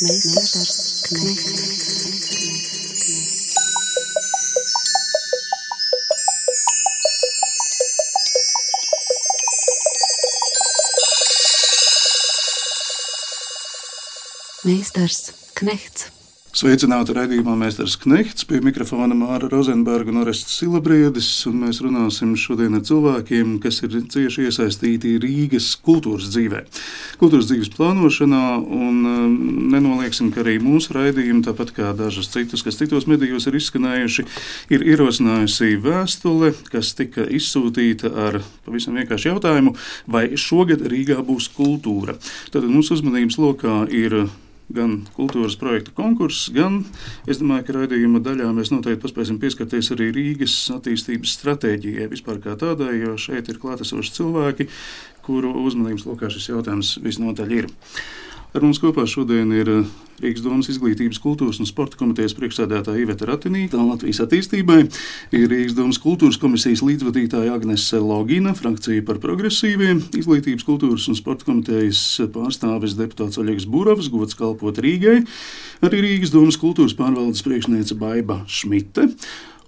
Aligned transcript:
Meistars 0.00 1.02
Knechts. 1.02 1.88
Meistars 14.62 15.32
Knechts. 15.54 16.06
Sveicināti 16.54 17.12
raidījumā 17.14 17.52
Mēsters 17.58 17.96
Knehts, 17.98 18.46
pie 18.46 18.58
mikrofona 18.62 19.14
Māra 19.18 19.50
Rozenberga 19.50 20.10
un 20.14 20.22
Orests 20.22 20.60
Silabriedis, 20.60 21.28
un 21.50 21.60
mēs 21.64 21.82
runāsim 21.82 22.32
šodien 22.38 22.78
ar 22.78 22.86
cilvēkiem, 22.86 23.58
kas 23.62 23.82
ir 23.82 23.98
cieši 24.14 24.46
iesaistīti 24.46 25.18
Rīgas 25.22 25.74
kultūras 25.82 26.30
dzīvē. 26.32 26.64
Kultūras 27.18 27.48
dzīves 27.48 27.72
plānošanā, 27.74 28.42
un 28.62 28.98
um, 29.10 29.32
nenolieksim, 29.72 30.30
ka 30.34 30.44
arī 30.44 30.58
mūsu 30.62 30.94
raidījumi, 30.94 31.42
tāpat 31.48 31.72
kā 31.74 31.90
dažas 31.98 32.30
citas, 32.30 32.62
kas 32.62 32.78
citos 32.78 33.08
medijos 33.10 33.48
ir 33.50 33.58
izskanējuši, 33.58 34.26
ir 34.76 34.86
ierosinājusi 34.92 35.72
vēstule, 35.82 36.52
kas 36.70 36.92
tika 36.98 37.26
izsūtīta 37.26 38.12
ar 38.28 38.40
pavisam 38.66 38.98
vienkāršu 39.00 39.32
jautājumu, 39.32 39.74
vai 40.06 40.28
šogad 40.38 40.86
Rīgā 40.86 41.18
būs 41.26 41.50
kultūra. 41.58 42.14
Tad 42.54 42.70
mūsu 42.70 42.94
uzmanības 43.00 43.40
lokā 43.42 43.80
ir 43.90 44.22
gan 44.74 44.98
kultūras 45.16 45.56
projektu 45.60 45.94
konkurss, 45.96 46.50
gan 46.52 46.82
es 47.28 47.40
domāju, 47.40 47.66
ka 47.66 47.76
raidījuma 47.78 48.20
daļā 48.24 48.50
mēs 48.56 48.72
noteikti 48.74 49.02
paspēsim 49.06 49.40
pieskarties 49.40 49.92
arī 49.94 50.10
Rīgas 50.16 50.56
attīstības 50.74 51.34
stratēģijai 51.38 52.10
vispār 52.12 52.40
kā 52.44 52.56
tādai, 52.60 52.98
jo 53.00 53.16
šeit 53.20 53.48
ir 53.48 53.60
klātesoši 53.62 54.14
cilvēki, 54.18 54.68
kuru 55.24 55.54
uzmanības 55.64 56.06
lokā 56.08 56.30
šis 56.32 56.50
jautājums 56.52 56.96
visnotaļ 57.04 57.54
ir. 57.62 57.70
Ar 58.56 58.64
mums 58.64 58.78
kopā 58.80 59.04
šodien 59.04 59.50
ir 59.52 59.68
eh, 59.68 59.88
Rīgas 60.22 60.40
domas 60.40 60.70
izglītības, 60.72 61.18
kultūras 61.20 61.58
un 61.60 61.68
sporta 61.68 61.98
komitejas 62.00 62.32
priekšsēdētāja 62.38 63.02
Iveta 63.02 63.26
Ratinīta 63.28 63.76
un 63.76 63.90
Latvijas 63.90 64.22
attīstībai, 64.24 64.78
ir 65.36 65.44
Rīgas 65.52 65.76
domas 65.76 66.00
kultūras 66.00 66.40
komisijas 66.40 66.80
līdzvadītāja 66.86 67.52
Agnese 67.52 68.00
Logina, 68.00 68.54
frakcija 68.56 69.04
par 69.04 69.20
progresīviem, 69.20 70.00
izglītības, 70.16 70.64
kultūras 70.64 71.10
un 71.12 71.18
sporta 71.20 71.44
komitejas 71.50 72.00
pārstāvis 72.32 72.96
deputāts 72.98 73.36
Oļegs 73.38 73.68
Burovs, 73.68 74.08
gods 74.10 74.38
kalpot 74.38 74.80
Rīgai, 74.80 75.20
arī 75.84 76.02
Rīgas 76.06 76.32
domas 76.32 76.56
kultūras 76.58 76.96
pārvaldes 76.96 77.44
priekšniece 77.44 78.00
Baiba 78.00 78.40
Šmite 78.48 79.10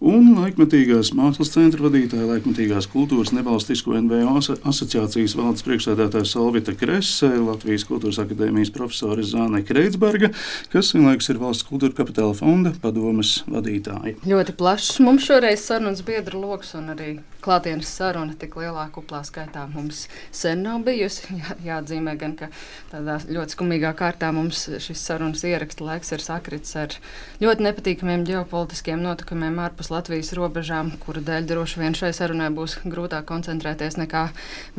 un 0.00 0.30
laikmetīgās 0.38 1.12
mākslas 1.16 1.52
centra 1.52 1.84
vadītāja, 1.84 2.26
laikmetīgās 2.28 2.88
kultūras 2.90 3.34
nevalstisko 3.36 3.98
NVO 4.00 4.38
asociācijas 4.40 5.36
valdes 5.36 5.64
priekšsēdētāja 5.66 6.28
Salvita 6.28 6.74
Krese, 6.78 7.28
Latvijas 7.36 7.84
kultūras 7.88 8.20
akadēmijas 8.24 8.72
profesore 8.74 9.24
Zāne 9.28 9.60
Kreitsberga, 9.66 10.32
kas 10.72 10.94
vienlaikus 10.96 11.28
ir 11.32 11.40
valsts 11.42 11.68
kultūra 11.68 11.98
kapitāla 12.00 12.36
fonda 12.38 12.72
padomas 12.80 13.40
vadītāja. 13.50 14.16
Ļoti 14.24 14.56
plašs 14.60 15.02
mums 15.04 15.28
šoreiz 15.28 15.66
sarunas 15.68 16.00
biedru 16.06 16.40
lokus 16.46 16.72
un 16.80 16.94
arī 16.96 17.12
klātienes 17.44 17.88
saruna 17.96 18.34
tik 18.38 18.56
lielā 18.60 18.86
kuplā 18.92 19.22
skaitā 19.26 19.64
mums 19.72 20.06
sen 20.32 20.64
nav 20.64 20.84
bijusi. 20.86 21.28
Jā, 21.40 21.56
jāatzīmē 21.64 22.16
gan, 22.20 22.36
ka 22.38 22.50
tādā 22.92 23.18
ļoti 23.28 23.56
skumīgā 23.56 23.92
kārtā 23.98 24.30
mums 24.36 24.66
šis 24.84 25.04
sarunas 25.04 25.44
ieraksta 25.46 25.86
laiks 25.86 26.12
ir 26.16 26.24
sakritis 26.24 26.76
ar 26.80 26.96
ļoti 27.42 27.68
nepatīkamiem 27.68 28.26
ģeopolitiskiem 28.28 29.00
notikumiem 29.04 29.60
ārpus 29.64 29.89
Latvijas 29.90 30.32
robežām, 30.38 30.92
kura 31.02 31.22
dēļ 31.24 31.46
droši 31.50 31.82
vien 31.82 31.96
šai 31.98 32.12
sarunai 32.16 32.48
būs 32.54 32.78
grūtāk 32.84 33.26
koncentrēties 33.28 33.98
nekā 34.00 34.28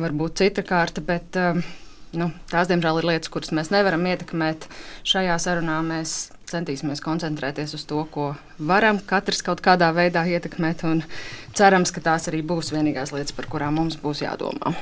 varbūt 0.00 0.40
cita 0.40 0.64
kārta. 0.66 1.04
Bet, 1.04 1.36
um, 1.38 1.62
nu, 2.16 2.30
tās, 2.52 2.70
diemžēl, 2.70 3.00
ir 3.02 3.08
lietas, 3.12 3.32
kuras 3.32 3.52
mēs 3.56 3.72
nevaram 3.74 4.06
ietekmēt. 4.08 4.68
Šajā 5.08 5.36
sarunā 5.42 5.78
mēs 5.86 6.32
centīsimies 6.52 7.04
koncentrēties 7.04 7.76
uz 7.78 7.86
to, 7.88 8.02
ko 8.12 8.32
varam 8.72 9.00
katrs 9.00 9.44
kaut 9.46 9.62
kādā 9.64 9.92
veidā 9.96 10.24
ietekmēt. 10.28 10.84
Cerams, 11.56 11.92
ka 11.94 12.04
tās 12.04 12.28
arī 12.32 12.42
būs 12.44 12.72
vienīgās 12.74 13.14
lietas, 13.16 13.36
par 13.36 13.48
kurām 13.52 13.80
mums 13.80 14.00
būs 14.00 14.24
jādomā. 14.24 14.74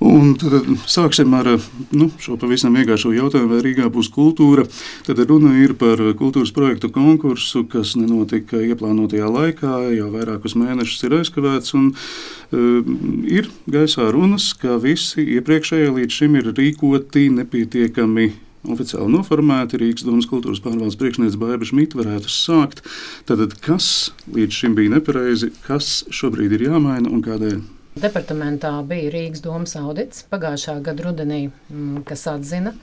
Un 0.00 0.30
tad 0.40 0.64
sāksim 0.88 1.34
ar 1.36 1.48
nu, 1.92 2.06
šo 2.24 2.38
pavisam 2.40 2.72
vienkāršo 2.78 3.10
jautājumu, 3.12 3.50
vai 3.52 3.60
Rīgā 3.66 3.90
būs 3.92 4.08
kultūra. 4.14 4.64
Tad 5.04 5.18
runa 5.28 5.52
ir 5.60 5.74
par 5.76 6.00
kultūras 6.16 6.54
projektu 6.56 6.88
konkursu, 6.94 7.66
kas 7.68 7.92
nenotika 8.00 8.62
ieplānotajā 8.64 9.28
laikā, 9.28 9.72
jau 9.92 10.06
vairākus 10.14 10.56
mēnešus 10.56 11.04
ir 11.04 11.16
aizkavēts. 11.18 11.74
Un, 11.76 11.90
uh, 11.92 12.92
ir 13.28 13.50
gaisā 13.68 14.06
runas, 14.08 14.54
ka 14.56 14.78
visi 14.80 15.26
iepriekšējie 15.36 15.90
līdz 15.98 16.16
šim 16.16 16.38
ir 16.40 16.48
rīkoti 16.56 17.26
nepietiekami 17.36 18.30
oficiāli 18.72 19.12
noformēti. 19.12 19.82
Rīgas 19.82 20.06
domas 20.06 20.28
kultūras 20.30 20.62
pārvaldes 20.64 20.96
priekšnieks 21.00 21.36
Baiba 21.40 21.68
Šmita 21.68 22.00
varētu 22.00 22.32
sākt. 22.32 22.80
Tad, 23.28 23.44
kas 23.60 24.14
līdz 24.32 24.62
šim 24.62 24.80
bija 24.80 24.96
nepareizi, 24.96 25.52
kas 25.68 26.06
šobrīd 26.08 26.56
ir 26.56 26.66
jāmaina 26.70 27.12
un 27.12 27.20
kādēļ? 27.24 27.60
Departamentā 27.98 28.70
bija 28.86 29.10
Rīgas 29.10 29.42
domas 29.42 29.74
audits 29.76 30.22
pagājušā 30.30 30.76
gada 30.86 31.08
rudenī, 31.08 31.50
mm, 31.50 32.04
kas 32.06 32.26
atzina, 32.30 32.74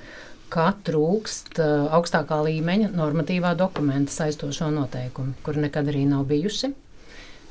ka 0.49 0.73
trūkst 0.87 1.59
augstākā 1.95 2.41
līmeņa 2.47 2.91
normatīvā 2.95 3.53
dokumenta 3.59 4.11
saistošo 4.11 4.67
noteikumu, 4.71 5.35
kur 5.43 5.59
nekad 5.59 5.87
arī 5.87 6.05
nav 6.07 6.27
bijuši 6.27 6.73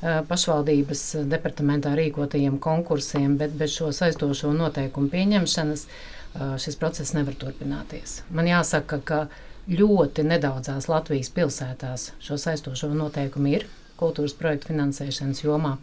pašvaldības 0.01 1.03
departamentā 1.25 1.95
rīkotajiem 1.97 2.59
konkursiem, 2.61 3.37
bet 3.37 3.55
bez 3.57 3.73
šo 3.79 3.89
saistošo 3.95 4.51
noteikumu 4.53 5.09
pieņemšanas 5.09 5.87
šis 6.61 6.77
process 6.77 7.15
nevar 7.17 7.33
turpināties. 7.33 8.21
Man 8.29 8.49
jāsaka, 8.49 8.99
ka 9.01 9.21
ļoti 9.67 10.23
nedaudzās 10.27 10.87
Latvijas 10.91 11.31
pilsētās 11.33 12.11
šo 12.21 12.37
saistošo 12.37 12.91
noteikumu 12.93 13.55
ir 13.57 13.65
kultūras 13.99 14.35
projektu 14.37 14.71
finansēšanas 14.71 15.43
jomā. 15.43 15.77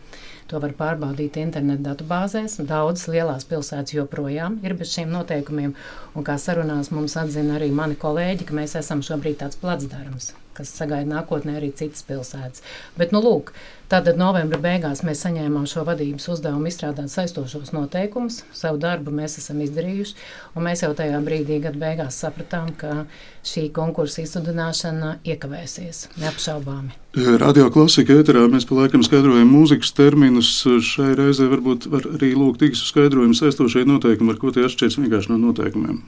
To 0.52 0.60
var 0.60 0.74
pārbaudīt 0.76 1.38
internetu 1.40 1.86
datubāzēs. 1.86 2.58
Daudzas 2.68 3.08
lielās 3.12 3.46
pilsētas 3.48 3.96
joprojām 3.96 4.60
ir 4.64 4.76
bez 4.78 4.92
šiem 4.92 5.12
noteikumiem. 5.14 5.72
Un 6.14 6.26
kā 6.26 6.36
sarunās 6.40 6.92
mums 6.94 7.16
atzina 7.20 7.56
arī 7.58 7.70
mani 7.72 7.96
kolēģi, 8.00 8.48
ka 8.48 8.56
mēs 8.60 8.76
esam 8.80 9.02
šobrīd 9.04 9.40
tāds 9.40 9.60
placdarms, 9.60 10.34
kas 10.56 10.74
sagaida 10.78 11.10
nākotnē 11.10 11.58
arī 11.58 11.72
citas 11.76 12.06
pilsētas. 12.08 12.64
Bet, 12.98 13.14
nu, 13.14 13.22
lūk, 13.24 13.54
Tātad 13.84 14.16
novembra 14.16 14.56
beigās 14.58 15.02
mēs 15.04 15.20
saņēmām 15.26 15.66
šo 15.68 15.82
vadības 15.84 16.24
uzdevumu 16.32 16.70
izstrādāt 16.70 17.12
saistošos 17.12 17.68
noteikumus. 17.76 18.40
Savu 18.56 18.78
darbu 18.80 19.12
mēs 19.12 19.36
esam 19.42 19.60
izdarījuši, 19.60 20.14
un 20.56 20.64
mēs 20.64 20.82
jau 20.82 20.88
tajā 20.96 21.18
brīdī, 21.22 21.58
gada 21.66 21.78
beigās, 21.82 22.16
sapratām, 22.24 22.70
ka 22.80 23.04
šī 23.44 23.66
konkursa 23.76 24.24
izsludināšana 24.24 25.18
iekavēsies 25.28 26.00
neapšaubāmi. 26.16 26.96
Radio 27.44 27.68
klasika 27.74 28.16
ēterā 28.22 28.46
mēs 28.50 28.64
pa 28.66 28.80
laikam 28.80 29.04
skaidrojam 29.04 29.52
mūzikas 29.52 29.92
terminus. 29.94 30.54
Šai 30.64 31.12
reizē 31.20 31.50
varbūt 31.52 31.90
var 31.92 32.08
arī 32.16 32.32
lūgt 32.34 32.64
īsu 32.64 32.88
skaidrojumu 32.88 33.36
saistošie 33.36 33.84
noteikumi, 33.90 34.32
ar 34.32 34.40
ko 34.40 34.50
tie 34.54 34.64
atšķiras 34.64 34.96
vienkārši 35.02 35.34
no 35.34 35.38
noteikumiem. 35.44 36.00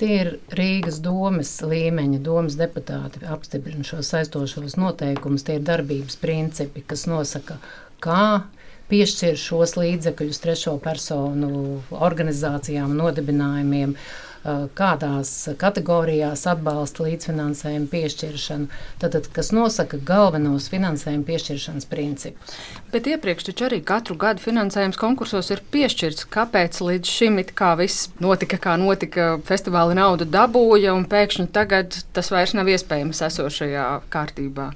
Tie 0.00 0.14
ir 0.16 0.30
Rīgas 0.56 1.00
domas 1.04 1.50
līmeņa, 1.60 2.22
domas 2.24 2.56
deputāti 2.56 3.20
apstiprina 3.28 3.84
šos 3.84 4.08
saistošos 4.14 4.78
noteikumus. 4.80 5.44
Tie 5.44 5.58
ir 5.58 5.66
darbības 5.66 6.16
principi, 6.22 6.80
kas 6.80 7.04
nosaka, 7.10 7.58
kā 8.00 8.46
piešķir 8.88 9.36
šos 9.38 9.76
līdzekļus 9.76 10.40
trešo 10.42 10.78
personu 10.82 11.82
organizācijām, 12.08 12.96
nodibinājumiem. 12.96 13.92
Uh, 13.92 14.29
kādās 14.76 15.30
kategorijās 15.60 16.46
atbalsta 16.48 17.04
līdzfinansējumu 17.04 17.90
piešķiršanu, 17.92 18.68
tad, 19.02 19.18
kas 19.36 19.50
nosaka 19.52 20.00
galvenos 20.06 20.70
finansējuma 20.72 21.26
piešķiršanas 21.28 21.88
principus. 21.90 22.56
Bet 22.92 23.08
iepriekš 23.10 23.50
taču 23.50 23.68
arī 23.68 23.82
katru 23.84 24.16
gadu 24.20 24.42
finansējums 24.44 24.98
konkursos 25.00 25.52
ir 25.52 25.62
piešķirts. 25.74 26.26
Kāpēc 26.32 26.80
līdz 26.84 27.12
šim 27.18 27.38
it 27.42 27.52
kā 27.58 27.74
viss 27.80 28.08
notika, 28.22 28.58
kā 28.60 28.78
notika, 28.80 29.34
festivāla 29.48 29.98
naudu 29.98 30.28
dabūja, 30.28 30.94
un 30.96 31.04
pēkšņi 31.10 31.50
tagad 31.52 32.00
tas 32.16 32.32
vairs 32.32 32.56
nav 32.56 32.70
iespējams 32.72 33.22
esošajā 33.28 33.86
kārtībā? 34.12 34.70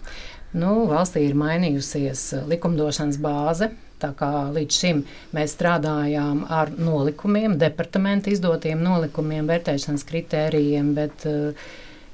Nu, 0.55 0.85
valstī 0.87 1.25
ir 1.27 1.35
mainījusies 1.35 2.29
likumdošanas 2.47 3.17
bāze, 3.23 3.73
Tā 4.05 4.11
kā 4.19 4.29
līdz 4.53 4.83
šim 4.83 5.01
mēs 5.33 5.57
strādājām 5.57 6.45
ar 6.53 6.75
nolikumiem, 6.77 7.57
departamenta 7.61 8.29
izdotiem 8.35 8.83
nolikumiem, 8.85 9.49
vērtēšanas 9.49 10.05
kritērijiem, 10.11 10.91
bet 10.99 11.25
uh, 11.31 11.71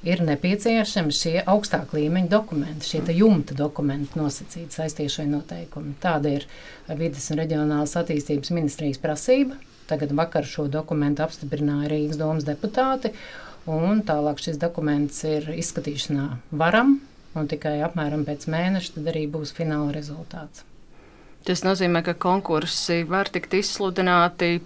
ir 0.07 0.21
nepieciešami 0.25 1.13
šie 1.13 1.33
augstākā 1.49 1.97
līmeņa 1.99 2.31
dokumenti, 2.31 2.87
šie 2.89 3.17
jumta 3.17 3.57
dokumenti 3.57 4.19
nosacīti 4.19 4.77
saistīšai 4.77 5.27
noteikumi. 5.29 5.93
Tāda 6.01 6.37
ir 6.39 6.47
vidas 6.97 7.29
un 7.33 7.41
reģionālās 7.41 7.97
attīstības 8.01 8.53
ministrijas 8.55 9.01
prasība. 9.01 9.59
Tagad 9.91 10.15
vakar 10.15 10.47
šo 10.47 10.69
dokumentu 10.71 11.25
apstiprināja 11.25 11.91
Rīgas 11.91 12.19
domas 12.21 12.47
deputāti, 12.47 13.11
un 13.67 14.01
tālāk 14.07 14.39
šis 14.39 14.61
dokuments 14.61 15.25
ir 15.27 15.51
izskatīšanā 15.59 16.27
varam, 16.63 17.01
un 17.35 17.51
tikai 17.51 17.81
apmēram 17.83 18.23
pēc 18.27 18.47
mēneša 18.51 18.97
tad 18.97 19.11
arī 19.11 19.27
būs 19.31 19.51
fināla 19.57 19.91
rezultāts. 19.97 20.63
Tas 21.47 21.65
nozīmē, 21.65 22.03
ka 22.05 22.13
konkursi 22.13 23.01
var 23.09 23.31
tikt 23.33 23.55
izsludināti 23.57 24.59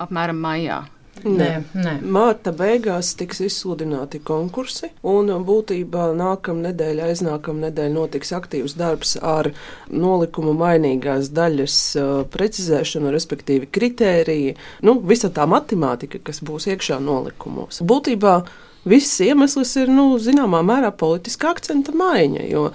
apmēram 0.00 0.38
maijā. 0.40 0.82
Nē, 1.22 1.50
nē. 1.76 1.92
Mārta 2.08 2.50
beigās 2.56 3.12
tiks 3.18 3.42
izsludināti 3.44 4.18
konkursi, 4.24 4.88
un 5.06 5.28
būtībā 5.46 6.08
nākamā 6.18 6.70
nedēļa, 6.70 7.10
aiznākamā 7.12 7.68
nedēļa 7.68 7.94
notiks 7.94 8.32
aktīvs 8.34 8.74
darbs 8.80 9.14
ar 9.20 9.50
nolikumu 9.92 10.54
mainīgās 10.56 11.28
daļas 11.36 11.76
uh, 12.00 12.14
precizēšanu, 12.32 13.12
respektīvi 13.14 13.68
kritēriju, 13.70 14.56
nu, 14.88 14.96
visa 15.06 15.30
tā 15.30 15.46
matemātika, 15.50 16.22
kas 16.24 16.40
būs 16.42 16.70
iekšā 16.72 16.98
nolikumos. 17.04 17.84
Būtībā 17.86 18.38
viss 18.88 19.20
iemesls 19.22 19.76
ir, 19.84 19.92
nu, 19.92 20.14
zināmā 20.18 20.64
mērā 20.66 20.90
politiska 20.96 21.52
akcenta 21.52 21.94
maiņa, 21.94 22.48
jo 22.50 22.70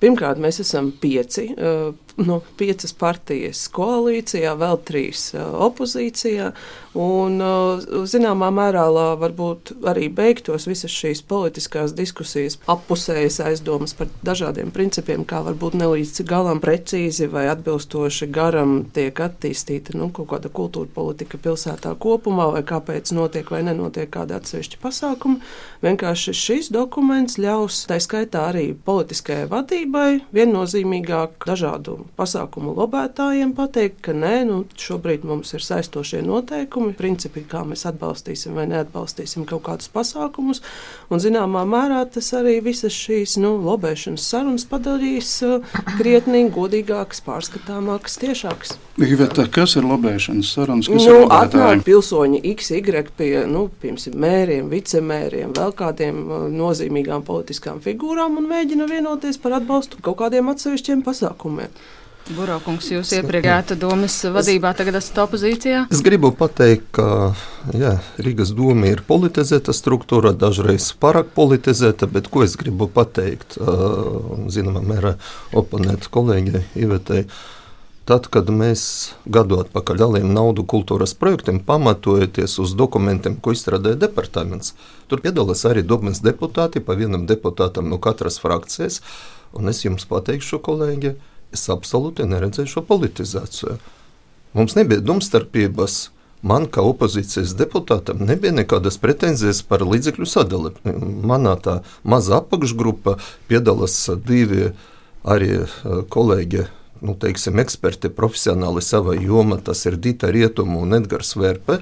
Pirmkārt, 0.00 0.38
mēs 0.40 0.62
esam 0.62 0.86
pieci 0.96 1.50
uh, 1.52 1.90
nu, 2.18 2.40
piecas 2.58 2.92
partijas 2.96 3.62
koalīcijā, 3.74 4.54
vēl 4.58 4.78
trīs 4.86 5.30
uh, 5.36 5.52
opozīcijā. 5.68 6.50
Un, 6.98 7.36
uh, 7.38 7.82
zināmā 8.10 8.48
mērā 8.54 8.86
varbūt 9.20 9.76
arī 9.86 10.08
beigtos 10.10 10.66
visas 10.66 10.90
šīs 10.90 11.22
politiskās 11.30 11.94
diskusijas, 11.94 12.58
appusējas 12.70 13.38
aizdomas 13.46 13.94
par 13.94 14.10
dažādiem 14.26 14.72
principiem, 14.74 15.22
kā 15.28 15.42
varbūt 15.46 15.78
nelīdz 15.78 16.24
galam 16.26 16.58
precīzi 16.62 17.28
vai 17.30 17.46
atbilstoši 17.52 18.30
garam 18.34 18.80
tiek 18.94 19.14
attīstīta 19.14 19.94
nu, 19.98 20.10
kaut 20.14 20.32
kāda 20.32 20.50
kultūra 20.50 20.90
politika 20.94 21.38
pilsētā 21.38 21.94
kopumā, 22.00 22.50
vai 22.56 22.64
kāpēc 22.66 23.14
notiek 23.14 23.50
vai 23.54 23.62
nenotiek 23.66 24.10
kāda 24.10 24.40
atsevišķa 24.40 24.82
pasākuma. 24.82 25.38
Vienkārši 25.84 26.34
šis 26.36 26.72
dokuments 26.74 27.38
ļaus, 27.40 27.84
tā 27.88 28.00
skaitā 28.02 28.48
arī 28.50 28.70
politiskajai 28.74 29.46
vadībai, 29.50 30.08
viennozīmīgāk 30.34 31.46
dažādu 31.46 31.99
pasākumu 32.18 32.74
lobētājiem 32.76 33.52
pateikt, 33.56 34.00
ka 34.06 34.14
nē, 34.16 34.34
nu, 34.48 34.58
šobrīd 34.78 35.24
mums 35.28 35.54
ir 35.56 35.64
saistošie 35.64 36.22
noteikumi, 36.26 36.94
principi, 36.98 37.42
kā 37.48 37.62
mēs 37.68 37.86
atbalstīsim 37.90 38.56
vai 38.58 38.66
neatbalstīsim 38.70 39.46
kaut 39.48 39.64
kādus 39.68 39.90
pasākumus. 39.92 40.62
Un, 41.10 41.22
zināmā 41.22 41.64
mērā 41.68 42.02
tas 42.12 42.32
arī 42.36 42.58
visas 42.64 42.94
šīs 42.94 43.36
nu, 43.42 43.56
lobēšanas 43.64 44.26
sarunas 44.32 44.66
padarīs 44.70 45.32
uh, 45.46 45.64
krietni 45.98 46.46
godīgākas, 46.52 47.22
pārskatāmākas, 47.26 48.18
tiešākas. 48.22 48.76
Iveta, 49.00 49.46
kas 49.52 49.76
ir 49.80 49.86
lobēšanas 49.88 50.50
sarunas? 50.56 50.90
Kas 50.90 51.06
nu, 51.08 51.24
atnāk 51.32 51.84
pilsoņi 51.86 52.42
XY 52.54 53.04
pie, 53.16 53.30
nu, 53.48 53.68
piemēram, 53.80 54.18
mēriem, 54.20 54.68
vicemēriem, 54.70 55.54
vēl 55.56 55.72
kādiem 55.76 56.20
uh, 56.26 56.44
nozīmīgām 56.52 57.24
politiskām 57.26 57.80
figūrām 57.84 58.38
un 58.40 58.48
mēģina 58.50 58.88
vienoties 58.90 59.40
par 59.40 59.58
atbalstu 59.60 60.02
kaut 60.04 60.20
kādiem 60.20 60.50
atsevišķiem 60.52 61.04
pasākumiem. 61.06 61.72
Burokungs, 62.34 62.88
jūs 62.92 63.10
iepriekšējā 63.18 63.76
domas 63.80 64.16
vadībā, 64.34 64.72
tagad 64.78 64.98
esat 65.00 65.18
opozīcijā? 65.24 65.84
Es 65.92 66.02
gribu 66.06 66.30
pateikt, 66.36 66.86
ka 66.96 67.06
jā, 67.76 67.96
Rīgas 68.22 68.52
doma 68.56 68.90
ir 68.92 69.02
politizēta 69.06 69.74
struktūra, 69.76 70.32
dažreiz 70.36 70.90
pārāk 71.00 71.32
politizēta, 71.36 72.08
bet 72.10 72.30
ko 72.32 72.44
es 72.46 72.56
gribu 72.60 72.88
pateikt, 72.90 73.58
zināmā 74.54 74.82
mērā 74.86 75.16
oponēt 75.56 76.10
kolēģei 76.12 76.66
Ivetei. 76.84 77.24
Tad, 78.10 78.26
kad 78.32 78.48
mēs 78.50 78.82
gadu 79.30 79.60
atpakaļ 79.62 79.98
dalījām 80.00 80.30
naudu 80.34 80.64
kultūras 80.66 81.12
projektiem, 81.14 81.60
pamatojoties 81.62 82.56
uz 82.62 82.72
dokumentiem, 82.74 83.36
ko 83.38 83.52
izstrādāja 83.54 84.00
departaments, 84.06 84.72
tur 85.06 85.22
piedalās 85.22 85.62
arī 85.68 85.84
domas 85.86 86.18
deputāti, 86.24 86.82
pa 86.82 86.96
vienam 86.98 87.28
deputātam 87.30 87.86
no 87.92 88.00
katras 88.02 88.40
frakcijas. 88.42 88.98
Un 89.54 89.70
es 89.70 89.84
jums 89.84 90.08
pateikšu, 90.10 90.58
kolēģi, 90.66 91.14
es 91.54 91.66
absolūti 91.72 92.26
neredzēju 92.28 92.70
šo 92.74 92.84
politizāciju. 92.86 93.76
Mums 94.56 94.74
nebija 94.78 95.02
domstarpības. 95.04 96.08
Man, 96.40 96.64
kā 96.72 96.80
opozīcijas 96.88 97.52
deputātam, 97.52 98.22
nebija 98.24 98.54
nekādas 98.56 98.96
pretenzijas 99.02 99.60
par 99.60 99.84
līdzekļu 99.84 100.24
sadali. 100.24 100.72
Manā 101.28 101.52
tā 101.60 101.82
maza 102.00 102.38
apakšgrupa 102.40 103.18
piedalās 103.50 103.98
divi 104.24 104.70
arī 105.28 105.50
eh, 105.60 105.66
kolēģi 106.08 106.64
nu, 107.00 107.14
teiksim, 107.20 107.60
eksperti, 107.60 108.10
profesionāli 108.12 108.82
savā 108.84 109.16
jomā. 109.20 109.60
Tas 109.64 109.84
ir 109.88 109.98
Dita 110.00 110.30
Rietuma 110.32 110.80
un 110.80 110.96
Edgars 110.96 111.34
Verpe. 111.36 111.80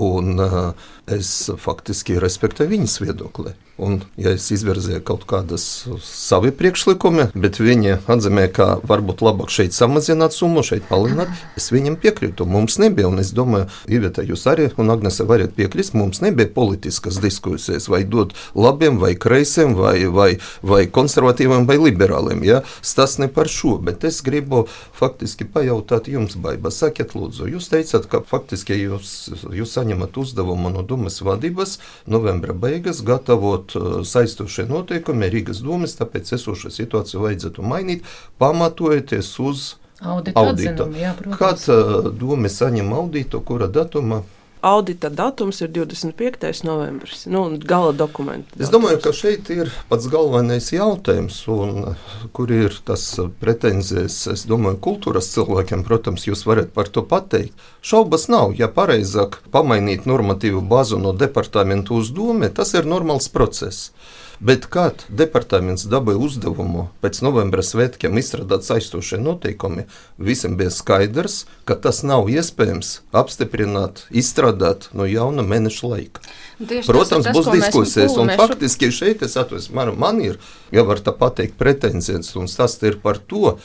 Un, 0.00 0.38
uh, 0.40 0.72
es 1.10 1.50
faktiski 1.60 2.18
respektēju 2.22 2.76
viņas 2.76 3.00
viedokli. 3.02 3.56
Un, 3.80 4.02
ja 4.20 4.34
es 4.36 4.44
izvirzīju 4.52 5.00
kaut 5.08 5.22
kādas 5.28 5.62
savi 6.04 6.50
priekšlikumi, 6.52 7.30
bet 7.32 7.56
viņi 7.62 7.94
atzīmē, 8.12 8.44
ka 8.52 8.74
varbūt 8.84 9.22
labāk 9.24 9.48
šeit 9.52 9.72
samazināt 9.72 10.36
summu, 10.36 10.60
šeit 10.66 10.84
palielināt, 10.90 11.32
es 11.56 11.70
viņam 11.72 11.96
piekrītu. 12.02 12.44
Mums 12.44 12.76
nebija, 12.82 13.08
un 13.08 13.22
es 13.22 13.32
domāju, 13.32 13.70
Iveta, 13.88 14.20
jūs 14.26 14.44
arī, 14.52 14.68
un 14.76 14.92
Agnese 14.92 15.24
varat 15.24 15.56
piekrist, 15.56 15.96
mums 15.96 16.20
nebija 16.20 16.52
politiskas 16.52 17.22
diskusijas, 17.24 17.88
vai 17.88 18.02
dot 18.04 18.36
labiem, 18.52 19.00
vai 19.00 19.14
kreisiem, 19.16 19.72
vai, 19.78 20.04
vai, 20.12 20.34
vai 20.60 20.82
konservatīviem, 20.84 21.64
vai 21.64 21.78
liberāliem. 21.80 22.44
Ja? 22.44 22.60
Tas 23.00 23.16
ne 23.16 23.30
par 23.32 23.48
šo, 23.48 23.78
bet 23.80 24.04
es 24.04 24.20
gribu 24.26 24.66
faktiski 24.92 25.48
pajautāt 25.48 26.12
jums, 26.12 26.36
Baiba, 26.40 26.68
sakiet, 26.68 27.16
lūdzu, 27.16 27.48
jūs 27.54 27.72
teicat, 27.72 28.04
ka 28.12 28.20
faktiski 28.28 28.76
jūs, 28.76 29.14
jūs 29.56 29.72
saņemat 29.72 29.89
uzdevumu 29.96 30.70
no 30.70 30.82
domas 30.82 31.20
vadības 31.20 31.78
novembra 32.06 32.52
beigas 32.52 33.02
gatavot 33.02 33.76
uh, 33.76 34.00
saistošie 34.04 34.66
noteikumi 34.70 35.30
Rīgas 35.30 35.62
domas, 35.64 35.96
tāpēc 35.98 36.34
esošo 36.36 36.70
situāciju 36.70 37.24
vajadzētu 37.26 37.62
mainīt, 37.62 38.04
pamatojoties 38.38 39.32
uz 39.38 39.74
auditu. 40.00 40.38
auditu. 40.38 40.90
Jā, 40.96 41.14
Kad 41.38 41.64
uh, 41.68 42.10
doma 42.12 42.48
saņem 42.48 42.92
auditu, 42.92 43.40
kura 43.40 43.68
datuma? 43.68 44.22
Audita 44.60 45.08
datums 45.08 45.60
ir 45.64 45.70
25. 45.72 46.64
novembris. 46.64 47.24
Nu, 47.26 47.46
gala 47.64 47.92
dokuments. 47.96 48.52
Es 48.60 48.68
domāju, 48.72 48.98
ka 49.00 49.12
šeit 49.16 49.48
ir 49.54 49.70
pats 49.88 50.08
galvenais 50.12 50.68
jautājums, 50.74 51.38
un, 51.48 51.94
kur 52.36 52.52
ir 52.52 52.76
tas 52.84 53.04
pretenzijas. 53.40 54.18
Es 54.34 54.44
domāju, 54.50 54.76
kultūras 54.84 55.32
cilvēkiem, 55.32 55.84
protams, 55.86 56.28
jūs 56.28 56.44
varat 56.48 56.74
par 56.76 56.92
to 56.92 57.00
pateikt. 57.08 57.56
Šaubas 57.80 58.28
nav. 58.28 58.52
Ja 58.60 58.68
pareizāk 58.68 59.40
pamainīt 59.54 60.04
normatīvu 60.10 60.60
bāzu 60.68 61.00
no 61.00 61.14
departamentu 61.16 61.96
uz 62.02 62.12
domu, 62.12 62.52
tas 62.52 62.74
ir 62.76 62.88
normāls 62.88 63.30
process. 63.32 63.94
Bet 64.40 64.64
kad 64.72 65.02
departaments 65.12 65.82
dabūja 65.92 66.16
uzdevumu 66.24 66.86
pēc 67.04 67.18
novembra 67.20 67.60
svētkiem 67.60 68.16
izstrādāt 68.16 68.64
saistošie 68.64 69.18
noteikumi, 69.20 69.84
visiem 70.16 70.54
bija 70.56 70.72
skaidrs, 70.72 71.42
ka 71.68 71.76
tas 71.76 72.00
nav 72.08 72.30
iespējams 72.32 72.94
apstiprināt, 73.12 74.06
izstrādāt 74.08 74.88
no 74.96 75.04
jauna 75.04 75.44
mēneša 75.44 75.92
laika. 75.92 76.24
Tieši 76.56 76.88
Protams, 76.88 77.28
tas 77.28 77.28
tas, 77.28 77.36
būs 77.36 77.52
diskusijas, 77.52 78.16
un 78.16 78.32
mēs... 78.32 78.40
faktiski 78.40 78.88
šeit 78.96 79.28
es 79.28 79.36
atvainojos, 79.36 79.68
man, 79.76 79.92
man 80.00 80.24
ir, 80.24 80.40
ja 80.72 80.88
var 80.88 81.04
tā 81.04 81.12
pateikt, 81.12 81.60
pretenzijas, 81.60 82.32
un 82.40 82.48
tas 82.48 82.80
ir 82.80 82.96
par 83.04 83.20
to, 83.20 83.58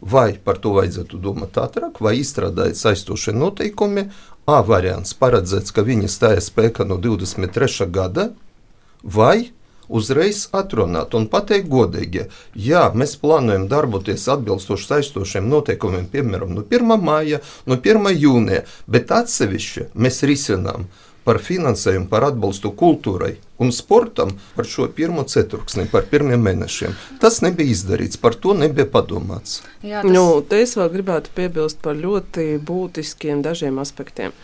vai 0.00 0.32
par 0.40 0.64
to 0.64 0.72
vajadzētu 0.80 1.20
domāt 1.20 1.60
ātrāk, 1.60 2.00
vai 2.00 2.16
izstrādāt 2.24 2.80
saistošie 2.80 3.36
noteikumi. 3.36 4.08
A 4.48 4.62
variants 4.66 5.12
paredzēts, 5.14 5.70
ka 5.70 5.84
viņi 5.86 6.08
stājas 6.10 6.48
spēkā 6.48 6.88
no 6.88 6.96
23. 6.98 7.84
gada, 7.92 8.32
vai 9.04 9.52
uzreiz 9.92 10.46
atrunāt 10.56 11.14
un 11.18 11.28
pateikt 11.32 11.70
godīgi, 11.72 12.26
ja 12.56 12.88
mēs 12.96 13.14
plānojam 13.20 13.68
darboties 13.70 14.26
atbilstoši 14.32 14.88
saistošiem 14.88 15.48
noteikumiem, 15.52 16.08
piemēram, 16.12 16.56
no 16.56 16.66
1. 16.66 16.98
māja, 17.02 17.42
no 17.68 17.78
1. 17.78 18.12
jūnija, 18.16 18.66
bet 18.90 19.14
atsevišķi 19.14 19.90
mēs 19.94 20.22
risinām 20.28 20.88
par 21.24 21.38
finansējumu, 21.38 22.08
par 22.10 22.26
atbalstu 22.26 22.72
kultūrai 22.74 23.36
un 23.62 23.70
sportam 23.74 24.32
par 24.56 24.66
šo 24.66 24.88
pirmo 24.96 25.22
ceturksni, 25.28 25.86
par 25.92 26.08
pirmiem 26.10 26.42
mēnešiem. 26.42 26.96
Tas 27.22 27.40
nebija 27.44 27.70
izdarīts, 27.70 28.18
par 28.18 28.34
to 28.34 28.56
nebija 28.58 28.88
padomāts. 28.90 29.60
Jā, 29.86 30.02
tas... 30.02 30.10
nu, 30.10 30.42
te 30.48 30.62
es 30.64 30.74
vēl 30.78 30.90
gribētu 30.96 31.30
piebilst 31.36 31.78
par 31.84 31.98
ļoti 31.98 32.56
būtiskiem 32.66 33.44
dažiem 33.46 33.78
aspektiem 33.82 34.34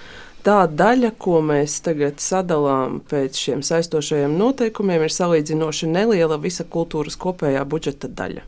tā 0.48 0.62
daļa, 0.72 1.12
ko 1.20 1.42
mēs 1.44 1.78
tagad 1.84 2.22
sadalām 2.24 3.02
pēc 3.10 3.36
šiem 3.36 3.64
saistošajiem 3.66 4.38
noteikumiem, 4.40 5.04
ir 5.04 5.12
salīdzinoši 5.12 5.90
neliela 5.92 6.40
visa 6.40 6.64
kultūras 6.64 7.18
kopējā 7.20 7.66
budžeta 7.68 8.08
daļa. 8.08 8.46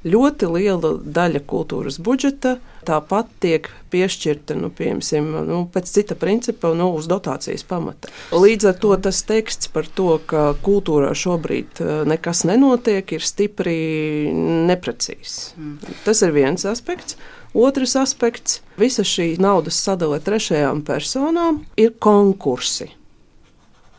Ļoti 0.00 0.48
liela 0.48 0.94
daļa 1.04 1.42
kultūras 1.44 1.98
budžeta 2.00 2.54
tāpat 2.88 3.28
tiek 3.44 3.66
piešķirta 3.92 4.54
nu, 4.56 4.70
piemēram, 4.72 5.26
nu, 5.44 5.58
pēc 5.68 5.90
cita 5.92 6.16
principa, 6.16 6.70
nu, 6.76 6.86
uz 6.96 7.04
dotācijas 7.10 7.66
pamata. 7.68 8.08
Līdz 8.32 8.70
ar 8.70 8.78
to 8.80 8.94
tas 9.04 9.20
teksts 9.28 9.68
par 9.74 9.84
to, 9.84 10.14
ka 10.30 10.54
kultūrā 10.64 11.12
šobrīd 11.12 11.82
eh, 11.84 11.90
nekas 12.08 12.46
nenotiek, 12.48 13.12
ir 13.12 13.26
stipri 13.26 13.76
neprecīzs. 14.70 15.52
Mm. 15.60 15.98
Tas 16.06 16.24
ir 16.24 16.32
viens 16.32 16.64
aspekts. 16.64 17.20
Otrs 17.54 17.96
aspekts- 17.96 18.60
visa 18.78 19.02
šī 19.02 19.34
naudas 19.42 19.74
sadale 19.82 20.20
trešajām 20.20 20.84
personām 20.86 21.64
ir 21.76 21.90
konkursi. 21.98 22.86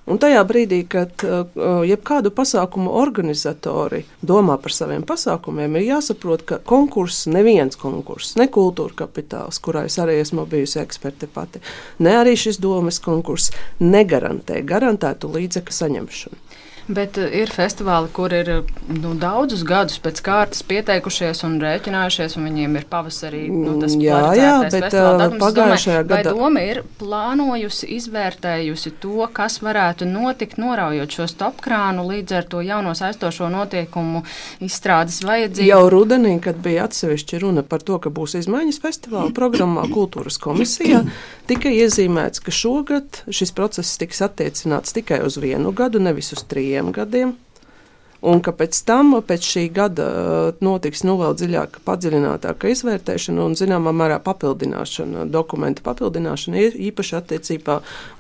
Un 0.08 0.18
tajā 0.18 0.42
brīdī, 0.48 0.80
kad 0.90 1.24
uh, 1.24 1.46
jebkādu 1.86 2.32
pasākumu 2.32 2.90
organizatori 2.96 4.02
domā 4.24 4.56
par 4.62 4.74
saviem 4.74 5.04
pasākumiem, 5.04 5.76
ir 5.78 5.86
jāsaprot, 5.92 6.46
ka 6.48 6.58
konkurss, 6.58 7.28
neviens 7.28 7.76
konkurss, 7.76 8.38
ne 8.40 8.48
kultūra 8.48 8.96
kapitāls, 9.04 9.60
kurā 9.60 9.86
es 9.86 10.00
arī 10.02 10.18
esmu 10.24 10.48
bijusi 10.50 10.80
eksperte 10.82 11.28
pati, 11.28 11.62
ne 12.00 12.16
arī 12.24 12.34
šis 12.40 12.58
domas 12.58 13.00
konkurss 13.04 13.52
negarantē 13.80 14.64
garantētu 14.66 15.30
līdzekļu 15.36 15.78
saņemšanu. 15.82 16.42
Bet 16.92 17.18
uh, 17.22 17.28
ir 17.32 17.52
festivāli, 17.54 18.10
kur 18.12 18.34
ir 18.36 18.50
nu, 18.90 19.14
daudzus 19.20 19.64
gadus 19.68 20.00
pēc 20.04 20.20
kārtas 20.26 20.64
pieteikušies 20.68 21.44
un 21.48 21.58
rēķinājušies, 21.62 22.36
un 22.40 22.48
viņiem 22.50 22.78
ir 22.80 22.88
pavasarī 22.92 23.44
nu, 23.52 23.78
tas 23.82 23.96
jā, 23.96 24.20
jā, 24.36 24.54
bet 24.66 24.88
datums, 24.92 25.38
pagājušajā 25.42 26.04
gadā 26.10 26.34
doma 26.36 26.64
ir 26.66 26.82
plānojusi, 27.00 27.90
izvērtējusi 27.98 28.94
to, 29.04 29.28
kas 29.36 29.60
varētu 29.64 30.08
notikt, 30.10 30.60
noraujot 30.62 31.18
šo 31.18 31.28
stopkrānu 31.32 32.06
līdz 32.10 32.38
ar 32.42 32.50
to 32.52 32.64
jauno 32.66 32.94
saistošo 32.98 33.50
notiekumu 33.54 34.24
izstrādes 34.64 35.22
vajadzību. 35.26 35.70
Jau 35.70 35.84
rudenī, 35.94 36.36
kad 36.44 36.60
bija 36.64 36.88
atsevišķi 36.90 37.42
runa 37.46 37.64
par 37.68 37.86
to, 37.86 38.00
ka 38.02 38.12
būs 38.14 38.36
izmaiņas 38.42 38.82
festivāla 38.84 39.32
programmā 39.36 39.88
kultūras 39.92 40.40
komisijā, 40.42 41.04
tika 41.50 41.72
iezīmēts, 41.72 42.44
ka 42.44 42.54
šogad 42.56 43.24
šis 43.32 43.54
process 43.56 44.00
tiks 44.02 44.24
attiecināts 44.26 44.96
tikai 44.98 45.22
uz 45.26 45.38
vienu 45.42 45.74
gadu, 45.76 46.02
nevis 46.04 46.34
uz 46.36 46.44
trījiem 46.50 46.81
gadiem. 46.90 47.36
Un 48.22 48.42
ka 48.46 48.54
pēc 48.54 48.78
tam, 48.86 49.16
pēc 49.26 49.48
šī 49.54 49.64
gada, 49.74 50.06
notiks 50.62 51.02
nu, 51.08 51.16
vēl 51.18 51.34
dziļāka, 51.40 51.82
padziļinātāka 51.88 52.70
izvērtēšana 52.70 53.42
un, 53.48 53.56
zināmā 53.58 53.94
mērā, 53.98 54.20
papildināšana, 54.22 55.26
dokumenta 55.34 55.82
papildināšana 55.86 56.68
īpaši 56.92 57.16
attiecībā 57.18 57.80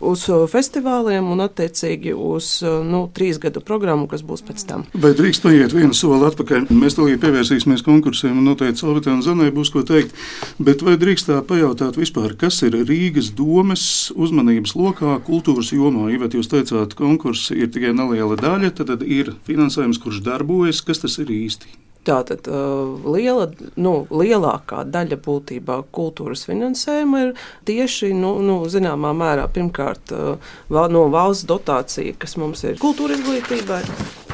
uz 0.09 0.25
festivāliem 0.49 1.29
un, 1.29 1.43
attiecīgi, 1.45 2.15
uz 2.17 2.49
nu, 2.65 3.03
trīs 3.13 3.37
gadu 3.41 3.61
programmu, 3.65 4.07
kas 4.09 4.25
būs 4.25 4.41
pēc 4.47 4.65
tam. 4.71 4.87
Vai 4.97 5.13
drīkst 5.17 5.45
paiet 5.45 5.75
vienu 5.77 5.93
soli 5.97 6.25
atpakaļ? 6.31 6.71
Mēs 6.73 6.97
tūlīt 6.97 7.21
pievērsīsimies 7.21 7.85
konkursiem 7.85 8.41
un 8.41 8.49
noteikti 8.49 8.81
Salvitē 8.81 9.13
un 9.13 9.21
Zanē 9.25 9.51
būs 9.53 9.69
ko 9.73 9.85
teikt. 9.85 10.17
Bet 10.57 10.81
vai 10.85 10.97
drīkst 11.01 11.29
tā 11.29 11.37
pajautāt 11.45 12.01
vispār, 12.01 12.33
kas 12.41 12.57
ir 12.65 12.79
Rīgas 12.89 13.29
domes 13.37 13.85
uzmanības 14.17 14.73
lokā 14.79 15.19
kultūras 15.29 15.69
jomā? 15.75 16.09
Ivet, 16.15 16.33
jūs 16.37 16.49
teicāt, 16.49 16.97
konkursi 16.97 17.59
ir 17.61 17.69
tikai 17.69 17.93
neliela 17.93 18.39
daļa, 18.39 18.73
tad 18.81 19.05
ir 19.05 19.33
finansējums 19.45 19.90
jautājums, 19.91 20.01
kurš 20.01 20.23
darbojas, 20.23 20.81
kas 20.81 21.01
tas 21.01 21.19
ir 21.19 21.29
īsti? 21.29 21.77
Tātad 22.03 22.47
uh, 22.49 22.97
liela, 23.13 23.51
nu, 23.77 24.07
lielākā 24.09 24.85
daļa 24.89 25.19
būtībā 25.21 25.83
kultūras 25.93 26.47
finansējuma 26.47 27.19
ir 27.27 27.35
tieši 27.65 28.13
nu, 28.13 28.41
nu, 28.41 28.65
zināmā 28.67 29.13
mērā 29.13 29.45
pirmkārt 29.53 30.11
uh, 30.11 30.39
no 30.69 31.09
valsts 31.13 31.45
dotācija, 31.45 32.15
kas 32.17 32.37
mums 32.37 32.63
ir 32.63 32.79
kultūra 32.81 33.13
izglītībai. 33.13 33.83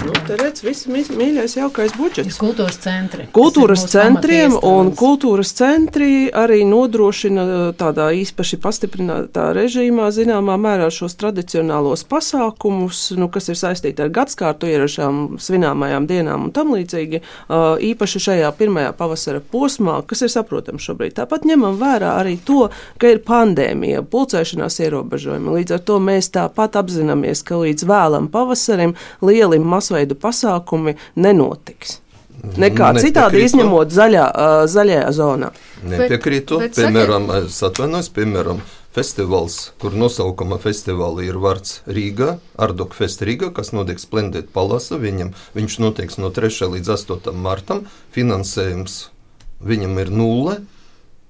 Nu, 0.06 0.13
te 0.27 0.36
redz, 0.38 0.62
viss 0.62 0.86
mīļais, 0.88 1.56
jaukais 1.58 1.94
budžets. 1.98 2.38
Kultūras 2.38 2.77
centri. 2.84 3.25
Kultūras 3.34 3.86
centriem 3.89 4.54
un 4.66 4.92
kultūras 4.96 5.50
centri 5.58 6.27
arī 6.30 6.60
nodrošina 6.68 7.74
tādā 7.80 8.10
īpaši 8.16 8.60
pastiprinātā 8.62 9.48
režīmā, 9.58 10.10
zināmā 10.13 10.58
mērā, 10.62 10.89
šos 10.94 11.18
tradicionālos 11.18 12.06
pasākumus, 12.10 13.01
nu, 13.18 13.30
kas 13.34 13.50
ir 13.50 13.58
saistīti 13.58 14.06
ar 14.06 14.12
gadskārtu 14.13 14.70
ierašām, 14.70 15.39
svināmajām 15.42 16.06
dienām 16.10 16.48
un 16.48 16.54
tam 16.56 16.75
līdzīgi. 16.75 17.24
Īpaši 17.89 18.24
šajā 18.27 18.54
pirmajā 18.60 18.94
pavasara 19.00 19.42
posmā, 19.42 19.98
kas 20.08 20.24
ir 20.27 20.34
saprotams 20.34 20.86
šobrīd. 20.86 21.18
Tāpat 21.18 21.50
ņemam 21.50 21.80
vērā 21.82 22.13
arī 22.22 22.38
to, 22.46 22.68
ka 23.01 23.16
ir 23.16 23.24
pandēmija, 23.25 24.06
pulcēšanās 24.06 24.80
ierobežojumi. 24.86 25.58
Līdz 25.58 25.80
ar 25.80 25.84
to 25.89 26.00
mēs 26.04 26.30
tāpat 26.38 26.77
apzināmies, 26.84 27.42
ka 27.48 27.63
līdz 27.63 27.88
vēlam 27.89 28.30
pavasarim 28.32 28.94
lielim 29.25 29.66
masam 29.66 29.87
masveidu 29.88 30.15
pasākumi 30.20 30.98
nenotiks. 31.15 32.01
Nekā 32.38 32.94
Nepiekrītu. 32.94 33.01
citādi 33.01 33.39
izņemot 33.48 33.89
zaļā, 33.89 34.25
uh, 34.29 34.65
zaļajā 34.70 35.12
zonā. 35.12 35.51
Nepiekrītu. 35.84 36.60
Bet, 36.62 36.75
bet 36.75 36.84
piemēram, 36.84 37.25
es 37.39 37.58
atvainojos, 37.65 38.12
piemēram, 38.13 38.62
festivāls, 38.94 39.72
kur 39.82 39.98
nosaukuma 39.98 40.60
festivāla 40.62 41.25
ir 41.25 41.39
vārds 41.41 41.82
Rīga, 41.88 42.38
Ardok 42.56 42.94
Fest 42.94 43.25
Rīga, 43.25 43.50
kas 43.51 43.74
notiek 43.74 44.00
Splendid 44.00 44.51
Palasa. 44.53 45.00
Viņam, 45.01 45.34
viņš 45.58 45.79
notiks 45.82 46.22
no 46.22 46.29
3. 46.29 46.70
līdz 46.77 46.94
8. 46.94 47.34
martam. 47.34 47.88
Finansējums 48.13 49.08
viņam 49.60 49.98
ir 50.06 50.13
nulle. 50.13 50.60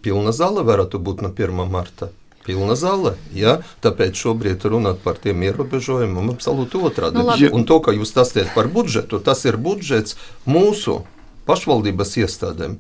Pilna 0.04 0.36
zāle 0.36 0.68
varētu 0.68 1.00
būt 1.00 1.24
no 1.24 1.32
1. 1.32 1.64
marta 1.72 2.12
pilna 2.48 2.78
zāle. 2.80 3.16
Ja? 3.36 3.60
Tāpēc 3.84 4.18
šobrīd 4.18 4.66
runāt 4.72 5.04
par 5.04 5.20
tiem 5.22 5.44
ierobežojumiem 5.46 6.34
absolūti 6.34 6.80
otrādi. 6.80 7.20
Nu, 7.20 7.28
labi. 7.32 7.52
un 7.54 7.68
to, 7.68 7.82
ka 7.84 7.96
jūs 7.96 8.14
stāstījat 8.16 8.56
par 8.56 8.72
budžetu, 8.72 9.20
tas 9.24 9.44
ir 9.46 9.60
budžets 9.60 10.18
mūsu 10.48 11.02
pašvaldības 11.48 12.18
iestādēm. 12.24 12.80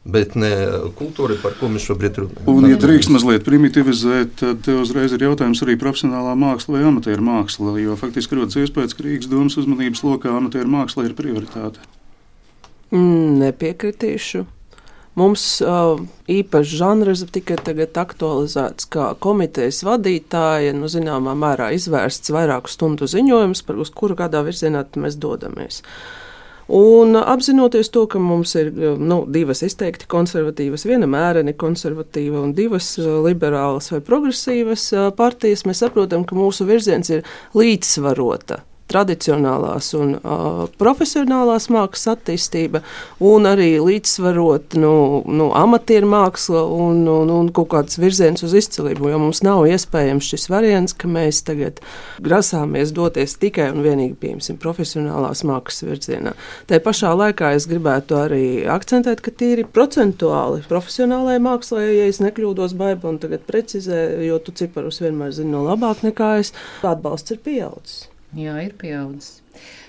Bet 0.00 0.32
ne 0.32 0.48
kultūra, 0.96 1.34
par 1.42 1.58
ko 1.58 1.68
mēs 1.68 1.84
šobrīd 1.84 2.22
runājam. 2.22 2.46
Un, 2.48 2.64
ja 2.70 2.78
drīkst 2.80 3.10
mazliet 3.12 3.44
primitivizēt, 3.44 4.38
tad 4.40 4.68
uzreiz 4.72 5.12
ir 5.12 5.26
jautājums 5.26 5.60
arī 5.66 5.76
profesionālā 5.80 6.32
māksla 6.40 6.78
vai 6.78 6.86
amatieru 6.88 7.26
māksla. 7.26 7.74
Jo 7.82 7.98
faktiski 8.00 8.38
rodas 8.38 8.56
iespējas, 8.56 8.96
ka 8.96 9.04
Rīgas 9.04 9.28
domas 9.28 9.58
uzmanības 9.60 10.00
lokā 10.06 10.32
amatieru 10.32 10.72
māksla 10.72 11.04
ir 11.04 11.12
prioritāte. 11.18 11.84
Mm, 12.94 13.36
nepiekritīšu. 13.44 14.46
Mums 15.18 15.42
uh, 15.64 15.98
īpašs 16.30 16.76
žanrs 16.78 17.24
tika 17.34 17.56
aktualizēts 17.58 18.86
kā 18.92 19.10
komitejas 19.18 19.82
vadītāja, 19.86 20.72
nu, 20.76 20.86
zināmā 20.86 21.34
mērā 21.34 21.72
izvērsts 21.74 22.30
vairāku 22.30 22.70
stundu 22.70 23.10
ziņojums, 23.10 23.64
par 23.66 23.80
uz 23.82 23.90
kuru 23.90 24.14
kādā 24.18 24.44
virzienā 24.46 24.84
mēs 25.02 25.18
dodamies. 25.18 25.82
Un 26.70 27.18
apzinoties 27.18 27.90
to, 27.90 28.04
ka 28.06 28.20
mums 28.22 28.54
ir 28.54 28.70
nu, 29.02 29.24
divas 29.26 29.64
izteikti 29.66 30.06
konservatīvas, 30.06 30.86
viena 30.86 31.08
mēreni 31.10 31.56
konservatīva 31.58 32.44
un 32.44 32.54
divas 32.54 32.92
liberālas 33.00 33.90
vai 33.90 33.98
progresīvas 34.06 34.92
partijas, 35.18 35.66
mēs 35.66 35.82
saprotam, 35.82 36.22
ka 36.22 36.38
mūsu 36.38 36.68
virziens 36.70 37.10
ir 37.10 37.26
līdzsvarota 37.58 38.62
tradicionālās 38.90 39.92
un 39.98 40.16
uh, 40.18 40.64
profesionālās 40.80 41.68
mākslas 41.72 42.16
attīstība, 42.16 42.82
un 43.22 43.46
arī 43.48 43.72
līdzsvarot 43.82 44.76
nu, 44.80 44.92
nu, 45.30 45.50
amatieru 45.56 46.10
mākslu 46.10 46.62
un, 46.76 47.02
un, 47.10 47.32
un 47.34 47.50
kaut 47.54 47.70
kāds 47.74 48.00
virziens 48.00 48.44
uz 48.46 48.54
izcilību. 48.58 49.10
Jo 49.12 49.20
mums 49.22 49.42
nav 49.46 49.66
iespējams 49.70 50.32
šis 50.32 50.48
variants, 50.52 50.96
ka 50.96 51.10
mēs 51.10 51.42
tagad 51.46 51.80
grasāmies 52.22 52.94
doties 52.96 53.36
tikai 53.40 53.70
un 53.74 53.84
vienīgi 53.86 54.18
pieņemsim 54.20 54.60
profesionālās 54.60 55.44
mākslas 55.46 55.86
virzienā. 55.86 56.34
Tā 56.70 56.82
pašā 56.82 57.14
laikā 57.16 57.54
es 57.56 57.68
gribētu 57.70 58.18
arī 58.18 58.44
akcentēt, 58.70 59.22
ka 59.24 59.34
tīri 59.34 59.66
procentuāli 59.66 60.64
profesionālajai 60.70 61.42
mākslai, 61.46 61.86
ja 61.96 62.08
es 62.10 62.22
nekļūdos, 62.22 62.76
baiba 62.78 63.10
un 63.10 63.20
tagad 63.22 63.46
precizē, 63.48 64.02
jo 64.26 64.38
tu 64.44 64.54
ciparus 64.56 65.02
vienmēr 65.02 65.34
zini 65.36 65.54
no 65.54 65.64
labāk 65.66 66.04
nekā 66.06 66.36
es, 66.42 66.54
atbalsts 66.86 67.36
ir 67.36 67.44
pieaudzis. 67.44 68.09
Jā, 68.30 68.60
ir 68.62 68.76
pieaudzis. 68.78 69.40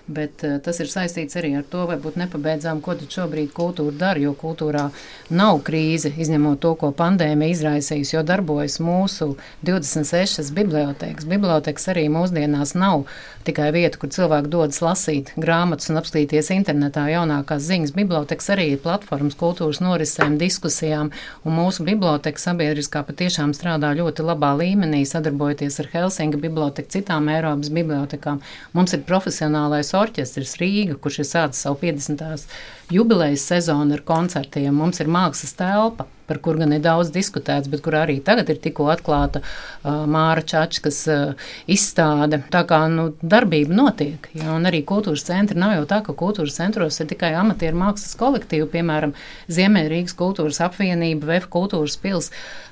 Bet 0.10 0.42
uh, 0.48 0.56
tas 0.66 0.80
ir 0.82 0.90
saistīts 0.90 1.38
arī 1.38 1.52
ar 1.60 1.66
to, 1.70 1.84
varbūt 1.86 2.16
nepabeidzām, 2.18 2.80
ko 2.82 2.96
tad 2.98 3.14
šobrīd 3.14 3.52
kultūra 3.54 3.94
dara. 4.00 4.24
Jo 4.24 4.34
kultūrā 4.34 4.88
nav 5.30 5.62
krīze, 5.68 6.10
izņemot 6.10 6.58
to, 6.64 6.74
ko 6.82 6.90
pandēmija 6.98 7.54
izraisījusi, 7.54 8.16
jo 8.16 8.24
darbojas 8.26 8.80
mūsu 8.82 9.36
26 9.68 10.50
bibliotekas. 10.58 11.30
Bibliotekas 11.30 11.86
arī 11.94 12.08
mūsdienās 12.10 12.74
nav 12.74 13.06
tikai 13.46 13.70
vieta, 13.76 14.00
kur 14.02 14.12
cilvēki 14.14 14.50
dodas 14.52 14.82
lasīt 14.84 15.32
grāmatas 15.40 15.92
un 15.92 16.00
apskatīties 16.02 16.52
internetā 16.56 17.08
jaunākās 17.12 17.64
ziņas. 17.68 17.94
Bibliotekas 17.96 18.52
arī 18.56 18.68
ir 18.74 18.82
platformas 18.84 19.38
kultūras 19.40 19.82
norisēm, 19.84 20.38
diskusijām, 20.42 21.12
un 21.46 21.58
mūsu 21.58 21.86
biblioteka 21.88 22.42
sabiedriskā 22.42 23.04
patiešām 23.08 23.56
strādā 23.58 23.94
ļoti 23.98 24.26
labā 24.28 24.54
līmenī, 24.62 25.04
sadarbojoties 25.10 25.82
ar 25.84 25.92
Helsinga 25.94 26.42
biblioteku, 26.42 26.92
citām 26.98 27.32
Eiropas 27.32 27.72
bibliotekām. 27.74 28.44
Mums 28.78 28.98
ir 28.98 29.06
profesionālais 29.08 29.94
orķestris 29.98 30.58
Rīga, 30.62 31.00
kurš 31.02 31.24
ir 31.24 31.32
sācis 31.32 31.66
savu 31.66 31.82
50. 31.84 32.48
Jubilejas 32.92 33.46
sezonu 33.48 33.96
ar 33.98 34.04
koncertiem. 34.08 34.74
Mums 34.76 35.00
ir 35.02 35.12
mākslas 35.12 35.56
telpa, 35.58 36.08
par 36.32 36.40
kur 36.44 36.60
gan 36.62 36.72
ir 36.72 36.84
daudz 36.84 37.12
diskutēts, 37.12 37.68
bet 37.72 37.84
kur 37.84 37.98
arī 38.00 38.20
tagad 38.24 38.50
ir 38.54 38.60
tikko 38.64 38.88
atklāta 38.94 39.42
uh, 39.44 40.06
Māra 40.08 40.44
Čačkas 40.48 41.02
uh, 41.12 41.50
izstāde. 41.72 42.42
Tā 42.54 42.64
kā 42.70 42.80
nu, 42.92 43.10
darbība 43.20 43.76
notiek, 43.76 44.30
ja, 44.38 44.54
un 44.56 44.68
arī 44.70 44.84
kultūras 44.88 45.26
centri 45.28 45.60
nav 45.60 45.76
jau 45.76 45.86
tā, 45.90 46.02
ka 46.06 46.16
kultūras 46.18 46.56
centros 46.62 47.02
ir 47.04 47.12
tikai 47.12 47.34
amatieru 47.40 47.82
mākslas 47.84 48.16
kolektīvi, 48.20 48.70
piemēram, 48.78 49.16
Ziemeļrīgas 49.52 50.16
kultūras 50.20 50.62
apvienība, 50.64 51.34
VF 51.34 51.52
kultūras 51.52 52.00
pils. 52.00 52.32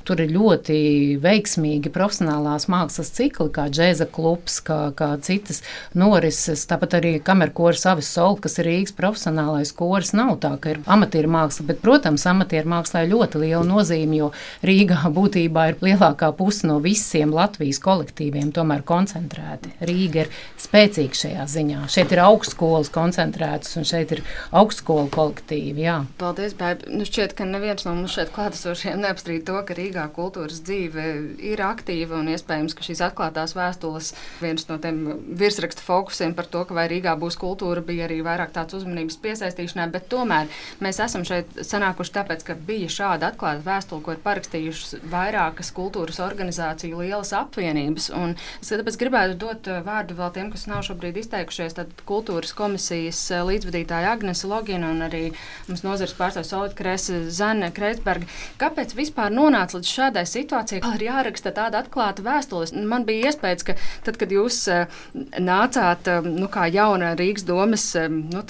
Tur 0.09 0.23
ir 0.23 0.31
ļoti 0.33 0.75
veiksmīgi 1.21 1.91
profesionālās 1.93 2.63
mākslas 2.71 3.11
cikli, 3.13 3.51
kā 3.53 3.67
džēza 3.69 4.07
klubs, 4.09 4.55
kā, 4.65 4.77
kā 4.97 5.11
citas 5.21 5.59
norises. 5.93 6.63
Tāpat 6.65 6.95
arī 6.97 7.11
kamerkoris 7.21 7.85
Avis 7.91 8.09
Sol, 8.09 8.33
kas 8.41 8.57
ir 8.57 8.65
Rīgas 8.65 8.95
profesionālais 8.97 9.69
koris, 9.77 10.15
nav 10.17 10.39
tā, 10.41 10.55
ka 10.57 10.73
ir 10.73 10.79
amatieru 10.89 11.29
māksla, 11.35 11.67
bet, 11.67 11.83
protams, 11.83 12.25
amatieru 12.31 12.71
mākslā 12.73 13.03
ir 13.05 13.11
ļoti 13.11 13.41
liela 13.43 13.61
nozīmi, 13.67 14.17
jo 14.23 14.31
Rīgā 14.65 15.03
būtībā 15.19 15.67
ir 15.75 15.77
lielākā 15.85 16.31
puse 16.39 16.65
no 16.65 16.79
visiem 16.81 17.29
Latvijas 17.37 17.77
kolektīviem 17.85 18.49
tomēr 18.55 18.81
koncentrēti. 18.89 19.75
Rīga 19.85 20.23
ir 20.25 20.33
spēcīga 20.57 21.21
šajā 21.21 21.47
ziņā. 21.53 21.83
Šeit 21.93 22.17
ir 22.17 22.23
augstskolas 22.25 22.89
koncentrētas 22.97 23.77
un 23.77 23.85
šeit 23.85 24.17
ir 24.17 24.23
augstskolu 24.49 25.05
kolektīvi. 25.13 25.85
Jā. 25.85 25.99
Paldies, 26.17 26.57
Bēb. 26.57 26.87
Nu 26.89 27.05
šķiet, 27.05 27.37
ka 27.37 27.45
neviens 27.45 27.85
no 27.85 27.93
mums 27.93 28.17
šeit 28.17 28.33
klātesošiem 28.33 29.05
neapstrīd 29.05 29.45
to, 29.45 29.61
ka 29.69 29.77
Rīgā 29.77 29.98
kultūras 30.15 30.61
dzīve 30.65 31.05
ir 31.51 31.61
aktīva 31.65 32.19
un 32.19 32.31
iespējams, 32.33 32.75
ka 32.77 32.85
šīs 32.85 33.01
atklātās 33.09 33.55
vēstules 33.57 34.13
viens 34.41 34.67
no 34.69 34.77
tiem 34.81 35.01
virsraksta 35.39 35.83
fokusiem 35.85 36.35
par 36.37 36.49
to, 36.51 36.63
ka 36.69 36.77
vai 36.77 36.87
Rīgā 36.91 37.15
būs 37.19 37.37
kultūra, 37.39 37.83
bija 37.85 38.07
arī 38.07 38.19
vairāk 38.25 38.53
tāds 38.55 38.77
uzmanības 38.77 39.19
piesaistīšanai, 39.23 39.89
bet 39.93 40.09
tomēr 40.11 40.49
mēs 40.83 41.01
esam 41.03 41.25
šeit 41.27 41.59
sanākuši 41.65 42.15
tāpēc, 42.19 42.45
ka 42.47 42.57
bija 42.69 42.89
šāda 42.93 43.31
atklāta 43.33 43.65
vēstule, 43.65 44.03
ko 44.05 44.15
ir 44.15 44.23
parakstījušas 44.25 45.05
vairākas 45.11 45.73
kultūras 45.75 46.21
organizāciju 46.23 47.01
lielas 47.03 47.33
apvienības. 47.37 48.09
Un 48.15 48.35
es 48.61 48.71
tāpēc 48.71 48.99
gribētu 49.01 49.37
dot 49.41 49.69
uh, 49.69 49.81
vārdu 49.85 50.17
vēl 50.19 50.33
tiem, 50.35 50.51
kas 50.53 50.67
nav 50.69 50.83
šobrīd 50.87 51.19
izteikušies, 51.23 51.77
tad 51.79 51.93
kultūras 52.09 52.55
komisijas 52.57 53.21
uh, 53.33 53.43
līdzvadītāja 53.49 54.13
Agnese 54.15 54.49
Logina 54.49 54.91
un 54.93 55.03
arī 55.05 55.23
mums 55.67 55.83
nozares 55.85 56.15
pārstāvs 56.17 56.51
Solid 56.53 56.75
Krese 56.77 57.25
Zane 57.33 57.71
Kreisberga. 57.75 58.29
Kāpēc 58.61 58.95
vispār 58.97 59.33
nonāca 59.33 59.77
līdz 59.79 59.88
šādai 59.93 60.25
situācijai, 60.29 60.81
ir 60.95 61.05
jāraksta 61.07 61.53
tāda 61.55 61.83
atklāta 61.83 62.23
vēstule? 62.25 62.69
Man 62.89 63.05
bija 63.07 63.29
iespējas, 63.29 63.65
ka 63.67 63.75
tad, 64.05 64.19
kad 64.21 64.33
jūs 64.33 64.61
uh, 64.71 65.01
nācāt 65.39 66.09
nu, 66.25 66.49
kā 66.51 66.67
jauna 66.71 67.13
Rīgas 67.19 67.45
domas 67.47 67.85
nu, 68.09 68.43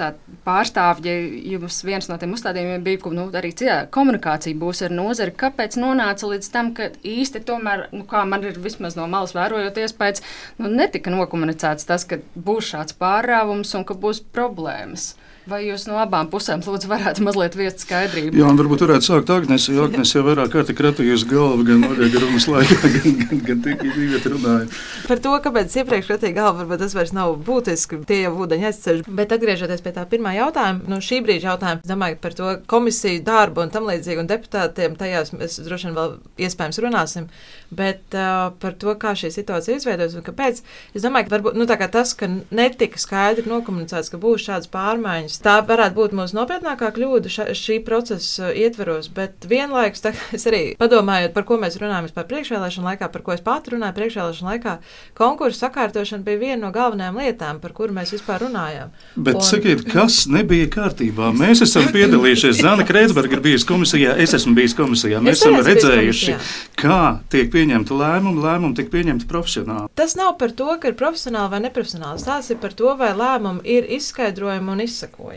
pārstāvja, 0.46 1.15
jums 1.53 1.81
viens 1.88 2.10
no 2.10 2.17
tiem 2.19 2.36
uzstādījumiem 2.36 2.86
bija, 2.86 3.01
ka 3.03 3.13
nu, 3.15 3.27
arī 3.39 3.53
citā 3.55 3.79
komunikācija 3.93 4.60
būs 4.60 4.84
ar 4.88 4.96
nozari. 4.96 5.36
Kāpēc 5.39 5.79
nonāca 5.81 6.29
līdz 6.29 6.51
tam, 6.53 6.74
ka 6.77 6.91
īsti 7.05 7.43
tomēr, 7.48 7.88
nu, 7.96 8.05
kā 8.10 8.25
man 8.29 8.46
ir 8.48 8.60
vismaz 8.62 8.98
no 9.00 9.08
malas 9.12 9.36
vērojot 9.38 9.79
iespējas, 9.84 10.25
nu, 10.60 10.72
netika 10.74 11.13
nokomunicēts 11.13 11.88
tas, 11.89 12.08
ka 12.10 12.22
būs 12.36 12.74
šāds 12.74 12.98
pārrāvums 13.00 13.75
un 13.77 13.88
ka 13.88 13.98
būs 13.98 14.24
problēmas? 14.36 15.13
Vai 15.50 15.63
jūs 15.65 15.88
no 15.89 15.96
abām 15.98 16.27
pusēm 16.29 16.62
lūdzu, 16.62 16.86
varētu 16.91 17.24
mazliet 17.25 17.56
viest 17.58 17.82
skaidrību? 17.82 18.38
Jā, 18.38 18.46
un 18.51 18.58
varbūt 18.60 18.84
varētu 18.86 19.08
sākt 19.08 19.32
Agnēs, 19.34 19.65
jo 19.72 19.88
Agnēs 19.88 20.12
jau 20.13 20.22
vairāk 20.27 20.51
kārt 20.53 20.70
ir 20.70 20.75
kratījusi 20.77 21.25
galvu 21.32 21.65
gan 21.65 21.86
Oļega 21.88 22.22
runas 22.22 22.46
laikā, 22.51 22.77
gan, 22.96 23.15
gan, 23.24 23.41
gan 23.48 23.63
tik 23.65 23.82
īviet 23.88 24.27
runāja. 24.29 24.68
Par 25.10 25.22
to, 25.24 25.32
kāpēc 25.41 25.77
iepriekš 25.82 26.12
kratīja 26.12 26.36
galvu, 26.38 26.62
varbūt 26.62 26.84
tas 26.84 26.94
vairs 26.94 27.13
nav 27.18 27.34
būtiski, 27.48 27.98
tie 28.10 28.20
jau 28.27 28.36
ūdeņi 28.44 28.68
aizceļ. 28.70 29.01
Bet 29.18 29.34
atgriežoties 29.34 29.82
pie 29.86 29.96
tā 29.96 30.03
pirmā 30.12 30.36
jautājuma, 30.38 30.86
no 30.91 31.01
šī 31.01 31.24
brīža 31.25 31.56
jautājuma, 31.56 31.82
domāju 31.89 32.20
par 32.22 32.38
to 32.38 32.53
komisiju 32.70 33.24
darbu 33.25 33.65
un 33.65 33.74
tam 33.74 33.89
līdzīgi, 33.89 34.22
un 34.22 34.29
deputātiem 34.29 35.00
tajās 35.01 35.34
mēs 35.34 35.58
droši 35.65 35.89
vien 35.89 35.98
vēl 35.98 36.15
iespējams 36.46 36.82
runāsim. 36.86 37.29
Bet 37.74 38.18
uh, 38.18 38.51
par 38.62 38.77
to, 38.82 38.94
kā 39.01 39.15
šī 39.18 39.34
situācija 39.34 39.77
izveidojas 39.77 40.18
un 40.18 40.25
kāpēc, 40.25 40.62
es 40.98 41.06
domāju, 41.06 41.27
ka 41.27 41.36
varbūt 41.38 41.58
nu, 41.58 41.65
tas, 41.70 42.15
ka 42.18 42.29
netika 42.53 43.01
skaidri 43.01 43.50
nokomunicēts, 43.50 44.10
ka 44.10 44.22
būs 44.22 44.48
šādas 44.48 44.72
pārmaiņas, 44.74 45.38
tā 45.43 45.60
varētu 45.65 45.96
būt 45.98 46.15
mūsu 46.17 46.38
nopietnākā 46.38 46.91
kļūda 46.96 47.31
ša, 47.31 47.46
šī 47.58 47.79
procesa 47.86 48.51
ietveros. 48.55 49.10
Bet 49.15 49.48
vienlaikus 49.50 50.03
es 50.36 50.48
arī 50.50 50.62
padomāju, 50.79 51.31
par 51.36 51.46
ko 51.48 51.60
mēs 51.62 51.79
runājam 51.81 52.10
par 52.15 52.27
priekšvēlēšanu 52.29 52.89
laikā, 52.91 53.10
par 53.13 53.25
ko 53.25 53.36
es 53.36 53.43
pati 53.46 53.74
runāju 53.75 53.98
priekšvēlēšanu 53.98 54.51
laikā. 54.51 54.75
Konkursu 55.17 55.63
sakārtošana 55.63 56.25
bija 56.25 56.41
viena 56.41 56.62
no 56.65 56.74
galvenajām 56.75 57.19
lietām, 57.22 57.62
par 57.63 57.74
kuru 57.77 57.96
mēs 57.96 58.13
vispār 58.15 58.43
runājām. 58.46 58.93
Bet 59.15 59.39
un... 59.39 59.46
sakiet, 59.46 59.86
kas 59.89 60.22
nebija 60.31 60.69
kārtībā? 60.74 61.31
Mēs 61.38 61.63
esam 61.65 61.89
piedalījušies. 61.96 62.62
Zana 62.63 62.88
Kreitsberga 62.88 63.39
ir 63.39 63.46
bijusi 63.46 63.69
komisijā, 63.69 64.17
es 64.19 64.36
esmu 64.38 64.55
bijis 64.58 64.75
komisijā. 64.77 65.22
Mēs 65.24 65.43
esam 65.43 65.60
redzējuši, 65.65 66.38
kā 66.79 67.01
tiek 67.31 67.51
pieņemti 67.53 68.00
lēmumi, 68.01 68.43
lēmumi 68.46 68.79
tiek 68.79 68.91
pieņemti 68.93 69.29
profesionāli. 69.29 69.91
Tas 70.00 70.17
nav 70.19 70.36
par 70.41 70.53
to, 70.55 70.72
ka 70.81 70.91
ir 70.91 71.00
profesionāli 71.00 71.53
vai 71.55 71.63
neprofesionāli. 71.67 72.25
Tas 72.25 72.51
ir 72.53 72.60
par 72.62 72.75
to, 72.77 72.93
vai 73.00 73.13
lēmumi 73.17 73.63
ir 73.77 73.88
izskaidrojami 74.00 74.75
un 74.75 74.84
izsakojami. 74.86 75.28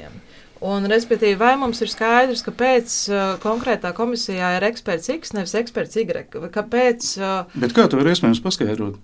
Un, 0.62 0.86
respektīvi, 0.86 1.34
vai 1.40 1.56
mums 1.58 1.80
ir 1.82 1.90
skaidrs, 1.90 2.44
kāpēc 2.46 2.92
uh, 3.10 3.22
konkrētā 3.42 3.90
komisijā 3.96 4.52
ir 4.60 4.66
eksperts 4.68 5.10
X, 5.10 5.32
nevis 5.34 5.56
eksperts 5.58 5.98
Y? 5.98 6.28
Kāpēc? 6.54 7.08
Uh... 7.18 7.56
Bet 7.58 7.74
kā 7.74 7.88
to 7.90 7.98
var 7.98 8.12
iespējams 8.12 8.42
paskaidrot? 8.44 9.00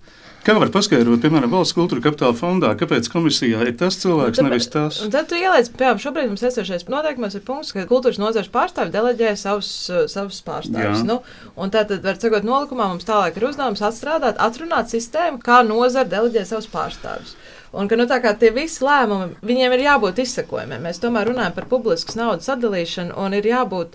Kā 0.47 0.55
var 0.55 0.69
paskaidrot, 0.71 1.19
piemēram, 1.19 1.51
valsts 1.51 1.75
kultūra 1.75 2.05
kapitāla 2.05 2.37
fondā, 2.37 2.69
kāpēc 2.79 3.09
komisijā 3.11 3.65
ir 3.67 3.73
tas 3.81 3.97
cilvēks, 3.99 4.39
tad, 4.39 4.47
nevis 4.47 4.69
tas? 4.71 5.01
Tad 5.11 5.27
tu 5.27 5.35
ieliec, 5.35 5.67
piemēram, 5.73 5.99
šobrīd 5.99 6.31
mums 6.31 6.45
esošais 6.47 6.87
noteikumos 6.87 7.35
ir 7.35 7.43
punkts, 7.43 7.73
ka 7.75 7.83
kultūras 7.89 8.21
nozares 8.23 8.47
pārstāvi 8.53 8.95
deleģē 8.95 9.35
savus, 9.41 9.73
savus 10.07 10.39
pārstāvjus. 10.47 11.03
Nu, 11.09 11.19
un 11.59 11.75
tātad, 11.75 11.99
var 12.07 12.23
sakot, 12.23 12.47
nolikumā 12.47 12.87
mums 12.93 13.07
tālāk 13.09 13.35
ir 13.35 13.49
uzdevums 13.51 13.83
atstrādāt, 13.83 14.39
atrunāt 14.39 14.95
sistēmu, 14.95 15.43
kā 15.43 15.59
nozara 15.67 16.07
deleģē 16.07 16.47
savus 16.53 16.71
pārstāvjus. 16.71 17.35
Un 17.71 17.89
ka 17.89 17.97
nu, 17.99 18.07
tie 18.09 18.49
visi 18.53 18.81
lēmumi, 18.85 19.37
viņiem 19.45 19.75
ir 19.75 19.85
jābūt 19.85 20.23
izsekojumiem. 20.23 20.81
Mēs 20.87 21.01
tomēr 21.03 21.29
runājam 21.29 21.53
par 21.53 21.69
publiskas 21.69 22.17
naudas 22.17 22.49
sadalīšanu 22.49 23.13
un 23.21 23.35
ir 23.37 23.45
jābūt 23.45 23.93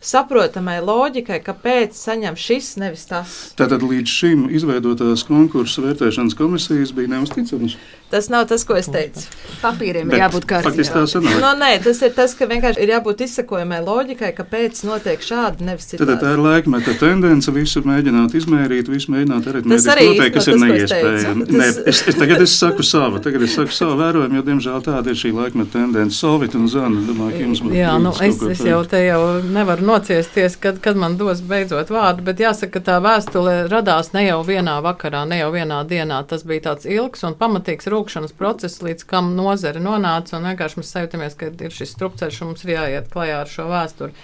saprotamai 0.00 0.78
loģikai, 0.80 1.40
kāpēc 1.44 1.98
saņem 1.98 2.38
šis, 2.38 2.76
nevis 2.80 3.04
tas. 3.10 3.34
Tātad 3.58 3.82
līdz 3.84 4.14
šim 4.14 4.46
izveidotās 4.54 5.26
konkursu 5.28 5.84
vērtēšanas 5.84 6.38
komisijas 6.38 6.94
bija 6.96 7.16
neusticamas. 7.16 7.76
Tas 8.10 8.26
nav 8.32 8.48
tas, 8.50 8.64
ko 8.66 8.74
es 8.74 8.88
teicu. 8.90 9.22
Papīriem 9.60 10.08
ir 10.10 10.22
jābūt 10.24 10.46
kārtībā. 10.50 11.04
No, 11.38 11.52
nē, 11.58 11.76
tas 11.84 12.00
ir 12.02 12.10
tas, 12.16 12.32
ka 12.34 12.48
vienkārši 12.50 12.82
ir 12.82 12.90
jābūt 12.96 13.22
izsekojamai 13.26 13.78
loģikai, 13.86 14.32
kāpēc 14.34 14.80
notiek 14.88 15.22
šādi, 15.22 15.66
nevis 15.68 15.92
citādi. 15.92 16.08
Tad 16.10 16.24
tā 16.24 16.32
ir 16.34 16.42
laikmeta 16.42 16.94
tendence, 16.98 17.52
visu 17.54 17.82
mēģināt 17.86 18.34
izmērīt, 18.40 18.90
visu 18.90 19.14
mēģināt 19.14 19.46
aritmētiski 19.52 20.06
noteikt, 20.10 20.34
kas 20.34 20.48
ir 20.50 20.58
neiespējami. 20.64 21.46
Nē, 21.54 21.68
es, 21.92 22.02
es, 22.10 22.18
tagad 22.18 22.42
es 22.42 22.56
saku 22.58 22.86
savu, 22.86 23.20
tagad 23.22 23.44
es 23.46 23.54
saku 23.54 23.76
savu 23.76 23.94
vērojumu, 24.00 24.40
jo, 24.40 24.44
diemžēl, 24.48 24.82
tāda 24.88 25.14
ir 25.14 25.20
šī 25.22 25.30
laikmeta 25.36 25.76
tendence. 25.76 26.18
Solvit 26.20 26.56
un 26.58 26.66
Zana, 26.72 27.04
domāju, 27.06 27.36
ka 27.36 27.44
jums 27.46 27.62
būtu. 27.62 27.76
Jā, 27.78 27.94
nu, 28.02 28.14
es, 28.26 28.42
es 28.56 28.64
jau 28.66 28.80
te 28.90 29.04
jau 29.04 29.20
nevaru 29.46 29.86
nociesties, 29.86 30.58
kad, 30.60 30.82
kad 30.82 30.98
man 30.98 31.14
dos 31.20 31.44
beidzot 31.46 31.94
vārdu, 31.94 32.26
bet 32.26 32.42
jāsaka, 32.42 32.80
ka 32.80 32.84
tā 32.90 32.98
vēstule 33.04 33.56
radās 33.70 34.10
ne 34.16 34.26
jau 34.26 34.40
vienā 34.46 34.80
vakarā, 34.84 35.22
ne 35.30 35.40
jau 35.44 35.52
vienā 35.54 35.82
dienā. 35.86 36.24
Tas 36.30 36.42
bija 36.48 36.70
tāds 36.70 36.90
ilgs 36.90 37.24
un 37.28 37.38
pamatīgs 37.38 37.86
rūpības 37.86 37.99
rūkšanas 38.00 38.34
process, 38.36 38.82
līdz 38.82 39.06
kam 39.10 39.34
nozare 39.36 39.82
nonāca. 39.82 40.38
Un 40.38 40.50
vienkārši 40.50 40.80
mēs 40.80 40.92
sajūtamies, 40.96 41.38
ka 41.38 41.52
ir 41.52 41.74
šis 41.74 41.94
strupceļš 41.96 42.42
un 42.42 42.52
mums 42.52 42.64
ir 42.64 42.76
jāiet 42.78 43.10
klajā 43.12 43.42
ar 43.44 43.50
šo 43.50 43.70
vēsturi. 43.70 44.16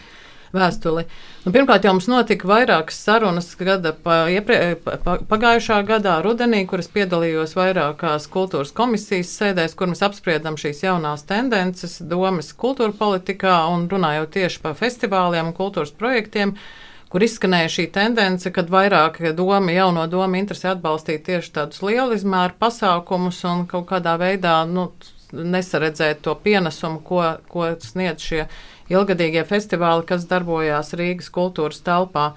Vēstuli. 0.57 1.03
Nu, 1.45 1.51
pirmkārt, 1.53 1.85
jau 1.85 1.93
mums 1.93 2.07
notika 2.09 2.49
vairākas 2.49 3.01
sarunas 3.03 3.51
gada 3.59 3.91
pa, 3.93 4.23
ieprie, 4.33 4.77
pa, 4.81 5.19
pagājušā 5.29 5.81
gadā, 5.85 6.15
rudenī, 6.25 6.63
kuras 6.71 6.89
piedalījos 6.95 7.53
vairākās 7.59 8.29
kultūras 8.33 8.73
komisijas 8.73 9.35
sēdēs, 9.37 9.75
kur 9.77 9.91
mēs 9.91 10.05
apspriedām 10.07 10.57
šīs 10.57 10.85
jaunās 10.87 11.27
tendences, 11.29 11.99
domas 12.01 12.55
kultūra 12.57 12.95
politikā 12.97 13.59
un 13.75 13.89
runājot 13.91 14.33
tieši 14.39 14.63
par 14.65 14.79
festivāliem 14.79 15.51
un 15.51 15.57
kultūras 15.59 15.93
projektiem. 15.99 16.55
Uh, 16.55 16.86
kur 17.13 17.23
izskanēja 17.23 17.73
šī 17.73 17.87
tendence, 17.95 18.51
kad 18.53 18.71
vairāk 18.73 19.21
doma, 19.37 19.73
jauno 19.73 20.07
domu 20.11 20.41
interesē 20.41 20.75
atbalstīt 20.75 21.27
tieši 21.29 21.53
tādus 21.59 21.83
lielu 21.87 22.17
izmēru 22.19 22.59
pasākumus 22.61 23.43
un 23.49 23.67
kaut 23.71 23.89
kādā 23.93 24.17
veidā 24.21 24.59
nu, 24.69 24.91
nesaredzēt 25.33 26.23
to 26.27 26.35
pienesumu, 26.43 27.01
ko, 27.07 27.23
ko 27.51 27.71
sniedz 27.83 28.23
šie 28.23 28.47
ilgadīgie 28.93 29.43
festivāli, 29.47 30.07
kas 30.07 30.27
darbojās 30.31 30.95
Rīgas 30.99 31.31
kultūras 31.35 31.83
telpā. 31.87 32.33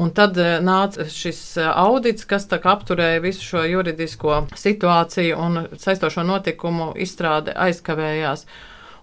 Un 0.00 0.12
tad 0.14 0.38
eh, 0.38 0.58
nāca 0.62 1.04
šis 1.10 1.40
eh, 1.58 1.66
audits, 1.68 2.24
kas 2.28 2.46
apturēja 2.50 3.22
visu 3.24 3.44
šo 3.44 3.64
juridisko 3.66 4.44
situāciju 4.56 5.38
un 5.38 5.64
saistošo 5.76 6.24
notikumu 6.24 6.92
izstrāde 6.96 7.54
aizkavējās. 7.56 8.46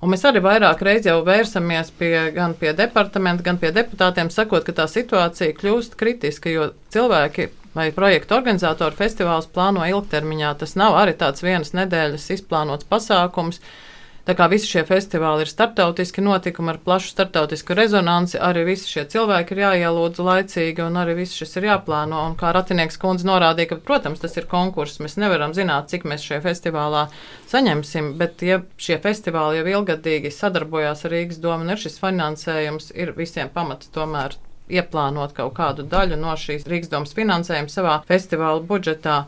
Un 0.01 0.11
mēs 0.13 0.25
arī 0.29 0.41
vairāk 0.45 0.81
reizes 0.85 1.09
jau 1.09 1.21
vērsamies 1.25 1.89
pie, 1.97 2.11
gan 2.35 2.53
pie 2.57 2.73
departamenta, 2.77 3.45
gan 3.45 3.57
pie 3.57 3.71
deputātiem, 3.73 4.29
sakot, 4.33 4.65
ka 4.67 4.75
tā 4.77 4.85
situācija 4.91 5.55
kļūst 5.57 5.97
kritiska, 5.97 6.53
jo 6.53 6.67
cilvēki 6.93 7.49
vai 7.77 7.89
projektu 7.95 8.37
organizatori 8.37 8.97
festivāls 8.97 9.49
plāno 9.53 9.85
ilgtermiņā. 9.89 10.53
Tas 10.61 10.75
nav 10.77 10.97
arī 11.01 11.15
tāds 11.17 11.45
vienas 11.45 11.73
nedēļas 11.77 12.29
izplānots 12.37 12.87
pasākums. 12.89 13.61
Tā 14.27 14.33
kā 14.35 14.49
visi 14.51 14.67
šie 14.67 14.81
festivāli 14.83 15.45
ir 15.45 15.47
startautiski 15.47 16.19
notikumi 16.19 16.73
ar 16.73 16.81
plašu 16.83 17.13
startautisku 17.13 17.75
rezonanci, 17.79 18.35
arī 18.43 18.65
visi 18.67 18.89
šie 18.91 19.05
cilvēki 19.13 19.55
ir 19.55 19.61
jāielūdz 19.61 20.19
laicīgi 20.19 20.83
un 20.83 20.99
arī 20.99 21.13
viss 21.21 21.37
šis 21.39 21.55
ir 21.61 21.69
jāplāno. 21.69 22.25
Un 22.27 22.35
kā 22.35 22.51
Ratinieks 22.51 22.99
kundze 22.99 23.23
norādīja, 23.29 23.69
ka, 23.69 23.77
protams, 23.87 24.19
tas 24.19 24.35
ir 24.35 24.49
konkurss, 24.51 24.99
mēs 24.99 25.15
nevaram 25.23 25.55
zināt, 25.55 25.87
cik 25.93 26.03
mēs 26.11 26.27
šajā 26.27 26.41
festivālā 26.43 27.05
saņemsim, 27.53 28.17
bet 28.19 28.43
ja 28.43 28.59
šie 28.75 28.99
festivāli 29.07 29.61
jau 29.61 29.77
ilgadīgi 29.77 30.33
sadarbojās 30.35 31.07
ar 31.07 31.15
Rīgas 31.15 31.39
domu 31.47 31.63
un 31.63 31.77
ir 31.77 31.85
šis 31.87 31.95
finansējums, 32.03 32.91
ir 32.99 33.15
visiem 33.15 33.47
pamats 33.55 33.95
tomēr 33.95 34.35
ieplānot 34.67 35.39
kaut 35.39 35.55
kādu 35.55 35.87
daļu 35.87 36.19
no 36.19 36.35
šīs 36.35 36.67
Rīgas 36.67 36.91
domas 36.91 37.15
finansējuma 37.15 37.71
savā 37.71 38.01
festivāla 38.11 38.59
budžetā. 38.59 39.21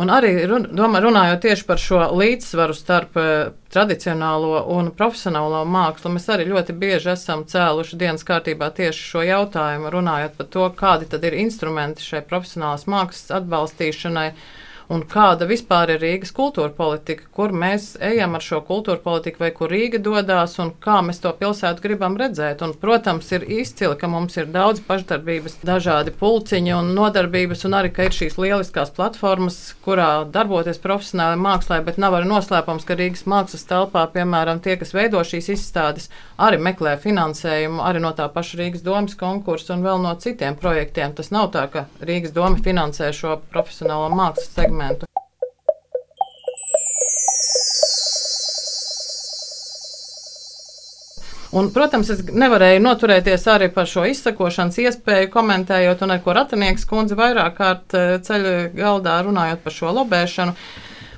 Un 0.00 0.08
arī 0.08 0.30
run, 0.48 0.64
runājot 0.72 1.42
tieši 1.44 1.66
par 1.68 1.80
šo 1.80 1.98
līdzsvaru 2.16 2.76
starp 2.76 3.18
uh, 3.20 3.50
tradicionālo 3.72 4.62
un 4.72 4.88
profesionālo 4.96 5.66
mākslu, 5.68 6.14
mēs 6.14 6.30
arī 6.32 6.46
ļoti 6.48 6.76
bieži 6.80 7.12
esam 7.12 7.44
cēluši 7.48 7.98
dienas 8.00 8.24
kārtībā 8.24 8.70
tieši 8.72 9.06
šo 9.10 9.26
jautājumu, 9.28 9.92
runājot 9.92 10.40
par 10.40 10.50
to, 10.56 10.70
kādi 10.80 11.10
tad 11.12 11.28
ir 11.28 11.36
instrumenti 11.44 12.06
šai 12.06 12.24
profesionālās 12.24 12.88
mākslas 12.88 13.36
atbalstīšanai. 13.42 14.28
Uh, 14.32 14.50
un 14.92 15.02
kāda 15.08 15.46
vispār 15.48 15.94
ir 15.94 16.02
Rīgas 16.02 16.34
kultūra 16.36 16.72
politika, 16.76 17.24
kur 17.32 17.52
mēs 17.56 17.94
ejam 18.04 18.36
ar 18.36 18.44
šo 18.44 18.60
kultūra 18.66 19.00
politiku, 19.02 19.42
vai 19.44 19.50
kur 19.56 19.72
Rīga 19.72 20.00
dodas, 20.02 20.58
un 20.62 20.72
kā 20.82 20.98
mēs 21.04 21.22
to 21.24 21.32
pilsētu 21.38 21.84
gribam 21.84 22.18
redzēt. 22.20 22.62
Un, 22.64 22.74
protams, 22.78 23.30
ir 23.32 23.46
izcili, 23.46 23.96
ka 23.98 24.10
mums 24.12 24.36
ir 24.40 24.50
daudz 24.52 24.82
pašdarbības, 24.88 25.60
dažādi 25.66 26.14
pulciņi 26.20 26.74
un 26.76 26.92
nodarbības, 26.98 27.64
un 27.68 27.78
arī, 27.80 27.92
ka 27.94 28.08
ir 28.08 28.16
šīs 28.16 28.38
lieliskās 28.40 28.92
platformas, 28.96 29.60
kurā 29.86 30.10
darboties 30.34 30.80
profesionāli 30.82 31.40
mākslā, 31.40 31.80
bet 31.86 32.00
nav 32.02 32.18
arī 32.18 32.28
noslēpums, 32.30 32.86
ka 32.88 32.98
Rīgas 32.98 33.24
mākslas 33.30 33.66
telpā, 33.68 34.04
piemēram, 34.12 34.60
tie, 34.64 34.76
kas 34.80 34.92
veido 34.96 35.22
šīs 35.24 35.52
izstādes, 35.56 36.10
arī 36.42 36.58
meklē 36.62 36.96
finansējumu, 37.02 37.82
arī 37.86 38.02
no 38.02 38.10
tā 38.18 38.26
paša 38.32 38.58
Rīgas 38.60 38.84
domas 38.86 39.14
konkursa 39.18 39.76
un 39.76 39.86
vēl 39.86 40.02
no 40.02 40.16
citiem 40.18 40.58
projektiem. 40.58 41.14
Tas 41.18 41.30
nav 41.34 41.52
tā, 41.54 41.68
ka 41.72 41.86
Rīgas 42.02 42.34
doma 42.34 42.58
finansē 42.62 43.12
šo 43.16 43.38
profesionālo 43.52 44.10
mākslas 44.16 44.50
segmentu. 44.56 45.08
Un, 51.52 51.66
protams, 51.68 52.08
es 52.08 52.22
nevarēju 52.32 52.80
noturēties 52.80 53.42
arī 53.52 53.66
par 53.74 53.84
šo 53.88 54.06
izsakošanas 54.08 54.78
iespēju, 54.86 55.28
komentējot, 55.34 56.00
un 56.06 56.14
ar 56.14 56.22
ko 56.24 56.32
Ratanieks 56.32 56.86
kundze 56.88 57.18
vairāk 57.18 57.58
kārt 57.58 57.92
eh, 57.98 58.14
ceļa 58.24 58.54
galdā 58.72 59.18
runājot 59.26 59.60
par 59.60 59.76
šo 59.76 59.92
lobēšanu. 59.98 60.56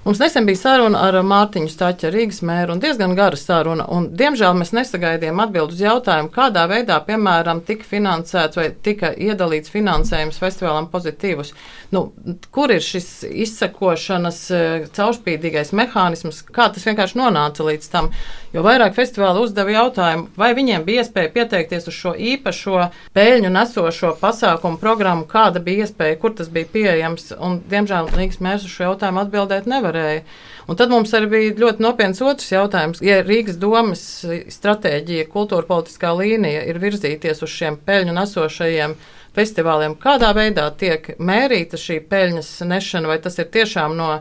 Mums 0.05 0.19
nesen 0.19 0.45
bija 0.45 0.59
saruna 0.61 0.99
ar 1.07 1.17
Mārtiņu 1.25 1.71
Stāķu, 1.73 2.11
Rīgas 2.12 2.43
mēru, 2.45 2.75
un 2.75 2.81
diezgan 2.83 3.14
gara 3.17 3.38
saruna. 3.40 3.87
Un, 3.88 4.11
diemžēl 4.12 4.53
mēs 4.59 4.75
nesagaidījām 4.77 5.40
atbildi 5.40 5.79
uz 5.79 5.81
jautājumu, 5.81 6.29
kādā 6.35 6.67
veidā, 6.69 6.99
piemēram, 7.07 7.62
tika 7.64 7.88
finansēts 7.88 8.61
vai 8.61 8.67
tika 8.85 9.14
iedalīts 9.17 9.73
finansējums 9.73 10.43
festivālam 10.43 10.90
pozitīvus. 10.93 11.55
Nu, 11.95 12.11
kur 12.53 12.75
ir 12.75 12.85
šis 12.85 13.09
izsakošanas 13.47 14.43
eh, 14.53 14.87
caurspīdīgais 14.93 15.73
mehānisms, 15.73 16.43
kā 16.53 16.69
tas 16.75 16.85
vienkārši 16.85 17.23
nonāca 17.23 17.64
līdz 17.64 17.88
tam? 17.93 18.11
Jo 18.53 18.62
vairāk 18.67 18.93
festivāli 18.95 19.40
uzdeva 19.43 19.73
jautājumu, 19.73 20.29
vai 20.38 20.53
viņiem 20.55 20.85
bija 20.87 21.03
iespēja 21.03 21.33
pieteikties 21.35 21.88
uz 21.90 21.97
šo 21.97 22.12
īpašo 22.14 22.85
peļņu 23.17 23.51
nesošo 23.57 24.12
pasākumu 24.21 24.79
programmu, 24.83 25.25
kāda 25.31 25.64
bija 25.64 25.88
iespēja, 25.88 26.21
kur 26.21 26.37
tas 26.37 26.53
bija 26.53 26.69
pieejams. 26.77 27.33
Un, 27.40 27.59
diemžēl 27.73 28.12
Rīgas 28.14 28.43
mērs 28.45 28.69
uz 28.69 28.77
šo 28.77 28.90
jautājumu 28.90 29.25
atbildēt 29.25 29.67
nevarēja. 29.94 30.22
Un 30.68 30.76
tad 30.76 30.92
mums 30.92 31.12
arī 31.14 31.28
bija 31.28 31.57
ļoti 31.61 31.85
nopietns 31.85 32.22
otrs 32.24 32.52
jautājums. 32.52 33.02
Ja 33.04 33.22
Rīgas 33.22 33.59
domas 33.61 34.24
stratēģija, 34.24 35.28
kultūra 35.33 35.66
politiskā 35.68 36.14
līnija 36.16 36.64
ir 36.68 36.80
virzīties 36.83 37.42
uz 37.44 37.52
šiem 37.52 37.78
peļņu 37.85 38.14
nesošajiem 38.16 38.96
festivāliem, 39.35 39.96
kādā 39.98 40.30
veidā 40.37 40.68
tiek 40.78 41.16
mērīta 41.18 41.78
šī 41.80 42.00
peļņas 42.09 42.50
nešana, 42.70 43.11
vai 43.11 43.18
tas 43.18 43.38
ir 43.38 43.50
tiešām 43.50 43.96
no 43.98 44.20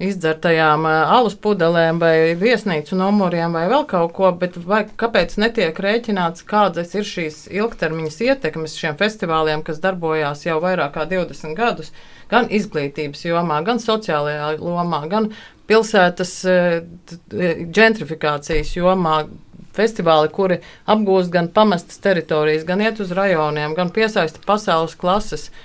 izdzertajām 0.00 0.86
alus 0.88 1.34
pudelēm 1.44 2.00
vai 2.00 2.32
viesnīcu 2.40 2.96
numuriem 2.96 3.52
vai 3.56 3.66
vēl 3.70 3.84
kaut 3.88 4.14
ko, 4.16 4.30
bet 4.40 4.56
vai, 4.64 4.82
kāpēc 5.02 5.36
netiek 5.42 5.76
rēķināts, 5.76 6.46
kādas 6.48 6.94
ir 6.96 7.06
šīs 7.06 7.42
ilgtermiņas 7.52 8.18
ietekmes 8.28 8.78
šiem 8.80 8.96
festivāliem, 9.00 9.64
kas 9.66 9.82
darbojās 9.84 10.46
jau 10.46 10.56
vairāk 10.64 10.96
kā 10.96 11.06
20 11.10 11.56
gadus, 11.58 11.92
gan 12.32 12.48
izglītības 12.48 13.26
jomā, 13.28 13.60
gan 13.66 13.82
sociālajā 13.82 14.54
lomā, 14.62 15.04
gan 15.12 15.30
pilsētas 15.70 16.34
gentrifikācijas 17.80 18.76
jomā. 18.78 19.22
Festivāli, 19.70 20.26
kuri 20.34 20.56
apgūst 20.90 21.30
gan 21.30 21.46
pamestas 21.54 22.00
teritorijas, 22.02 22.64
gan 22.66 22.80
iet 22.82 22.98
uz 23.00 23.12
rajoniem, 23.14 23.76
gan 23.78 23.92
piesaista 23.94 24.42
pasaules 24.42 24.96
klases 24.98 25.44
uh, 25.46 25.60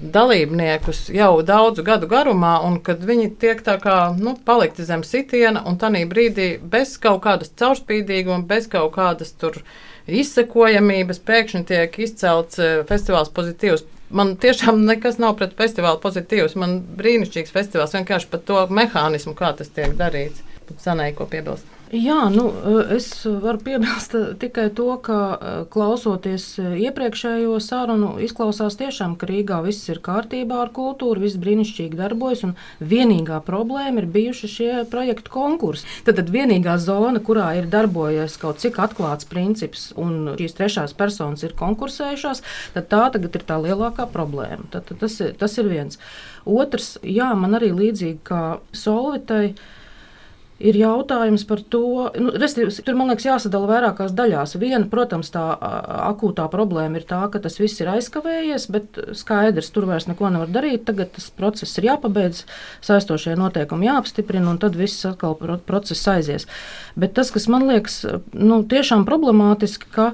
dalībniekus 0.00 1.08
jau 1.14 1.42
daudzu 1.46 1.84
gadu 1.86 2.08
garumā, 2.10 2.58
un 2.66 2.78
kad 2.84 3.02
viņi 3.04 3.30
tiek 3.40 3.60
tā 3.64 3.76
kā 3.82 3.98
nu, 4.18 4.34
palikti 4.44 4.86
zem 4.88 5.04
sitiena, 5.06 5.62
un 5.68 5.78
tādā 5.80 6.02
brīdī 6.08 6.48
bez 6.62 6.96
kaut 7.02 7.22
kādas 7.26 7.52
caurspīdīguma, 7.58 8.46
bez 8.48 8.68
kaut 8.70 8.94
kādas 8.96 9.34
tur 9.38 9.60
izsekojamības 10.08 11.22
pēkšņi 11.28 11.64
tiek 11.68 11.98
izcelts 12.04 12.58
eh, 12.62 12.82
festivāls 12.88 13.32
pozitīvs. 13.34 13.86
Man 14.08 14.36
tiešām 14.40 14.86
nekas 14.88 15.18
nav 15.20 15.36
pret 15.36 15.52
festivālu 15.58 16.00
pozitīvs. 16.00 16.56
Man 16.56 16.78
brīnišķīgs 16.96 17.52
festivāls 17.52 17.92
vienkārši 17.96 18.30
par 18.32 18.44
to 18.48 18.62
mehānismu, 18.72 19.36
kā 19.36 19.52
tas 19.56 19.68
tiek 19.68 19.92
darīts. 19.98 20.40
Sanai, 20.80 21.12
ko 21.16 21.28
piebilst. 21.28 21.77
Jā, 21.88 22.26
nu, 22.28 22.50
es 22.92 23.06
varu 23.24 23.62
piebilst 23.64 24.12
tikai 24.42 24.66
to, 24.76 24.90
ka 25.00 25.64
klausoties 25.72 26.44
iepriekšējo 26.60 27.54
sarunu, 27.64 28.10
izklausās 28.20 28.76
tiešām, 28.76 29.14
ka 29.16 29.28
Rīgā 29.30 29.62
viss 29.64 29.88
ir 29.88 30.02
kārtībā 30.04 30.58
ar 30.66 30.72
kultūru, 30.76 31.22
viss 31.24 31.38
brīnišķīgi 31.40 31.96
darbojas, 31.96 32.42
un 32.44 32.52
vienīgā 32.84 33.38
problēma 33.46 34.02
ir 34.02 34.08
bijuši 34.12 34.50
šie 34.52 34.68
projektu 34.92 35.32
konkursi. 35.32 35.88
Tad, 36.04 36.20
tad 36.20 36.34
vienīgā 36.34 36.76
zona, 36.82 37.22
kurā 37.24 37.54
ir 37.56 37.70
darbojies 37.72 38.36
kaut 38.42 38.60
cik 38.60 38.76
atklāts 38.84 39.28
princips, 39.30 39.88
un 39.96 40.34
šīs 40.36 40.58
trešās 40.60 40.96
personas 40.98 41.46
ir 41.48 41.56
konkursējušās, 41.56 42.44
tad 42.76 42.92
tā 42.92 43.02
tagad 43.16 43.40
ir 43.40 43.48
tā 43.48 43.56
lielākā 43.64 44.10
problēma. 44.12 44.68
Tad, 44.76 44.90
tad 44.92 45.00
tas, 45.06 45.16
tas 45.40 45.56
ir 45.56 45.72
viens. 45.72 45.96
Otrs, 46.44 46.98
jā, 47.00 47.32
man 47.32 47.56
arī 47.56 47.72
līdzīgi 47.72 48.20
kā 48.28 48.44
Solvitai 48.76 49.54
ir 50.58 50.76
jautājums 50.78 51.44
par 51.46 51.60
to, 51.70 52.08
nu, 52.18 52.32
tur 52.34 52.98
man 52.98 53.12
liekas, 53.12 53.26
jāsadala 53.28 53.68
vairākās 53.70 54.14
daļās. 54.18 54.56
Viena, 54.58 54.82
protams, 54.90 55.30
tā 55.34 55.44
akūtā 56.08 56.48
problēma 56.50 56.98
ir 56.98 57.06
tā, 57.08 57.20
ka 57.32 57.40
tas 57.44 57.60
viss 57.60 57.78
ir 57.82 57.90
aizkavējies, 57.92 58.66
bet 58.74 58.98
skaidrs, 59.18 59.70
tur 59.74 59.88
vairs 59.90 60.08
neko 60.10 60.32
nevar 60.34 60.50
darīt. 60.54 60.84
Tagad 60.88 61.14
tas 61.14 61.30
process 61.38 61.78
ir 61.78 61.88
jāpabeidz, 61.92 62.42
saistošie 62.84 63.36
noteikumi 63.38 63.90
jāapstiprina, 63.90 64.50
un 64.50 64.60
tad 64.62 64.78
viss 64.78 65.06
atkal 65.08 65.38
process 65.68 66.10
aizies. 66.10 66.48
Bet 66.98 67.14
tas, 67.18 67.30
kas 67.34 67.46
man 67.50 67.68
liekas 67.70 68.02
nu, 68.34 68.62
tiešām 68.66 69.06
problemātiski, 69.08 69.90
ka 69.94 70.12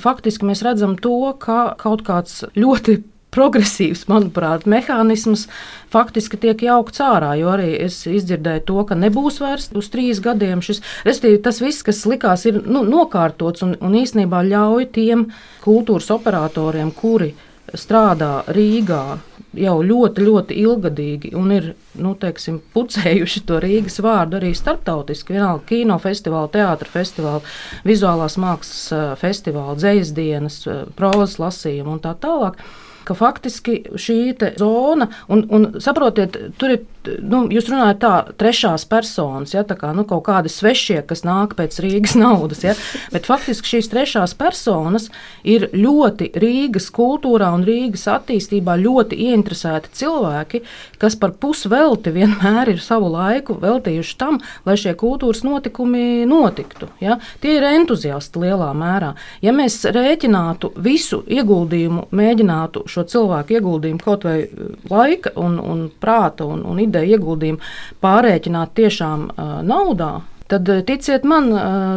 faktiski 0.00 0.46
mēs 0.48 0.62
redzam 0.64 0.96
to, 1.02 1.18
ka 1.42 1.74
kaut 1.80 2.06
kāds 2.06 2.44
ļoti 2.56 3.00
progresīvs, 3.34 4.06
manuprāt, 4.10 4.66
mehānisms 4.68 5.46
faktiski 5.92 6.40
tiek 6.40 6.62
jaukts 6.64 7.02
ārā. 7.04 7.34
Jo 7.40 7.52
arī 7.54 7.74
es 7.84 8.00
izdzirdēju 8.08 8.64
to, 8.68 8.78
ka 8.88 8.98
nebūs 8.98 9.40
vairs 9.44 9.70
uz 9.78 9.90
trīs 9.92 10.22
gadiem 10.24 10.62
šis. 10.64 10.82
Respektīvi, 11.08 11.42
tas 11.44 11.60
viss, 11.64 11.84
kas 11.86 12.04
likās, 12.08 12.46
ir 12.48 12.62
nu, 12.64 12.84
nokārtots 12.88 13.66
un, 13.66 13.76
un 13.84 13.98
īstenībā 14.00 14.44
ļauj 14.48 14.88
tiem 14.96 15.28
kultūras 15.64 16.10
operatoriem, 16.14 16.92
kuri 16.96 17.34
strādā 17.76 18.46
Rīgā 18.48 19.18
jau 19.58 19.76
ļoti, 19.84 20.24
ļoti 20.24 20.56
ilgadīgi 20.62 21.32
un 21.36 21.52
ir 21.52 21.70
nu, 22.00 22.14
teiksim, 22.20 22.60
pucējuši 22.74 23.44
to 23.48 23.60
Rīgas 23.62 24.00
vārdu 24.04 24.38
arī 24.38 24.54
starptautiski. 24.56 25.34
Vienalga 25.36 25.64
kinofestivāla, 25.68 26.50
teātris 26.54 26.92
festivāla, 26.94 27.40
vizuālās 27.88 28.38
mākslas 28.40 29.16
festivāla, 29.20 29.76
dzējas 29.80 30.12
dienas, 30.16 30.60
prozas 30.96 31.38
lasījuma 31.42 31.96
un 31.96 32.04
tā 32.04 32.14
tālāk 32.20 32.60
ka 33.08 33.16
faktiski 33.16 33.80
šī 33.96 34.18
zona, 34.60 35.08
un, 35.32 35.44
un 35.50 35.66
saprotiet, 35.82 36.36
tur 36.60 36.74
ir, 36.74 36.84
nu, 37.24 37.46
jūs 37.52 37.70
runājat 37.72 38.00
tā, 38.02 38.12
trešās 38.40 38.84
personas, 38.90 39.54
ja, 39.56 39.64
tā 39.66 39.78
kā 39.78 39.94
nu, 39.96 40.04
kaut 40.08 40.26
kādi 40.28 40.52
svešie, 40.52 41.00
kas 41.08 41.24
nāk 41.26 41.56
pēc 41.58 41.78
Rīgas 41.84 42.16
naudas, 42.24 42.64
ja, 42.66 42.76
bet 43.14 43.28
faktiski 43.28 43.76
šīs 43.76 43.90
trešās 43.92 44.36
personas 44.38 45.08
ir 45.48 45.68
ļoti 45.72 46.30
Rīgas 46.38 46.90
kultūrā 46.94 47.50
un 47.56 47.64
Rīgas 47.66 48.06
attīstībā 48.12 48.76
ļoti 48.82 49.18
ieinteresēti 49.28 49.94
cilvēki, 50.00 50.62
kas 51.00 51.16
par 51.18 51.34
pusvelti 51.40 52.12
vienmēr 52.14 52.74
ir 52.74 52.82
savu 52.84 53.10
laiku 53.12 53.56
veltījuši 53.62 54.16
tam, 54.20 54.40
lai 54.66 54.76
šie 54.80 54.94
kultūras 54.98 55.44
notikumi 55.46 56.26
notiktu. 56.28 56.90
Ja. 57.02 57.18
Tie 57.42 57.56
ir 57.58 57.66
entuziasti 57.68 58.42
lielā 58.42 58.70
mērā. 58.76 59.14
Ja 59.44 59.54
mēs 59.56 59.80
rēķinātu 59.94 60.72
visu 60.84 61.22
ieguldījumu, 61.26 62.08
mēģinātu 62.14 62.84
šo 62.90 62.97
šo 62.98 63.06
cilvēku 63.14 63.58
ieguldījumu, 63.58 64.02
kaut 64.04 64.26
vai 64.28 64.42
uh, 64.44 64.70
laika, 64.90 65.32
un, 65.40 65.58
un 65.62 65.86
prāta 66.02 66.48
un, 66.48 66.64
un 66.66 66.82
ideja 66.82 67.16
ieguldījumu 67.16 67.62
pārēķināt 68.04 68.74
tiešām 68.78 69.28
uh, 69.30 69.58
naudā, 69.66 70.12
tad 70.50 70.68
uh, 70.68 70.82
ticiet 70.86 71.24
man, 71.28 71.52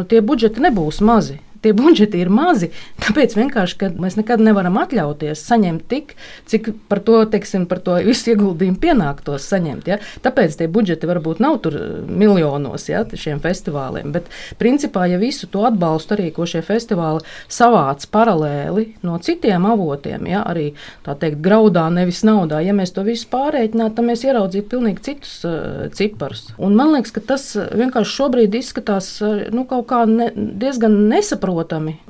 tie 0.08 0.22
budžeti 0.24 0.62
nebūs 0.62 1.02
mazi. 1.04 1.40
Tie 1.62 1.72
budžeti 1.76 2.20
ir 2.22 2.30
mazi. 2.32 2.70
Tāpēc 3.02 3.36
vienkārši, 3.38 3.92
mēs 4.02 4.18
nekad 4.18 4.42
nevaram 4.42 4.78
atļauties 4.82 5.42
saņemt 5.46 5.86
tik, 5.90 6.14
cik 6.50 6.72
par 6.90 7.02
to, 7.06 7.22
teiksim, 7.30 7.66
par 7.70 7.82
to 7.84 7.96
visu 8.04 8.32
ieguldījumu 8.32 8.80
pienāktos 8.82 9.46
saņemt. 9.52 9.90
Ja? 9.90 9.98
Tāpēc 10.24 10.56
tie 10.58 10.68
budžeti 10.72 11.08
varbūt 11.10 11.42
nav 11.42 11.60
tur 11.64 11.76
miljonos 12.06 12.88
ja, 12.90 13.04
šiem 13.06 13.40
festivāliem. 13.42 14.12
Bet, 14.14 14.30
principā, 14.60 15.06
ja 15.10 15.20
visu 15.22 15.48
to 15.52 15.64
atbalstu 15.68 16.16
arī, 16.16 16.30
ko 16.34 16.46
šie 16.48 16.64
festivāli 16.66 17.22
savāc 17.52 18.04
paralēli 18.12 18.88
no 19.06 19.18
citiem 19.22 19.66
avotiem, 19.70 20.26
ja, 20.30 20.42
arī 20.48 20.72
tā 21.06 21.16
teikt, 21.18 21.40
graudā, 21.44 21.86
nevis 21.94 22.22
naudā, 22.26 22.62
ja 22.64 22.74
mēs 22.76 22.94
to 22.96 23.06
visu 23.06 23.28
pārreikinātu, 23.32 23.96
tad 23.98 24.08
mēs 24.08 24.26
ieraudzītu 24.26 24.70
pilnīgi 24.72 25.06
citus 25.06 25.38
uh, 25.46 25.86
ciparus. 25.94 26.48
Un 26.62 26.76
man 26.78 26.94
liekas, 26.96 27.14
ka 27.14 27.22
tas 27.32 27.46
vienkārši 27.54 28.16
šobrīd 28.18 28.58
izskatās 28.58 29.14
uh, 29.22 29.46
nu, 29.54 29.66
kaut 29.68 29.88
kā 29.92 30.04
ne, 30.10 30.30
diezgan 30.34 30.96
nesaprotami. 31.12 31.51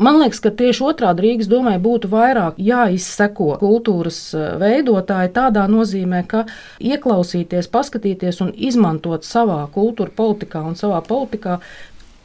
Man 0.02 0.20
liekas, 0.22 0.40
ka 0.44 0.52
tieši 0.54 0.84
otrādi 0.86 1.26
Rīgas 1.26 1.50
domai 1.50 1.76
būtu 1.82 2.10
vairāk 2.12 2.58
jāizseko 2.62 3.56
kultūras 3.60 4.20
veidotāji 4.62 5.32
tādā 5.36 5.66
nozīmē, 5.70 6.22
ka 6.30 6.44
ieklausīties, 6.80 7.70
paskatīties 7.72 8.42
un 8.44 8.52
izmantot 8.56 9.26
savā 9.26 9.64
kultūra 9.74 10.14
politikā 10.16 10.62
un 10.66 10.78
savā 10.78 11.02
politikā 11.06 11.60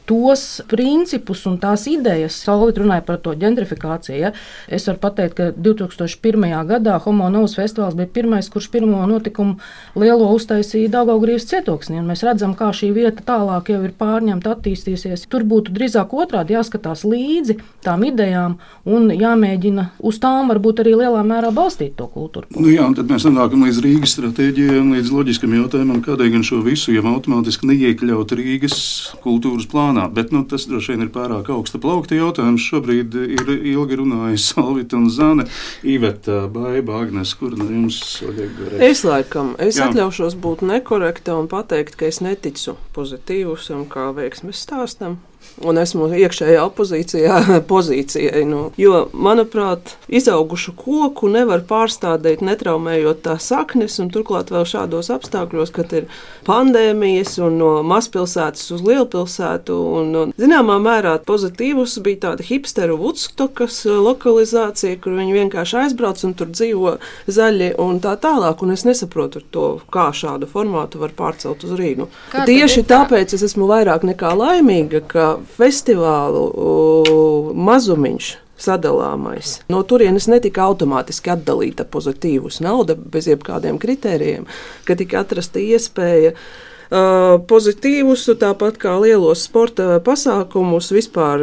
tos 0.08 0.62
principus 0.70 1.44
un 1.48 1.58
tās 1.60 1.84
idejas. 1.90 2.36
Salvit 2.46 2.80
runāja 2.80 3.04
par 3.04 3.18
to 3.22 3.34
gentrifikāciju. 3.38 4.16
Ja? 4.18 4.32
Es 4.72 4.88
varu 4.88 5.02
pateikt, 5.02 5.36
ka 5.36 5.48
2001. 5.52 6.46
gadā 6.68 6.96
Homo 7.04 7.28
Novas 7.32 7.56
festivāls 7.58 7.96
bija 7.98 8.08
pirmais, 8.14 8.48
kurš 8.52 8.70
pirmo 8.72 9.04
notikumu 9.10 9.58
lielo 9.98 10.30
uztaisīja 10.34 10.92
Daugaugrības 10.96 11.48
cietoksnī. 11.50 12.00
Mēs 12.06 12.24
redzam, 12.24 12.54
kā 12.58 12.70
šī 12.72 12.90
vieta 12.96 13.24
tālāk 13.26 13.72
jau 13.74 13.82
ir 13.84 13.92
pārņemta, 13.98 14.56
attīstīsies. 14.56 15.26
Tur 15.28 15.44
būtu 15.48 15.74
drīzāk 15.76 16.14
otrādi 16.16 16.56
jāskatās 16.56 17.04
līdzi 17.04 17.58
tām 17.84 18.06
idejām 18.08 18.56
un 18.88 19.12
jāmēģina 19.12 19.90
uz 20.08 20.20
tām 20.22 20.48
varbūt 20.52 20.82
arī 20.84 20.96
lielā 21.02 21.20
mērā 21.26 21.52
balstīt 21.54 21.98
to 21.98 22.08
kultūru. 22.14 22.48
Nu 22.56 22.72
jā, 22.72 22.88
tad 22.96 23.12
mēs 23.12 23.28
nonākam 23.28 23.66
līdz 23.68 23.82
Rīgas 23.84 24.16
stratēģijai 24.16 24.80
un 24.80 24.94
līdz 24.96 25.12
loģiskam 25.12 25.56
jautājumam, 25.58 26.00
kādēļ 26.06 26.32
gan 26.38 26.46
šo 26.46 26.62
visu 26.64 26.94
jau 26.96 27.04
automātiski 27.12 27.68
neiekļaut 27.68 28.36
Rīgas 28.38 28.78
kultūras 29.24 29.68
plānā 29.68 29.97
plānā. 29.98 30.14
Bet 30.14 30.32
nu, 30.32 30.44
tas 30.48 30.66
droši 30.66 30.94
vien 30.94 31.06
ir 31.06 31.10
pārāk 31.12 31.50
augsta 31.50 31.78
plaukta 31.78 32.14
jautājums. 32.14 32.62
Šobrīd 32.62 33.14
ir 33.14 33.52
ilgi 33.74 33.98
runājis 33.98 34.48
Salvita 34.52 34.96
un 34.96 35.08
Zana, 35.10 35.46
Iveta, 35.82 36.46
Baiba, 36.48 37.02
Agnes, 37.02 37.34
kur 37.34 37.56
no 37.56 37.64
jums 37.64 38.22
liek? 38.22 38.50
Es 38.80 39.04
laikam, 39.04 39.54
es 39.58 39.78
Jā. 39.78 39.88
atļaušos 39.88 40.38
būt 40.38 40.64
nekorekta 40.66 41.36
un 41.38 41.48
pateikt, 41.48 41.98
ka 41.98 42.08
es 42.08 42.20
neticu 42.20 42.76
pozitīvusam 42.96 43.86
kā 43.90 44.10
veiksmes 44.16 44.62
stāstam 44.66 45.18
un 45.66 45.78
esmu 45.80 46.08
iekšējā 46.14 46.62
opozīcijā 46.68 47.38
pozīcijai. 47.72 48.44
Nu, 48.48 48.68
jo, 48.78 49.06
manuprāt, 49.12 49.96
izaugušu 50.08 50.74
koku 50.78 51.30
nevar 51.32 51.64
pārstādīt, 51.68 52.42
netraumējot 52.44 53.22
tā 53.26 53.36
saknes, 53.42 53.98
un 54.02 54.12
turklāt 54.14 54.52
vēl 54.54 54.66
šādos 54.68 55.10
apstākļos, 55.14 55.72
kad 55.74 55.94
ir 55.96 56.08
pandēmijas 56.46 57.36
un 57.44 57.58
no 57.60 57.72
mazpilsētas 57.86 58.68
uz 58.76 58.84
lielpilsētu. 58.86 59.78
Un, 59.98 60.12
un, 60.22 60.34
zināmā 60.38 60.78
mērā 60.82 61.16
pozitīvs 61.28 61.98
bija 62.04 62.28
tāda 62.28 62.46
hipsteru 62.46 62.98
Woodstockas 63.00 63.82
lokalizācija, 63.88 65.00
kur 65.02 65.18
viņi 65.18 65.36
vienkārši 65.40 65.82
aizbrauc 65.84 66.22
un 66.26 66.36
tur 66.38 66.52
dzīvo 66.54 66.96
zaļi 67.26 67.72
un 67.82 68.00
tā 68.04 68.14
tālāk. 68.20 68.62
Un 68.64 68.74
es 68.74 68.86
nesaprotu 68.86 69.42
to, 69.54 69.66
kā 69.92 70.08
šādu 70.14 70.48
formātu 70.50 71.02
var 71.02 71.14
pārcelt 71.18 71.66
uz 71.66 71.74
Rīgu. 71.78 72.08
Kā 72.32 72.46
Tieši 72.48 72.84
tāpēc 72.88 73.34
es 73.36 73.44
esmu 73.50 73.68
vairāk 73.70 74.06
nekā 74.06 74.32
laimīga, 74.38 75.02
ka 75.08 75.27
festivālu 75.56 76.44
uh, 76.48 77.50
mazumiņš 77.68 78.30
sadalāmais. 78.58 79.58
No 79.70 79.84
turienes 79.86 80.26
netika 80.30 80.64
automātiski 80.66 81.30
atdalīta 81.34 81.86
pozitīvus 81.86 82.58
nauda 82.64 82.96
bez 82.98 83.28
jebkādiem 83.30 83.78
kritērijiem, 83.78 84.48
ka 84.88 84.98
tika 84.98 85.22
atrasta 85.22 85.62
iespēja 85.62 86.34
uh, 86.34 86.48
pozitīvus, 86.88 88.24
tāpat 88.40 88.78
kā 88.80 88.94
lielos 89.02 89.42
sporta 89.44 89.98
pasākumus, 90.04 90.88
vispār 90.94 91.42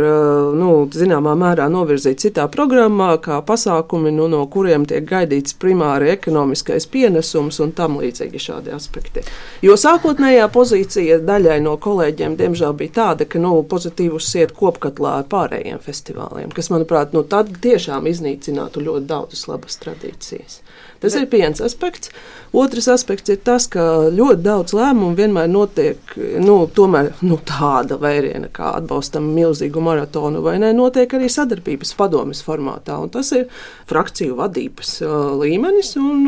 nu, 0.58 0.72
zināmā 0.90 1.36
mērā 1.38 1.68
novirzīt 1.70 2.24
citā 2.24 2.48
programmā, 2.50 3.12
kā 3.22 3.38
pasākumi, 3.46 4.14
nu, 4.16 4.28
no 4.32 4.42
kuriem 4.50 4.88
tiek 4.90 5.06
gaidīts 5.06 5.54
primāri 5.62 6.10
ekonomiskais 6.16 6.90
pienesums 6.90 7.62
un 7.62 7.76
tam 7.78 8.00
līdzīgi 8.02 8.42
šādi 8.42 8.74
aspekti. 8.74 9.26
Jo 9.62 9.78
sākotnējā 9.78 10.50
pozīcija 10.54 11.22
daļai 11.26 11.60
no 11.62 11.76
kolēģiem, 11.78 12.40
diemžēl, 12.42 12.74
bija 12.82 12.96
tāda, 13.02 13.30
ka 13.30 13.42
nu, 13.42 13.60
pozitīvus 13.70 14.32
iet 14.42 14.56
kopkatlā 14.58 15.20
ar 15.22 15.30
pārējiem 15.30 15.78
festivāliem, 15.84 16.50
kas, 16.56 16.72
manuprāt, 16.74 17.14
nu, 17.14 17.22
tad 17.22 17.54
tiešām 17.62 18.10
iznīcinātu 18.10 18.82
ļoti 18.82 19.10
daudzas 19.14 19.46
labas 19.52 19.78
tradīcijas. 19.84 20.64
Tas 21.00 21.14
Bet. 21.14 21.22
ir 21.22 21.40
viens 21.40 21.62
aspekts. 21.62 22.10
Otrs 22.56 22.88
aspekts 22.90 23.30
ir 23.30 23.42
tas, 23.44 23.68
ka 23.68 24.08
ļoti 24.16 24.42
daudz 24.46 24.74
lēmumu 24.74 25.18
vienmēr 25.20 25.35
notiek 25.52 26.16
nu, 26.42 26.56
tomēr, 26.72 27.12
nu, 27.28 27.38
tāda 27.46 27.98
vēriena, 28.02 28.50
kā 28.54 28.72
atbalstam 28.80 29.28
milzīgu 29.36 29.84
maratonu, 29.84 30.42
vai 30.46 30.56
ne, 30.64 30.72
notiek 30.76 31.12
arī 31.18 31.30
sadarbības 31.32 31.94
padomes 32.00 32.42
formātā. 32.46 32.98
Tas 33.12 33.32
ir 33.36 33.48
frakciju 33.90 34.40
vadības 34.40 34.98
līmenis 35.42 35.96
un 36.02 36.26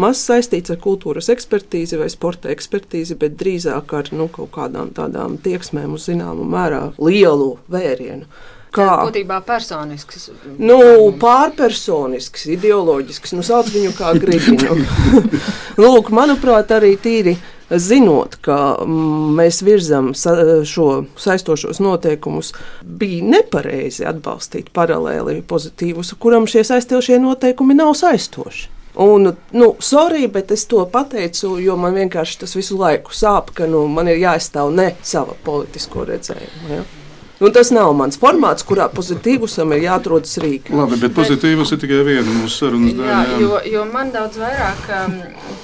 maz 0.00 0.24
saistīts 0.24 0.74
ar 0.74 0.80
kultūras 0.82 1.30
ekspertīzi 1.34 2.00
vai 2.00 2.10
sporta 2.12 2.52
ekspertīzi, 2.52 3.18
bet 3.20 3.38
drīzāk 3.40 3.96
ar 4.00 4.12
nu, 4.16 4.30
kaut 4.32 4.54
kādām 4.56 4.94
tādām 4.96 5.36
tieksmēm 5.44 5.98
uz 5.98 6.08
zināmu 6.08 6.48
mērā 6.48 6.88
lielu 6.98 7.56
vērienu. 7.72 8.28
Kā? 8.74 8.88
Būtībā 9.08 9.38
personisks. 9.46 10.28
Nu, 10.60 10.78
pārpersonisks, 11.20 12.44
ideoloģisks, 12.52 13.32
nu, 13.36 13.44
sauc 13.46 13.70
viņu 13.72 13.94
kā 13.96 14.12
gribi. 14.20 14.58
Nu. 14.60 14.76
Lūk, 15.82 16.10
manuprāt, 16.14 16.74
arī 16.76 16.92
tīri 17.00 17.38
zinot, 17.70 18.38
ka 18.44 18.78
mm, 18.84 19.34
mēs 19.38 19.60
virzam 19.66 20.12
sa 20.16 20.34
šo 20.64 21.04
saistošos 21.20 21.82
noteikumus, 21.84 22.54
bija 22.82 23.26
nepareizi 23.36 24.06
atbalstīt 24.08 24.72
paralēli 24.76 25.42
pozitīvus, 25.48 26.14
kuram 26.20 26.48
šie 26.48 26.64
saistošie 26.64 27.20
noteikumi 27.22 27.76
nav 27.78 27.94
saistoši. 27.98 28.74
Un, 28.98 29.30
nu, 29.54 29.66
sorry, 29.78 30.26
bet 30.26 30.50
es 30.50 30.64
to 30.66 30.82
pateicu, 30.90 31.52
jo 31.62 31.76
man 31.78 31.94
vienkārši 31.94 32.40
tas 32.40 32.56
visu 32.58 32.80
laiku 32.80 33.14
sāp, 33.14 33.52
ka 33.54 33.68
nu, 33.70 33.84
man 33.86 34.10
ir 34.10 34.18
jāizstāv 34.18 34.72
ne 34.74 34.88
sava 35.06 35.36
politisko 35.46 36.02
redzējumu. 36.08 36.72
Ja? 36.72 36.80
Nu, 37.38 37.52
tas 37.54 37.68
nav 37.70 37.92
mans 37.94 38.18
formāts, 38.18 38.64
kurā 38.66 38.88
pozitīvusam 38.90 39.70
ir 39.76 39.84
jāatrodas 39.84 40.32
Rīgā. 40.42 40.74
Labi, 40.74 40.96
bet 40.98 41.12
pozitīvus 41.14 41.70
ir 41.70 41.78
tikai 41.78 42.00
viena 42.02 42.32
mūsu 42.34 42.64
sarunas 42.64 42.96
daļa. 42.98 43.12
Jā, 43.12 43.36
jo, 43.44 43.60
jo 43.76 43.84
man 43.92 44.10
daudz 44.10 44.40
vairāk 44.42 44.88
um, 44.96 45.14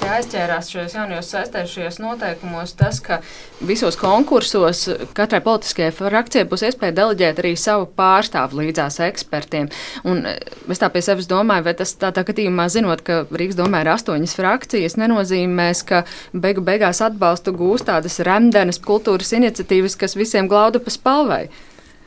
aizķērās 0.07 0.71
šajos 0.71 0.95
jaunajos 0.95 1.33
saistējušajos 1.35 1.99
noteikumos 1.99 2.77
tas, 2.79 3.01
ka 3.03 3.19
visos 3.67 3.99
konkursos 3.99 4.85
katrai 5.19 5.43
politiskajai 5.43 5.91
frakcijai 5.99 6.47
būs 6.53 6.63
iespēja 6.69 6.95
deleģēt 7.01 7.43
arī 7.43 7.55
savu 7.59 7.91
pārstāvu 7.99 8.63
līdzās 8.63 9.01
ekspertiem. 9.09 9.67
Un 10.07 10.23
eh, 10.31 10.39
es 10.71 10.79
tā 10.79 10.93
pie 10.95 11.03
sevis 11.03 11.27
domāju, 11.31 11.67
vai 11.67 11.75
tas 11.83 11.97
tādā 11.99 12.23
gadījumā, 12.31 12.69
zinot, 12.71 13.03
ka 13.03 13.25
Rīgas 13.35 13.59
domē 13.59 13.83
ir 13.83 13.95
astoņas 13.97 14.39
frakcijas, 14.39 14.99
nenozīmēs, 15.03 15.83
ka 15.91 16.05
beigu 16.31 16.63
beigās 16.63 17.03
atbalstu 17.03 17.59
gūs 17.59 17.87
tādas 17.91 18.23
remdenes 18.23 18.79
kultūras 18.79 19.35
iniciatīvas, 19.35 19.99
kas 19.99 20.15
visiem 20.15 20.47
glauda 20.47 20.79
pa 20.79 20.95
spalvai. 20.95 21.47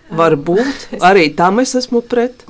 Varbūt 0.09 1.01
arī 1.03 1.29
tam 1.35 1.59
es 1.63 1.75
esmu 1.75 2.03
pret. 2.07 2.45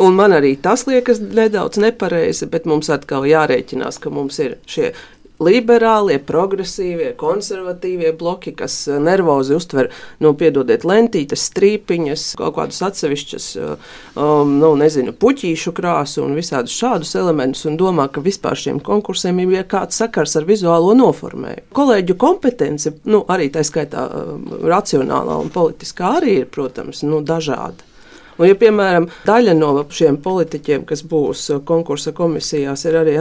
Un 0.00 0.14
man 0.16 0.32
arī 0.32 0.54
tas 0.56 0.86
liekas 0.88 1.18
nedaudz 1.20 1.76
nepareizi, 1.82 2.46
bet 2.48 2.64
mums 2.68 2.88
atkal 2.92 3.26
jārēķinās, 3.28 3.98
ka 4.00 4.12
mums 4.12 4.38
ir 4.40 4.54
šie 4.64 4.94
liberālie, 5.42 6.18
progresīvie, 6.22 7.12
konservatīvie 7.20 8.12
bloki, 8.18 8.54
kas 8.56 8.76
eh, 8.88 8.98
nervozi 9.02 9.56
uztver, 9.56 9.90
nu, 10.22 10.32
piedodiet, 10.38 10.86
lentītes, 10.88 11.46
strīpiņas, 11.50 12.26
kaut 12.40 12.56
kādus 12.58 12.82
atsevišķus, 12.88 13.48
eh, 13.60 13.92
um, 14.16 14.56
nu, 14.62 14.72
nezinu, 14.80 15.14
puķīšu 15.18 15.74
krāsu 15.76 16.24
un 16.26 16.36
visādus 16.38 16.76
šādus 16.78 17.14
elementus, 17.20 17.66
un 17.68 17.78
domā, 17.80 18.08
ka 18.12 18.24
vispār 18.24 18.58
šiem 18.58 18.80
konkursiem 18.84 19.40
ir 19.44 19.66
kāds 19.70 20.00
sakars 20.00 20.36
ar 20.40 20.48
vizuālo 20.48 20.96
noformējumu. 20.98 21.68
Kolēģu 21.76 22.18
kompetence, 22.20 22.96
nu, 23.08 23.24
arī 23.32 23.50
tā 23.52 23.64
skaitā 23.66 24.08
um, 24.08 24.44
racionālā 24.62 25.38
un 25.42 25.52
politiskā 25.52 26.16
arī 26.20 26.42
ir, 26.42 26.50
protams, 26.52 27.04
nu, 27.06 27.22
dažāda. 27.26 27.91
Un, 28.38 28.46
ja, 28.48 28.56
piemēram, 28.58 29.08
daļa 29.26 29.54
no 29.58 29.72
šiem 29.92 30.16
politiķiem, 30.24 30.86
kas 30.88 31.04
būs 31.08 31.48
konkursa 31.68 32.14
komisijās, 32.16 32.86
ir 32.88 32.98
arī 33.02 33.18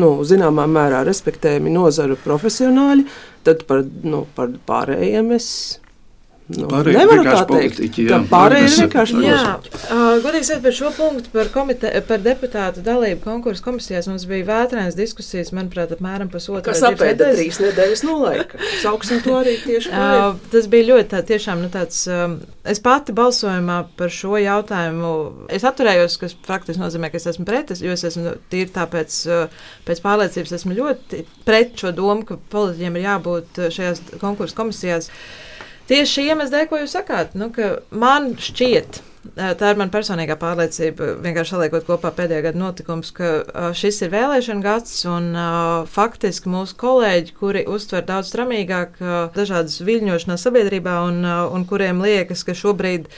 nu, 0.00 0.16
zināmā 0.24 0.64
mērā 0.70 1.02
respektējami 1.04 1.72
nozaru 1.74 2.16
profesionāļi, 2.24 3.04
tad 3.44 3.66
par, 3.68 3.84
nu, 4.04 4.24
par 4.36 4.54
pārējiem 4.68 5.34
es 5.36 5.48
Nu, 6.44 6.66
Pārējie 6.68 6.98
nevaru 6.98 7.22
vienkārši 7.22 7.40
tā 7.40 7.44
teikt. 7.48 7.76
politiķi, 7.78 8.02
jā. 8.04 8.16
Pārējie 8.28 8.64
ir 8.66 8.74
vienkārši 8.82 9.14
uh, 9.16 10.00
godīgi 10.20 10.44
sakot, 10.44 10.64
par 10.66 10.74
šo 10.76 10.90
punktu, 10.92 11.30
par, 11.32 11.48
komite, 11.54 11.92
par 12.04 12.20
deputātu 12.20 12.82
dalību 12.84 13.22
konkursu 13.24 13.64
komisijās 13.64 14.10
mums 14.10 14.26
bija 14.28 14.44
vētrēnas 14.50 14.98
diskusijas, 14.98 15.54
manuprāt, 15.56 15.94
apmēram 15.96 16.28
pusotru 16.28 16.66
Kas 16.66 16.84
apēda 16.84 17.30
trīs 17.32 17.56
nedēļas 17.64 18.04
no 18.04 18.18
laika. 18.20 18.60
Sauksim 18.82 19.22
to 19.24 19.38
arī 19.38 19.54
tieši. 19.62 19.88
Uh, 19.88 20.36
tas 20.52 20.68
bija 20.68 20.90
ļoti 20.90 21.08
tā, 21.14 21.22
tiešām, 21.32 21.62
nu, 21.64 21.70
tāds. 21.72 22.02
Um, 22.12 22.36
es 22.68 22.82
pati 22.84 23.16
balsojumā 23.16 23.78
par 23.96 24.12
šo 24.12 24.36
jautājumu. 24.36 25.14
Es 25.48 25.64
atturējos, 25.64 26.18
kas 26.20 26.36
faktiski 26.44 26.82
nozīmē, 26.82 27.08
ka 27.08 27.22
es 27.22 27.28
esmu 27.32 27.48
pret, 27.48 27.72
jo 27.80 27.96
es 27.96 28.04
esmu 28.10 28.36
tīri 28.52 28.68
tāpēc, 28.76 29.16
uh, 29.32 29.64
pēc 29.88 30.04
pārliecības, 30.04 30.52
esmu 30.60 30.76
ļoti 30.76 31.24
pret 31.48 31.72
šo 31.80 31.96
domu, 31.96 32.28
ka 32.28 32.36
politiķiem 32.52 33.00
ir 33.00 33.08
jābūt 33.08 33.64
uh, 33.64 33.72
šajās 33.72 34.04
konkursu 34.20 34.60
komisijās. 34.60 35.08
Tieši 35.88 36.12
šī 36.12 36.22
iemesla 36.32 36.58
dēļ, 36.58 36.68
ko 36.70 36.80
jūs 36.80 36.94
sakāt, 36.96 37.34
nu, 37.36 37.50
man 37.92 38.30
šķiet, 38.40 39.02
tā 39.36 39.70
ir 39.72 39.80
mana 39.80 39.92
personīgā 39.94 40.36
pārliecība, 40.40 41.14
vienkārši 41.24 41.54
saliekot 41.54 41.86
kopā 41.88 42.12
pēdējā 42.16 42.44
gada 42.48 42.60
notikums, 42.60 43.12
ka 43.16 43.72
šis 43.76 44.02
ir 44.04 44.12
vēlēšana 44.14 44.64
gads 44.64 44.96
un 45.10 45.30
faktiski 45.90 46.52
mūsu 46.52 46.76
kolēģi, 46.80 47.34
kuri 47.38 47.64
uztver 47.70 48.04
daudz 48.08 48.32
stramīgāk 48.32 49.00
dažādas 49.36 49.80
viļņošanās 49.84 50.46
sabiedrībā 50.48 51.00
un, 51.08 51.24
un 51.24 51.66
kuriem 51.68 52.02
liekas, 52.04 52.44
ka 52.46 52.56
šobrīd 52.58 53.10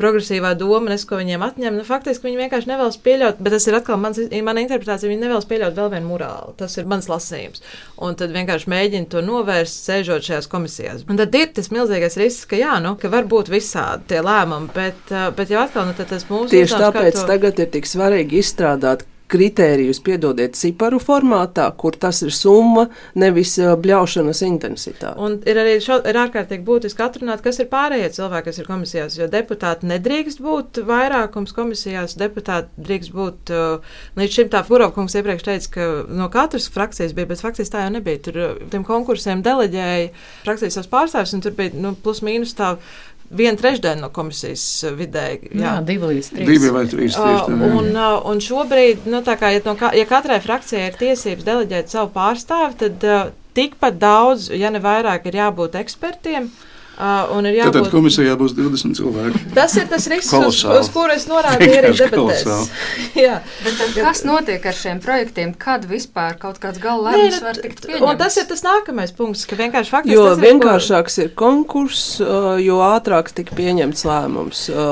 progresīvā 0.00 0.54
doma 0.58 0.92
nes, 0.92 1.04
ko 1.06 1.18
viņiem 1.20 1.44
atņem, 1.46 1.78
nu, 1.78 1.86
faktiski 1.86 2.26
viņi 2.26 2.40
vienkārši 2.40 2.70
nevēlas 2.70 2.98
pieļaut, 3.04 3.40
bet 3.42 3.54
tas 3.56 3.66
ir 3.68 3.76
atkal 3.78 4.00
mans, 4.02 4.18
mana 4.44 4.64
interpretācija, 4.64 5.10
viņi 5.10 5.24
nevēlas 5.24 5.48
pieļaut 5.50 5.78
vēl 5.78 5.90
vienu 5.94 6.10
morāli. 6.10 6.56
Tas 6.58 6.76
ir 6.80 6.88
mans 6.90 7.08
lasījums. 7.10 7.62
Un 8.02 8.16
tad 8.18 8.34
vienkārši 8.34 8.70
mēģina 8.72 9.10
to 9.12 9.22
novērst, 9.24 9.84
sēžot 9.86 10.26
šajās 10.26 10.50
komisijās. 10.50 11.04
Un 11.10 11.20
tad 11.20 11.34
ir 11.38 11.52
tas 11.54 11.70
milzīgais 11.74 12.18
risks, 12.20 12.48
ka 12.50 12.58
jā, 12.58 12.78
nu, 12.82 12.94
ka 13.00 13.12
var 13.12 13.28
būt 13.30 13.52
visādi 13.52 14.08
tie 14.12 14.22
lēmumi, 14.24 14.72
bet, 14.74 15.02
uh, 15.12 15.28
bet 15.52 15.58
jau 15.58 15.64
atkal, 15.68 15.88
nu, 15.88 15.96
tas 16.00 16.28
mūsu 16.30 16.50
Tieši 16.52 16.72
uzdevums, 16.72 16.82
kā 16.82 16.92
tāpēc 17.00 17.18
to- 17.20 17.26
tagad 17.28 17.58
ir 17.66 17.72
tik 17.76 17.88
svarīgi 17.90 18.38
izstrādāt 18.40 19.08
kritērijus, 19.32 19.96
piedodiet, 20.04 20.52
ciparu 20.58 20.98
formātā, 21.00 21.64
kur 21.80 21.94
tas 21.96 22.18
ir 22.20 22.34
summa, 22.36 22.88
nevis 23.16 23.54
ā, 23.64 23.70
bļaušanas 23.80 24.42
intensitāte. 24.44 25.14
Un 25.16 25.38
ir 25.48 25.56
arī 25.56 25.78
šo, 25.80 25.96
ir 26.04 26.18
ārkārtīgi 26.20 26.66
būtiski 26.66 27.00
atrunāt, 27.00 27.40
kas 27.40 27.62
ir 27.62 27.70
pārējie 27.72 28.10
cilvēki, 28.12 28.44
kas 28.50 28.58
ir 28.60 28.68
komisijās. 28.68 29.16
Jo 29.16 29.30
deputāti 29.32 29.88
nedrīkst 29.88 30.42
būt 30.44 30.82
vairākums 30.84 31.54
komisijās, 31.56 32.18
deputāti 32.20 32.68
drīkst 32.76 33.14
būt. 33.16 33.54
Uh, 33.56 33.96
līdz 34.20 34.36
šim 34.36 34.50
tā 34.52 34.60
Furovkungs 34.68 35.16
iepriekš 35.16 35.46
teica, 35.48 35.70
ka 35.78 35.88
no 36.12 36.28
katras 36.28 36.68
frakcijas 36.68 37.14
bija, 37.16 37.30
bet 37.32 37.40
faktiski 37.40 37.72
tā 37.72 37.86
jau 37.86 37.94
nebija. 37.96 38.20
Tur 38.28 38.36
uh, 38.36 38.52
tiem 38.68 38.84
konkursiem 38.84 39.40
deleģēja 39.40 40.12
frakcijas 40.44 40.76
savus 40.76 40.92
pārstāvjus, 40.92 41.32
un 41.38 41.46
tur 41.48 41.56
bija 41.56 41.72
nu, 41.80 41.94
plus 41.96 42.20
mīnus 42.20 42.52
tā. 42.58 42.74
Viena 43.32 43.56
trešdaļa 43.56 44.00
no 44.02 44.10
komisijas 44.12 44.64
vidēji. 44.98 45.52
Jā, 45.56 45.76
divi 45.88 46.10
līdz 46.10 46.32
trīs. 46.34 46.48
Divi 46.50 46.72
vai 46.74 46.82
trīs 46.90 47.16
tieši. 47.16 47.54
Uh, 47.54 47.76
un, 47.80 47.88
uh, 47.96 48.18
un 48.28 48.42
šobrīd, 48.44 49.06
nu, 49.08 49.22
tā 49.24 49.38
kā, 49.40 49.54
ja, 49.54 49.62
no, 49.64 49.76
ka- 49.80 49.94
ja 49.96 50.04
katrai 50.08 50.40
frakcijai 50.44 50.90
ir 50.90 50.98
tiesības 51.00 51.46
deleģēt 51.48 51.94
savu 51.94 52.12
pārstāvi, 52.16 52.76
tad 52.84 53.08
uh, 53.08 53.22
tikpat 53.56 53.96
daudz, 54.02 54.50
ja 54.52 54.68
ne 54.74 54.82
vairāk, 54.84 55.24
ir 55.32 55.40
jābūt 55.40 55.80
ekspertiem. 55.80 56.50
Uh, 56.52 56.68
un 57.36 57.46
ir 57.48 57.56
Tātad 57.58 57.80
jābūt. 57.82 57.90
komisijā 57.92 58.34
būs 58.40 58.54
20 58.56 58.96
cilvēki. 58.98 59.42
Tas 59.58 59.74
ir 59.80 59.88
tas 59.90 60.06
risks, 60.12 60.28
uz, 60.32 60.34
Kolosāli. 60.62 60.80
uz 60.80 60.90
kuru 60.94 61.14
es 61.16 61.26
norādīju 61.30 61.78
arī 61.80 61.90
debatēs. 61.98 62.44
kolosāli. 62.44 62.68
Jā. 63.24 63.38
Bet 63.64 63.78
tad 63.80 63.96
kas 63.98 64.22
notiek 64.28 64.66
ar 64.70 64.76
šiem 64.78 65.00
projektiem, 65.04 65.54
kad 65.58 65.86
vispār 65.90 66.36
kaut 66.42 66.60
kāds 66.62 66.80
gala 66.82 67.10
lēmums 67.12 67.40
nu, 67.40 67.46
var 67.48 67.60
tikt 67.62 67.84
Un 67.86 67.92
pieņemts? 67.92 68.18
tas 68.22 68.36
ir 68.42 68.46
tas 68.52 68.64
nākamais 68.66 69.14
punkts, 69.16 69.44
ka 69.50 69.58
vienkārši 69.58 69.92
faktiski 69.96 70.16
Jo 70.16 70.28
vienkāršāks 70.40 71.18
ir 71.24 71.32
konkurss, 71.38 72.20
jo 72.62 72.78
ātrāk 72.86 73.32
tika 73.34 73.54
pieņemts 73.58 74.04
lēmums. 74.08 74.62
Ā, 74.72 74.86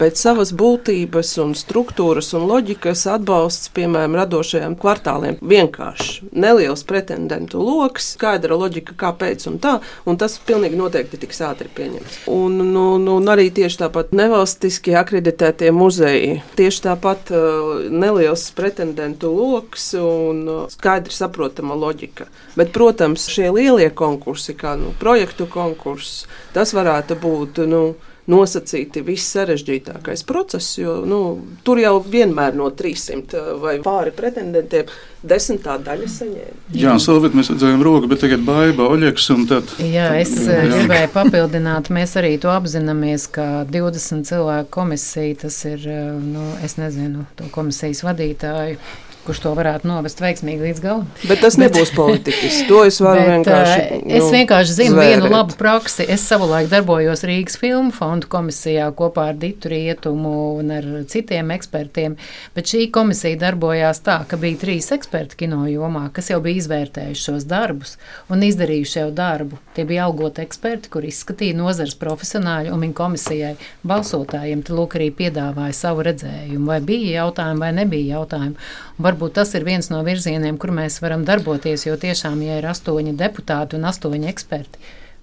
pēc 0.00 0.20
savas 0.20 0.52
būtības 0.56 1.30
un 1.44 1.54
struktūras 1.58 2.32
un 2.36 2.46
loģikas 2.50 3.06
atbalsts, 3.16 3.70
piemēram, 3.76 4.16
radošajiem 4.20 4.76
kvartāliem. 4.80 5.38
Vienkārši 5.42 6.30
neliels 6.32 6.82
pretendentu 6.88 7.60
lokus, 7.62 8.12
skaidra 8.16 8.56
loģika, 8.58 8.94
kāpēc 8.98 9.46
un 9.50 9.58
tā, 9.62 9.76
un 10.06 10.16
tas 10.20 10.38
pilnīgi 10.46 10.78
noteikti 10.86 11.20
tiks 11.20 11.42
ātri 11.44 11.68
pieņemts. 11.76 12.22
Un, 12.32 12.56
un, 12.62 12.72
un, 12.80 13.06
un 13.16 13.30
arī 13.32 13.48
tieši 13.54 13.82
tāpat 13.84 14.14
nevalstiskie 14.16 14.96
akreditētie 14.98 15.72
muzeji. 15.74 16.40
Tieši 16.58 16.82
tāpat 16.88 17.32
uh, 17.34 17.86
neliels 17.90 18.48
pretendentu 18.56 19.32
lokus 19.34 19.90
un 20.00 20.42
uh, 20.46 20.64
skaidri 20.72 21.14
saprotama 21.14 21.76
loģika. 21.78 22.30
Bet, 22.56 22.72
protams, 22.76 23.28
šie 23.32 23.50
lielie 23.52 23.90
konkursi, 23.94 24.56
kā 24.56 24.76
nu, 24.80 24.94
projektu 25.00 25.48
konkurss, 25.50 26.24
tas 26.56 26.72
varētu 26.76 27.18
būt. 27.20 27.64
Nu, 27.68 27.82
Nosacīti 28.26 29.04
viss 29.06 29.36
sarežģītākais 29.36 30.24
process, 30.26 30.80
jo 30.80 30.96
nu, 31.06 31.20
tur 31.62 31.78
jau 31.78 32.00
vienmēr 32.02 32.56
no 32.58 32.72
300 32.74 33.42
vai 33.62 33.76
pāri 33.84 34.10
pretendentiem 34.16 34.90
desmitā 35.26 35.76
daļa 35.82 36.08
saņēma. 36.10 36.56
Jā, 36.74 36.96
Salvet, 37.02 37.36
mēs 37.38 37.52
redzējām 37.52 37.84
roku, 37.86 38.10
bet 38.10 38.24
tagad 38.24 38.42
baiba 38.46 38.88
Oļeks 38.90 39.30
un 39.34 39.46
tad. 39.50 39.70
Jā, 39.78 40.08
es 40.18 40.34
Jā. 40.42 40.58
jā. 40.58 40.66
gribēju 40.72 41.12
papildināt, 41.14 41.90
mēs 41.94 42.16
arī 42.18 42.34
to 42.42 42.50
apzināmies, 42.50 43.28
ka 43.30 43.46
20 43.70 44.26
cilvēku 44.26 44.72
komisija 44.74 45.42
tas 45.46 45.60
ir, 45.70 45.86
eh, 45.86 46.10
nu, 46.18 46.48
es 46.66 46.78
nezinu, 46.82 47.28
to 47.38 47.46
komisijas 47.54 48.02
vadītāju, 48.06 48.80
kurš 49.26 49.40
to 49.44 49.52
varētu 49.58 49.88
novest 49.90 50.20
veiksmīgi 50.22 50.64
līdz 50.68 50.82
galam. 50.84 51.06
Bet 51.28 51.42
tas 51.44 51.58
nebūs 51.62 51.92
politikas. 51.96 52.60
To 52.70 52.82
es 52.86 53.00
varu 53.04 53.20
Bet, 53.20 53.30
vienkārši. 53.34 53.80
eh, 53.80 54.02
Es 54.16 54.24
nu, 54.24 54.30
vienkārši 54.36 54.76
zinu 54.78 54.94
zvērēt. 54.96 55.20
vienu 55.22 55.32
labu 55.34 55.56
praksi. 55.58 56.06
Es 56.08 56.24
savulaik 56.30 56.70
darbojos 56.72 57.24
Rīgas 57.26 57.58
filmu 57.60 57.92
fondu 57.96 58.30
komisijā 58.32 58.88
kopā 58.96 59.28
ar 59.32 59.38
Ditu 59.42 59.68
Rietumu 59.72 60.34
un 60.60 60.70
ar 60.76 60.86
citiem 61.10 61.50
ekspertiem. 61.56 62.16
Bet 62.54 62.70
šī 62.72 62.86
komisija 62.94 63.36
darbojās 63.40 64.00
tā, 64.06 64.20
ka 64.30 64.36
bija 64.40 64.60
trīs 64.62 64.90
eksperti 64.94 65.36
kino 65.44 65.64
jomā, 65.68 66.06
kas 66.14 66.30
jau 66.30 66.40
bija 66.44 66.62
izvērtējuši 66.62 67.26
šos 67.28 67.46
darbus 67.50 67.96
un 68.30 68.42
izdarījuši 68.46 68.98
jau 69.02 69.10
darbu. 69.10 69.58
Tie 69.76 69.84
bija 69.84 70.06
algoti 70.06 70.42
eksperti, 70.44 70.88
kur 70.92 71.04
izskatīja 71.04 71.56
nozares 71.58 71.96
profesionāļi 71.98 72.70
un 72.72 72.80
viņa 72.86 72.96
komisijai 73.02 73.54
balsotājiem. 73.86 74.62
Lūk 74.76 74.96
arī 74.98 75.10
piedāvāja 75.14 75.72
savu 75.76 76.04
redzējumu, 76.06 76.66
vai 76.68 76.80
bija 76.84 77.22
jautājumi 77.22 77.62
vai 77.62 77.70
nebija 77.76 78.16
jautājumi. 78.18 78.56
Un 78.96 79.04
varbūt 79.16 79.38
tas 79.40 79.54
ir 79.56 79.64
viens 79.64 79.88
no 79.88 80.02
virzieniem, 80.04 80.58
kur 80.60 80.74
mēs 80.76 81.00
varam 81.00 81.24
darboties, 81.24 81.86
jo 81.86 81.96
tiešām, 81.96 82.42
ja 82.44 82.60
ir 82.60 82.68
astoņi 82.68 83.16
deputāti 83.16 83.78
un 83.78 83.88
astoņi 83.88 84.28
eksperti, 84.28 84.78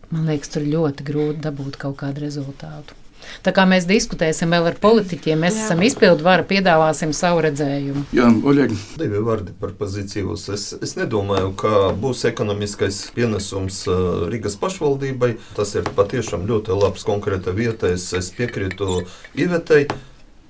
man 0.10 0.26
liekas, 0.26 0.50
tur 0.50 0.66
ļoti 0.66 1.06
grūti 1.06 1.46
dabūt 1.46 1.78
kaut 1.78 2.00
kādu 2.02 2.26
rezultātu. 2.26 2.98
Tā 3.40 3.54
kā 3.56 3.64
mēs 3.64 3.86
diskutēsim 3.88 4.52
vēl 4.52 4.66
ar 4.68 4.76
politiķiem, 4.84 5.46
mēs 5.46 5.56
Jā. 5.56 5.68
esam 5.68 5.84
izpildu 5.86 6.26
vara, 6.26 6.44
piedāvāsim 6.44 7.14
savu 7.16 7.40
redzējumu. 7.46 8.02
Jā, 8.18 8.26
Oļeg, 8.44 8.74
Divi 9.00 9.22
vārdi 9.24 9.54
par 9.62 9.72
pozīcijos. 9.80 10.50
Es, 10.52 10.66
es 10.84 10.98
nedomāju, 11.00 11.54
ka 11.56 11.94
būs 11.96 12.26
ekonomiskais 12.28 13.00
pienesums 13.16 13.80
uh, 13.88 14.26
Rīgas 14.28 14.60
pašvaldībai. 14.60 15.38
Tas 15.56 15.72
ir 15.80 15.88
patiešām 15.96 16.44
ļoti 16.50 16.76
labs 16.76 17.08
konkrēta 17.08 17.56
vieta. 17.56 17.94
Es, 17.96 18.10
es 18.18 18.28
piekrītu 18.36 19.06
Ivetei, 19.40 19.86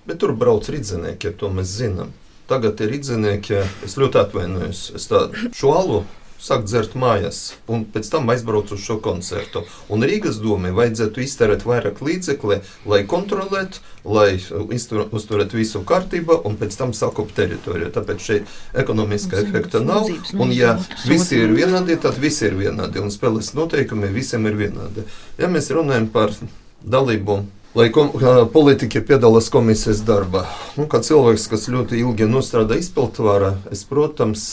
bet 0.10 0.24
tur 0.24 0.34
brauc 0.34 0.66
rīznieki, 0.74 1.36
to 1.38 1.54
mēs 1.54 1.78
zinām. 1.78 2.10
Tagad 2.54 2.82
ir 2.86 2.92
rīznieki, 2.94 3.64
es 3.86 3.96
ļoti 3.98 4.20
atvainojos. 4.22 4.92
Es 5.00 5.10
tādu 5.10 5.50
šo 5.58 5.72
alu 5.74 6.04
sākt 6.44 6.68
dzert 6.68 6.96
mājās, 7.00 7.54
un 7.72 7.86
pēc 7.88 8.10
tam 8.12 8.28
aizbraucu 8.30 8.76
uz 8.76 8.84
šo 8.84 8.98
koncertu. 9.04 9.64
Un 9.94 10.04
Rīgas 10.06 10.42
domē 10.44 10.74
vajadzētu 10.76 11.24
iztērēt 11.24 11.64
vairāk 11.66 12.02
līdzekļu, 12.04 12.58
lai 12.92 13.00
kontrolētu, 13.10 13.80
lai 14.04 14.36
uzturētu 14.68 15.58
visu 15.58 15.82
kārtībā, 15.88 16.42
un 16.46 16.60
pēc 16.60 16.78
tam 16.82 16.94
sakopt 16.98 17.34
teritoriju. 17.40 17.94
Tāpēc 17.96 18.28
šeit 18.28 18.54
ekonomiskā 18.84 19.40
efekta 19.46 19.82
nav. 19.84 20.12
Un, 20.36 20.54
ja 20.54 20.76
visi 21.08 21.40
ir 21.40 21.56
vienādi, 21.56 21.98
tad 22.04 22.20
visi 22.22 22.50
ir 22.50 22.60
vienādi, 22.60 23.02
un 23.02 23.14
spēles 23.14 23.54
noteikumi 23.58 24.12
visiem 24.14 24.46
ir 24.52 24.60
vienādi. 24.66 25.08
Ja 25.40 25.50
mēs 25.52 25.72
runājam 25.74 26.12
par 26.12 26.36
dalību 26.84 27.40
lai 27.78 27.90
kom, 27.94 28.12
politiķi 28.54 29.02
piedalās 29.08 29.50
komisijas 29.54 30.04
darbā. 30.08 30.46
Nu, 30.78 30.86
kā 30.90 31.02
cilvēks, 31.06 31.48
kas 31.52 31.70
ļoti 31.74 32.02
ilgi 32.04 32.30
nostrādā 32.30 32.78
izpildvārā, 32.82 33.56
es, 33.74 33.82
protams, 33.90 34.52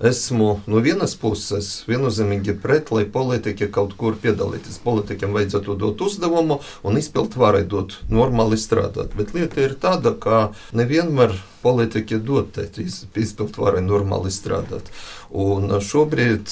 esmu 0.00 0.48
no 0.70 0.80
vienas 0.80 1.12
puses 1.20 1.68
viennozīmīgi 1.88 2.54
pret, 2.62 2.88
lai 2.94 3.04
politiķi 3.04 3.68
kaut 3.74 3.92
kur 4.00 4.16
piedalīties. 4.22 4.78
Politiķiem 4.84 5.34
vajadzētu 5.36 5.76
dot 5.82 6.00
uzdevumu 6.06 6.60
un 6.86 7.00
izpildvārai 7.00 7.66
dot 7.68 7.98
normāli 8.08 8.56
strādāt. 8.60 9.12
Bet 9.18 9.34
lieta 9.36 9.60
ir 9.66 9.76
tāda, 9.82 10.14
ka 10.16 10.50
nevienmēr 10.72 11.36
politiķi 11.60 12.22
dod 12.24 12.56
izpildvārai 12.80 13.84
normāli 13.84 14.32
strādāt. 14.32 14.88
Un 15.30 15.70
šobrīd, 15.78 16.50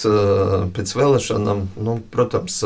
pēc 0.77 0.93
vēlēšanām, 0.95 1.64
nu, 1.83 1.97
protams, 2.14 2.61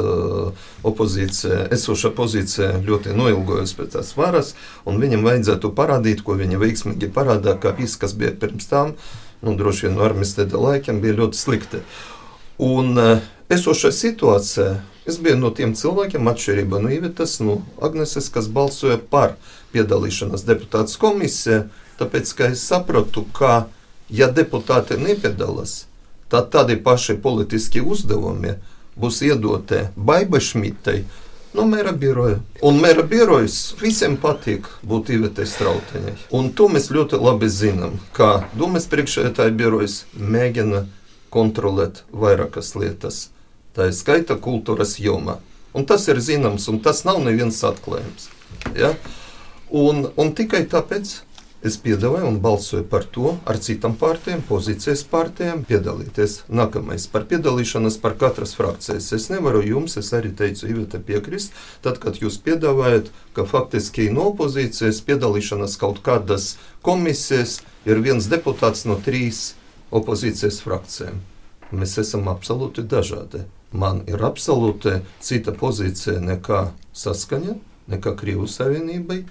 opozīcija, 0.85 1.63
esoša 1.73 2.11
pozīcija 2.19 2.83
ļoti 2.85 3.17
noilgojas 3.17 3.73
pēc 3.79 3.97
tās 3.97 4.13
varas, 4.19 4.53
un 4.85 5.01
viņam 5.01 5.25
vajadzētu 5.25 5.73
parādīt, 5.73 6.21
ko 6.27 6.37
viņi 6.37 6.61
veiksmīgi 6.61 7.09
parādā, 7.17 7.57
ka 7.57 7.73
viss, 7.79 7.97
kas 7.97 8.13
bija 8.13 8.35
pirms 8.37 8.69
tam, 8.69 8.93
nu, 9.41 9.57
droši 9.57 9.89
vien 9.89 9.97
no 9.97 10.05
armijas 10.05 10.37
tādā 10.37 10.61
laikam 10.61 11.01
bija 11.01 11.17
ļoti 11.23 11.41
slikti. 11.41 11.81
Un 12.61 12.93
esošā 13.49 13.89
situācija 13.97 14.83
Es 15.07 15.19
biju 15.19 15.35
no 15.41 15.49
tiem 15.51 15.73
cilvēkiem, 15.75 16.29
atšķirībā 16.31 16.79
no 16.79 16.91
Ivetas, 16.95 17.41
no 17.43 17.57
Agneses, 17.83 18.29
kas 18.31 18.47
balsoja 18.47 19.01
par 19.11 19.35
piedalīšanos 19.75 20.45
deputātas 20.47 20.95
komisijā, 21.03 21.65
tāpēc, 21.99 22.31
ka 22.39 22.51
es 22.55 22.63
sapratu, 22.63 23.25
ka, 23.35 23.67
ja 24.07 24.29
deputāti 24.31 25.01
nepiedalās, 25.03 25.89
tad 26.33 26.49
tādi 26.55 26.79
paši 26.81 27.19
politiski 27.23 27.83
uzdevumi 27.85 28.57
būs 28.97 29.21
iedoti 29.27 29.83
Baiba 29.97 30.41
Šmitei, 30.41 31.05
no 31.53 31.67
mēra 31.69 31.93
biroja. 31.93 32.41
Un 32.65 32.81
mēra 32.81 33.05
birojas 33.09 33.75
visiem 33.81 34.17
patīk 34.21 34.69
būt 34.89 35.13
Ivetai 35.13 35.47
Strauteņai. 35.49 36.17
Un 36.37 36.51
to 36.57 36.71
mēs 36.73 36.89
ļoti 36.93 37.21
labi 37.21 37.53
zinām, 37.53 38.01
ka 38.17 38.49
Dūmes 38.57 38.89
priekšētāja 38.93 39.53
birojas 39.57 40.03
mēģina 40.17 40.87
kontrolēt 41.33 42.03
vairākas 42.13 42.75
lietas 42.77 43.27
tā 43.77 43.89
ir 43.89 43.97
skaita 43.97 44.37
kultūras 44.41 44.99
jomā. 45.01 45.39
Un 45.73 45.87
tas 45.89 46.05
ir 46.13 46.21
zināms, 46.21 46.69
un 46.69 46.81
tas 46.85 47.03
nav 47.09 47.23
neviens 47.25 47.63
atklājums. 47.65 48.29
Ja? 48.77 48.93
Un, 49.73 50.05
un 50.21 50.33
tikai 50.37 50.67
tāpēc 50.69 51.15
es 51.67 51.77
piedāvāju 51.83 52.29
un 52.29 52.41
balsoju 52.43 52.85
par 52.91 53.07
to 53.15 53.37
ar 53.49 53.59
citām 53.63 53.95
partijām, 54.01 54.43
pozīcijas 54.49 55.05
partijām 55.11 55.63
piedalīties. 55.69 56.43
Nākamais 56.51 57.07
par 57.13 57.27
piedalīšanos 57.31 58.01
par 58.03 58.17
katras 58.21 58.57
frakcijas. 58.59 59.13
Es 59.17 59.29
nevaru 59.33 59.63
jums, 59.67 59.97
es 60.01 60.13
arī 60.17 60.35
teicu, 60.37 60.69
Iveta 60.73 60.99
piekrist, 60.99 61.55
tad, 61.85 62.03
kad 62.03 62.21
jūs 62.23 62.41
piedāvājat, 62.43 63.13
ka 63.37 63.47
faktiski 63.49 64.11
no 64.13 64.31
opozīcijas 64.33 65.01
piedalīšanās 65.07 65.79
kaut 65.81 66.03
kādas 66.07 66.57
komisijas 66.83 67.61
ir 67.87 68.03
viens 68.05 68.31
deputāts 68.33 68.87
no 68.89 68.99
trīs 69.03 69.53
opozīcijas 69.95 70.63
frakcijām. 70.65 71.23
Mēs 71.73 71.99
esam 72.03 72.29
absolūti 72.29 72.85
dažādi 72.85 73.47
man 73.73 74.03
ir 74.07 74.23
absolūti 74.25 75.01
cita 75.21 75.55
pozīcija 75.57 76.21
nekā 76.23 76.65
saskaņa, 76.97 77.57
nekā 77.93 78.15
Krievijas 78.19 78.59
Savienībai. 78.61 79.23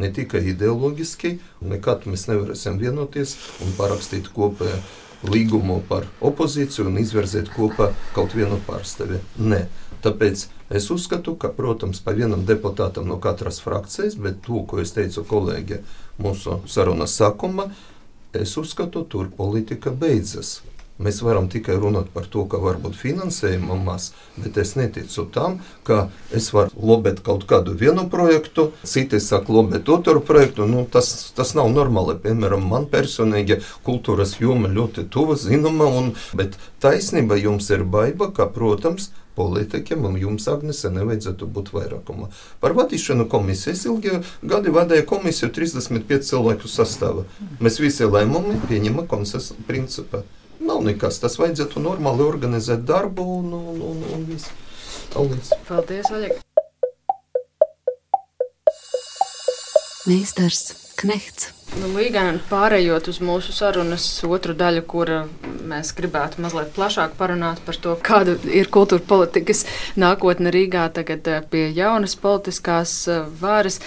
Ne 0.00 0.08
tikai 0.16 0.40
ideoloģiski, 0.54 1.34
nekad 1.68 2.06
mēs 2.08 2.26
nevarēsim 2.30 2.80
vienoties 2.80 3.36
un 3.64 3.74
parakstīt 3.76 4.30
kopēju 4.32 4.80
līgumu 5.28 5.80
par 5.88 6.06
opozīciju 6.24 6.88
un 6.88 6.98
izvirzīt 7.02 7.50
kopā 7.52 7.90
kaut 8.16 8.34
vienu 8.36 8.56
pārstāvi. 8.64 9.20
Nē, 9.36 9.66
tāpēc 10.04 10.46
es 10.72 10.88
uzskatu, 10.94 11.34
ka, 11.36 11.50
protams, 11.52 12.00
pa 12.00 12.14
vienam 12.16 12.46
deputātam 12.48 13.08
no 13.10 13.18
katras 13.20 13.60
frakcijas, 13.60 14.16
bet 14.16 14.40
to, 14.46 14.62
ko 14.64 14.80
es 14.80 14.94
teicu 14.96 15.26
kolēģi 15.28 15.82
mūsu 16.24 16.62
sarunas 16.70 17.18
sākumā, 17.20 17.68
es 18.32 18.56
uzskatu, 18.60 19.04
tur 19.04 19.28
politika 19.36 19.92
beidzas. 19.92 20.60
Mēs 21.00 21.22
varam 21.24 21.48
tikai 21.48 21.78
runāt 21.80 22.10
par 22.12 22.26
to, 22.28 22.44
ka 22.50 22.60
varbūt 22.60 22.96
finansējuma 22.98 23.78
maz, 23.80 24.10
bet 24.36 24.58
es 24.60 24.74
neticu 24.76 25.24
tam, 25.32 25.58
ka 25.88 26.10
es 26.36 26.50
varu 26.52 26.74
lobēt 26.76 27.22
kaut 27.24 27.46
kādu 27.48 27.72
vienu 27.80 28.04
projektu, 28.12 28.70
citi 28.84 29.20
saka, 29.24 29.52
lobēt 29.52 29.88
otru 29.88 30.20
projektu. 30.20 30.66
Nu, 30.68 30.84
tas, 30.84 31.30
tas 31.36 31.54
nav 31.56 31.70
normāli. 31.72 32.18
Piemēram, 32.20 32.66
man 32.68 32.84
personīgi 32.92 33.62
kultūras 33.86 34.36
joma 34.42 34.68
ļoti 34.68 35.06
tuva, 35.08 35.38
zināma, 35.40 35.88
un, 35.88 36.12
bet 36.36 36.58
taisnība 36.84 37.40
jums 37.40 37.70
ir 37.72 37.86
baiva, 37.88 38.28
ka, 38.36 38.50
protams, 38.52 39.08
politiķiem, 39.40 40.04
un 40.04 40.18
jums, 40.20 40.48
Agnese, 40.52 40.90
nevajadzētu 40.92 41.48
būt 41.54 41.72
vairākumā. 41.72 42.28
Par 42.60 42.74
vadīšanu 42.76 43.28
komisijas 43.30 43.86
ilgi 43.88 44.20
gadi 44.42 44.74
vadīja 44.74 45.06
komisiju 45.08 45.52
35 45.56 46.28
cilvēku 46.28 46.68
sastāvā. 46.68 47.24
Mēs 47.62 47.80
visi 47.80 48.08
lēmumi 48.08 48.60
pieņemam 48.68 49.08
konsensus 49.08 49.56
principā. 49.68 50.24
Nav 50.80 50.86
nekas. 50.88 51.18
Tas 51.20 51.34
vajadzētu 51.36 51.80
normāli 51.84 52.24
organizēt 52.24 52.86
darbu 52.88 53.24
un, 53.36 53.52
un, 53.52 53.80
un, 53.84 53.98
un 54.16 54.22
viss. 54.24 54.48
Paldies! 55.12 55.52
Paldies, 55.68 56.08
Vaļek! 56.08 56.40
Meistars 60.08 60.62
Knehts. 60.96 61.59
Nu, 61.78 61.86
Līgā 61.94 62.24
pārējot 62.50 63.08
uz 63.12 63.20
mūsu 63.22 63.52
sarunas 63.54 64.04
otru 64.26 64.56
daļu, 64.58 64.82
kur 64.90 65.10
mēs 65.70 65.92
gribētu 65.94 66.42
mazliet 66.42 66.72
plašāk 66.74 67.14
parunāt 67.18 67.60
par 67.62 67.76
to, 67.78 67.92
kāda 68.02 68.34
ir 68.50 68.66
kultūra 68.74 69.04
politikas 69.06 69.62
nākotne 70.00 70.50
Rīgā, 70.50 70.88
tagad 70.96 71.28
eh, 71.30 71.44
pie 71.46 71.68
jaunas 71.76 72.16
politiskās 72.18 72.94
eh, 73.06 73.20
varas. 73.40 73.78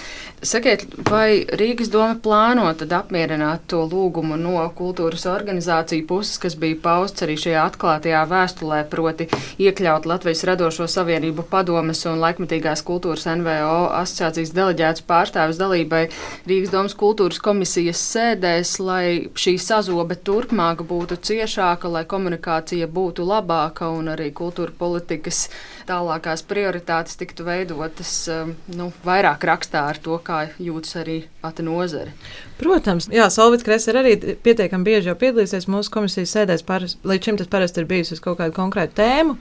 Sakiet, 0.44 0.86
vai 1.08 1.44
Rīgas 1.60 1.90
doma 1.92 2.16
plāno 2.24 2.66
tad 2.76 2.92
apmierināt 2.96 3.66
to 3.68 3.82
lūgumu 3.88 4.38
no 4.40 4.64
kultūras 4.76 5.26
organizāciju 5.28 6.06
puses, 6.08 6.40
kas 6.40 6.56
bija 6.60 6.80
pausts 6.84 7.24
arī 7.24 7.36
šajā 7.40 7.66
atklātajā 7.68 8.24
vēstulē, 8.32 8.80
proti 8.92 9.28
iekļaut 9.60 10.08
Latvijas 10.08 10.44
radošo 10.48 10.88
savienību 10.88 11.44
padomes 11.52 12.04
un 12.08 12.20
laikmatīgās 12.24 12.84
kultūras 12.88 13.28
NVO 13.28 13.76
asociācijas 14.00 14.56
deleģētas 14.56 15.06
pārstāvis 15.08 15.60
dalībai 15.60 16.06
Rīgas 16.48 16.72
domas 16.72 16.96
kultūras 16.96 17.40
komisijas 17.44 17.73
komisijas 17.74 18.02
sēdēs, 18.14 18.78
lai 18.78 19.30
šī 19.34 19.56
sazobe 19.58 20.14
turpmāk 20.14 20.84
būtu 20.86 21.16
ciešāka, 21.18 21.90
lai 21.90 22.04
komunikācija 22.06 22.86
būtu 22.86 23.26
labāka 23.26 23.88
un 23.90 24.12
arī 24.12 24.30
kultūra 24.30 24.70
politikas 24.70 25.48
tālākās 25.88 26.44
prioritātes 26.46 27.18
tiktu 27.18 27.44
veidotas 27.44 28.28
um, 28.30 28.54
nu, 28.68 28.92
vairāk 29.04 29.42
rakstā 29.42 29.88
ar 29.90 29.98
to, 29.98 30.20
kā 30.22 30.50
jūtas 30.62 30.94
arī 31.02 31.24
pati 31.42 31.66
nozare. 31.66 32.14
Protams, 32.60 33.10
Jā, 33.10 33.26
Solvits 33.26 33.66
Kresers 33.66 33.98
arī 33.98 34.14
pietiekami 34.38 34.86
bieži 34.86 35.10
jau 35.10 35.18
piedalīsies 35.18 35.66
mūsu 35.66 35.90
komisijas 35.90 36.36
sēdēs. 36.36 36.62
Paras, 36.62 36.94
līdz 37.02 37.26
šim 37.26 37.42
tas 37.42 37.50
parasti 37.50 37.82
ir 37.82 37.90
bijis 37.90 38.14
uz 38.14 38.22
kaut 38.22 38.38
kādu 38.38 38.54
konkrētu 38.54 39.00
tēmu. 39.02 39.34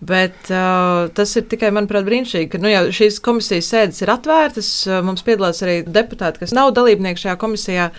Bet 0.00 0.48
uh, 0.48 1.10
tas 1.12 1.34
ir 1.36 1.44
tikai, 1.50 1.68
manuprāt, 1.76 2.06
brīnišķīgi, 2.06 2.48
ka 2.54 2.60
nu, 2.62 2.70
šīs 2.96 3.18
komisijas 3.24 3.68
sēdes 3.68 4.00
ir 4.00 4.12
atvērtas. 4.14 4.70
Uh, 4.88 5.02
mums 5.04 5.24
piedalās 5.26 5.60
arī 5.66 5.82
deputāti, 5.84 6.40
kas 6.40 6.54
nav 6.56 6.72
dalībnieki 6.76 7.26
šajā 7.26 7.36
komisijā. 7.40 7.90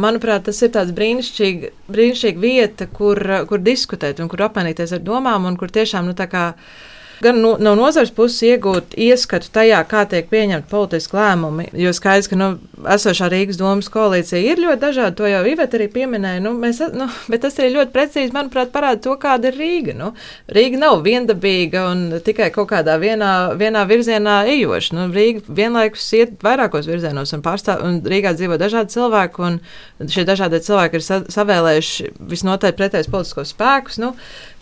Manuprāt, 0.00 0.44
tas 0.46 0.60
ir 0.62 0.70
tāds 0.74 0.92
brīnišķīga, 0.94 1.72
brīnišķīga 1.90 2.42
vieta, 2.44 2.86
kur, 2.92 3.18
kur 3.48 3.64
diskutēt 3.64 4.20
un 4.20 4.28
kur 4.30 4.44
apmainīties 4.46 4.92
ar 4.94 5.02
domām, 5.02 5.48
un 5.48 5.56
kur 5.58 5.72
tiešām 5.72 6.06
nu, 6.06 6.14
tā 6.18 6.28
kā 6.30 6.44
gan 7.22 7.40
no, 7.42 7.54
no 7.60 7.74
nozares 7.78 8.12
puses 8.14 8.40
iegūt 8.48 8.96
ieskatu 9.00 9.50
tajā, 9.52 9.80
kā 9.88 10.04
tiek 10.08 10.28
pieņemti 10.30 10.70
politiski 10.70 11.16
lēmumi. 11.18 11.68
Jo 11.76 11.92
skaidrs, 11.96 12.30
ka 12.30 12.38
nu, 12.38 12.50
esošā 12.94 13.28
Rīgas 13.32 13.58
domas 13.60 13.90
koalīcija 13.92 14.40
ir 14.40 14.62
ļoti 14.62 14.80
dažāda. 14.82 15.16
To 15.18 15.28
jau 15.28 15.42
Iveta 15.48 15.78
arī 15.78 15.88
pieminēja. 15.92 16.42
Nu, 16.44 16.54
mēs, 16.58 16.80
nu, 16.96 17.08
bet 17.32 17.44
tas 17.44 17.58
arī 17.60 17.74
ļoti 17.76 17.94
precīzi, 17.94 18.34
manuprāt, 18.36 18.72
parāda 18.74 19.02
to, 19.06 19.16
kāda 19.20 19.50
ir 19.50 19.58
Rīga. 19.60 19.96
Nu, 19.98 20.12
Rīga 20.50 20.80
nav 20.80 21.02
viendabīga 21.06 21.84
un 21.90 22.06
tikai 22.24 22.50
kaut 22.54 22.70
kādā 22.72 22.96
vienā, 23.02 23.32
vienā 23.60 23.84
virzienā 23.90 24.40
ejoša. 24.54 24.96
Nu, 24.98 25.08
Rīga 25.14 25.44
vienlaikus 25.60 26.08
iet 26.18 26.36
vairākos 26.44 26.88
virzienos 26.90 27.34
un, 27.36 27.44
pārstāv, 27.44 27.84
un 27.86 28.00
Rīgā 28.06 28.34
dzīvo 28.38 28.60
dažādi 28.60 28.96
cilvēki. 28.96 29.50
Šie 30.10 30.24
dažādie 30.28 30.62
cilvēki 30.64 30.98
ir 30.98 31.04
sa 31.04 31.20
savēlējuši 31.28 32.14
visnotaļ 32.30 32.74
pretējos 32.78 33.10
politiskos 33.12 33.52
spēkus. 33.54 34.00
Nu, 34.00 34.14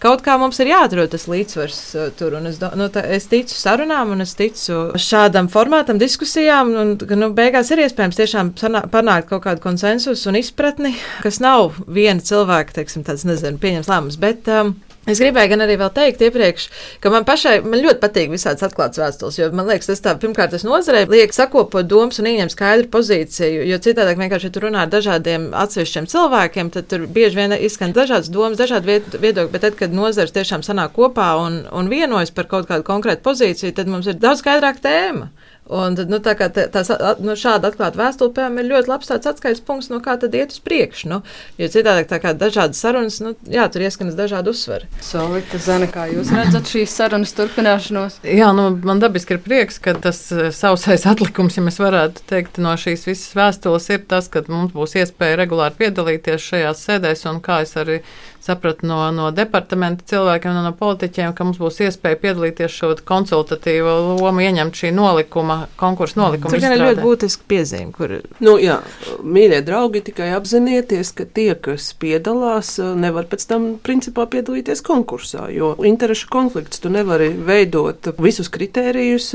kaut 0.02 0.22
kā 0.26 0.36
mums 0.40 0.58
ir 0.62 0.72
jāatrod 0.72 1.12
tas 1.14 1.26
līdzsvars 1.30 1.80
uh, 1.94 2.10
tur. 2.18 2.36
Un 2.38 2.47
es, 2.48 2.58
nu, 2.60 2.88
tā, 2.92 3.04
es 3.16 3.28
ticu 3.30 3.54
sarunām, 3.56 4.12
un 4.14 4.24
es 4.24 4.34
ticu 4.38 4.80
šādam 4.98 5.50
formātam, 5.52 6.00
diskusijām. 6.00 6.74
Un, 6.82 6.94
nu, 7.20 7.30
beigās 7.36 7.72
ir 7.74 7.84
iespējams 7.84 8.18
tiešām 8.18 8.52
panākt 8.92 9.30
kaut 9.30 9.44
kādu 9.46 9.64
konsensusu 9.64 10.32
un 10.32 10.40
izpratni, 10.40 10.94
kas 11.24 11.40
nav 11.44 11.78
viena 11.86 12.24
cilvēka, 12.24 12.80
teiksim, 12.80 13.06
tāds, 13.06 13.26
nezinu, 13.28 13.60
pieņems 13.62 13.90
lēmums. 13.92 14.20
Bet, 14.22 14.50
um, 14.52 14.74
Es 15.08 15.22
gribēju 15.22 15.48
gan 15.54 15.64
arī 15.64 15.76
teikt, 15.96 16.20
iepriekš, 16.26 16.66
ka 17.00 17.08
man 17.12 17.24
pašai 17.24 17.62
man 17.64 17.80
ļoti 17.80 18.00
patīk 18.02 18.32
visādas 18.34 18.66
atklātas 18.66 19.00
vēstules. 19.00 19.38
Jo 19.40 19.48
man 19.56 19.70
liekas, 19.70 19.88
tas 19.88 20.02
tā, 20.04 20.12
pirmkārt, 20.20 20.52
tas 20.52 20.66
nozarei 20.68 21.06
liek 21.08 21.32
sakopot 21.32 21.88
domas 21.88 22.20
un 22.20 22.28
ieņemt 22.28 22.52
skaidru 22.52 22.90
pozīciju. 22.92 23.64
Jo 23.70 23.80
citādi 23.80 24.18
vienkārši, 24.20 24.50
ja 24.50 24.52
tu 24.52 24.64
runā 24.66 24.84
ar 24.84 24.92
dažādiem 24.92 25.48
atsevišķiem 25.56 26.10
cilvēkiem, 26.12 26.72
tad 26.76 26.90
tur 26.92 27.06
bieži 27.08 27.40
vien 27.40 27.56
izskan 27.56 27.96
dažādas 27.96 28.28
domas, 28.34 28.60
dažādi 28.60 29.00
viedokļi. 29.16 29.52
Bet 29.54 29.64
tad, 29.64 29.78
kad 29.80 29.96
nozars 29.96 30.34
tiešām 30.36 30.66
sanāk 30.66 30.92
kopā 30.98 31.30
un, 31.40 31.62
un 31.72 31.88
vienojas 31.88 32.34
par 32.34 32.50
kaut 32.52 32.68
kādu 32.68 32.84
konkrētu 32.84 33.24
pozīciju, 33.24 33.72
tad 33.80 33.88
mums 33.88 34.10
ir 34.12 34.20
daudz 34.20 34.44
skaidrāka 34.44 34.84
tēma. 34.84 35.32
Un 35.68 35.98
nu, 36.08 36.16
tā 36.24 36.32
kā 36.38 36.48
tā, 36.48 36.64
tā, 36.72 36.82
nu, 37.20 37.34
šāda 37.36 37.68
atklāta 37.68 38.00
vēstule, 38.00 38.32
piemēram, 38.36 38.60
ir 38.62 38.70
ļoti 38.70 38.88
labs 38.88 39.10
atskaites 39.12 39.60
punkts, 39.64 39.90
no 39.92 40.00
kā 40.04 40.14
tad 40.20 40.32
iet 40.36 40.54
uz 40.54 40.62
priekšu. 40.64 41.10
Nu, 41.12 41.18
jo 41.60 41.68
citādi, 41.68 42.06
tā 42.08 42.20
kā 42.22 42.32
dažādas 42.36 42.80
sarunas, 42.80 43.18
nu, 43.24 43.34
jā, 43.52 43.66
tur 43.72 43.84
ieskanas 43.84 44.16
dažādi 44.16 44.52
uzsveri. 44.54 44.88
Solita, 45.04 45.60
Zana, 45.60 45.90
kā 45.92 46.06
jūs 46.08 46.32
redzat 46.32 46.72
šīs 46.72 46.94
sarunas 46.96 47.34
turpināšanos? 47.36 48.20
Jā, 48.24 48.48
nu, 48.56 48.70
man 48.88 49.02
dabiski 49.02 49.36
ir 49.36 49.42
prieks, 49.44 49.76
ka 49.84 49.92
tas 50.00 50.22
eh, 50.32 50.48
sausais 50.56 51.04
atlikums, 51.10 51.60
ja 51.60 51.66
mēs 51.66 51.80
varētu 51.82 52.24
teikt, 52.32 52.62
no 52.64 52.72
šīs 52.80 53.04
visas 53.10 53.36
vēstules 53.36 53.90
ir 53.92 54.06
tas, 54.08 54.30
ka 54.32 54.46
mums 54.48 54.72
būs 54.72 54.96
iespēja 55.02 55.42
regulāri 55.42 55.76
piedalīties 55.84 56.48
šajās 56.48 56.86
sēdēs, 56.88 57.28
un 57.28 57.42
kā 57.44 57.60
es 57.66 57.76
arī 57.76 58.00
sapratu 58.48 58.88
no, 58.88 59.00
no 59.14 59.30
departamenta 59.34 60.06
cilvēkiem, 60.08 60.54
no, 60.56 60.64
no 60.66 60.72
politiķiem, 60.76 61.34
ka 61.36 61.46
mums 61.46 61.60
būs 61.60 61.80
iespēja 61.86 62.18
piedalīties 62.22 62.74
šo 62.74 62.92
konsultatīvo 63.08 63.94
lomu, 64.18 64.42
ieņemt 64.44 64.78
šī 64.78 64.92
nolikuma, 64.96 65.60
konkursu 65.80 66.20
nolikuma. 66.22 66.54
Tas 66.54 66.64
ir 66.64 66.80
ļoti 66.80 67.04
būtiski 67.04 67.48
piezīme, 67.50 67.92
kur. 67.94 68.16
Nu, 68.44 68.56
jā, 68.62 68.78
mīļie 69.22 69.60
draugi, 69.66 70.02
tikai 70.08 70.30
apzinieties, 70.36 71.12
ka 71.16 71.26
tie, 71.28 71.52
kas 71.54 71.90
piedalās, 72.00 72.76
nevar 72.78 73.28
pēc 73.30 73.44
tam 73.50 73.68
principā 73.84 74.26
piedalīties 74.30 74.82
konkursā, 74.86 75.48
jo 75.52 75.74
interešu 75.86 76.30
konflikts 76.32 76.82
tu 76.82 76.92
nevari 76.92 77.30
veidot 77.32 78.10
visus 78.18 78.50
kritērijus 78.52 79.30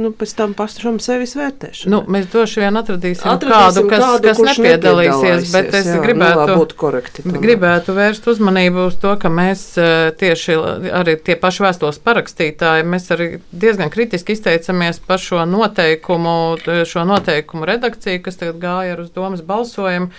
nu, 0.00 0.12
pēc 0.16 0.34
tam 0.38 0.54
pašam 0.56 0.98
sevis 1.02 1.36
vērtēšanai. 1.38 1.92
Nu, 1.92 2.02
mēs 2.10 2.28
droši 2.32 2.64
vien 2.64 2.80
atradīsim, 2.80 3.28
atradīsim 3.28 3.54
kādu, 3.54 3.86
kas, 3.90 4.04
kādu, 4.04 4.30
kas 4.30 4.42
nepiedalīsies, 4.50 5.52
bet 5.54 5.78
es 5.80 5.90
jā, 5.90 6.00
gribētu, 6.02 6.46
nu, 6.54 6.66
korekti, 6.78 7.24
gribētu 7.44 7.96
vērst 7.96 8.28
uzmanību 8.32 8.53
uz 8.88 8.96
to, 9.02 9.14
ka 9.20 9.30
mēs 9.32 9.62
eh, 9.80 10.10
tieši 10.20 10.56
arī 10.94 11.16
tie 11.24 11.36
paši 11.40 11.64
vēstos 11.66 12.00
parakstītāji, 12.04 12.86
mēs 12.88 13.10
arī 13.14 13.28
diezgan 13.52 13.92
kritiski 13.92 14.36
izteicamies 14.36 15.02
par 15.04 15.22
šo 15.22 15.44
noteikumu, 15.48 16.36
šo 16.88 17.04
noteikumu 17.08 17.68
redakciju, 17.68 18.22
kas 18.24 18.40
tagad 18.40 18.62
gāja 18.62 18.96
ar 18.96 19.04
uz 19.04 19.12
domas 19.14 19.44
balsojumu. 19.44 20.10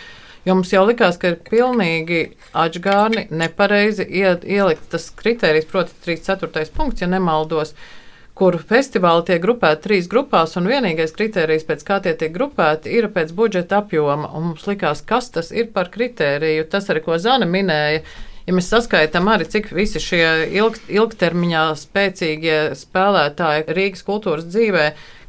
Jo 0.46 0.54
mums 0.54 0.70
jau 0.70 0.84
likās, 0.86 1.18
ka 1.18 1.32
ir 1.32 1.40
pilnīgi 1.42 2.20
atgādni, 2.54 3.26
nepareizi 3.34 4.06
ielikt 4.06 4.92
tas 4.92 5.08
kriterijs, 5.18 5.66
proti, 5.72 5.96
3,4. 6.06 6.68
punkts, 6.76 7.02
ja 7.02 7.10
nemaldos. 7.10 7.74
Uh, 7.74 8.05
kur 8.36 8.58
festivāli 8.60 9.24
tiek 9.30 9.42
grupēti 9.44 9.84
trīs 9.88 10.08
grupās, 10.12 10.58
un 10.60 10.68
vienīgais 10.68 11.16
kriterijs, 11.16 11.64
pēc 11.68 11.84
kā 11.88 12.02
tie 12.04 12.14
tiek 12.20 12.34
grupēti, 12.36 12.92
ir 12.92 13.08
pēc 13.16 13.32
budžeta 13.36 13.80
apjoma. 13.80 14.30
Un 14.36 14.50
mums 14.52 14.68
likās, 14.68 15.04
kas 15.08 15.32
tas 15.32 15.54
ir 15.56 15.72
par 15.76 15.90
kritēriju. 15.94 16.68
Tas 16.72 16.92
arī, 16.92 17.04
ko 17.06 17.20
Zana 17.22 17.48
minēja. 17.48 18.04
Ja 18.46 18.54
mēs 18.54 18.68
saskaitām 18.70 19.26
arī, 19.32 19.48
cik 19.50 19.72
visi 19.74 19.98
šie 20.04 20.26
ilg, 20.54 20.76
ilgtermiņā 20.92 21.64
spēcīgie 21.82 22.58
spēlētāji 22.78 23.66
Rīgas 23.74 24.06
kultūras 24.06 24.46
dzīvē, 24.52 24.84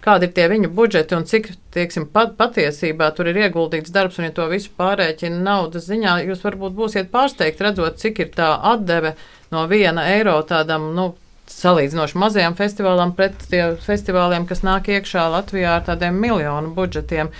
kādi 0.04 0.28
ir 0.28 0.34
tie 0.36 0.50
viņu 0.52 0.68
budžeti 0.76 1.16
un 1.16 1.24
cik, 1.30 1.48
tieksim, 1.72 2.10
pat, 2.12 2.34
patiesībā 2.36 3.08
tur 3.16 3.30
ir 3.30 3.40
ieguldīts 3.46 3.94
darbs, 3.94 4.18
un 4.20 4.28
ja 4.28 4.34
to 4.36 4.50
visu 4.50 4.68
pārēķina 4.76 5.40
naudas 5.46 5.88
ziņā, 5.88 6.18
jūs 6.28 6.44
varbūt 6.44 6.76
būsiet 6.76 7.08
pārsteigti 7.14 7.64
redzot, 7.64 7.96
cik 8.02 8.20
ir 8.20 8.34
tā 8.36 8.52
atdeve 8.74 9.14
no 9.54 9.64
viena 9.70 10.10
eiro 10.12 10.36
tādam, 10.44 10.90
nu, 10.98 11.14
salīdzinoši 11.52 12.18
mazajām 12.18 12.56
festivālām 12.58 13.14
pret 13.18 13.46
tiem 13.50 13.76
festivāliem, 13.82 14.48
kas 14.48 14.64
nāk 14.66 14.90
iekšā 14.92 15.28
Latvijā 15.32 15.78
ar 15.78 15.86
tādiem 15.86 16.18
miljonu 16.20 16.74
budžetiem. 16.76 17.30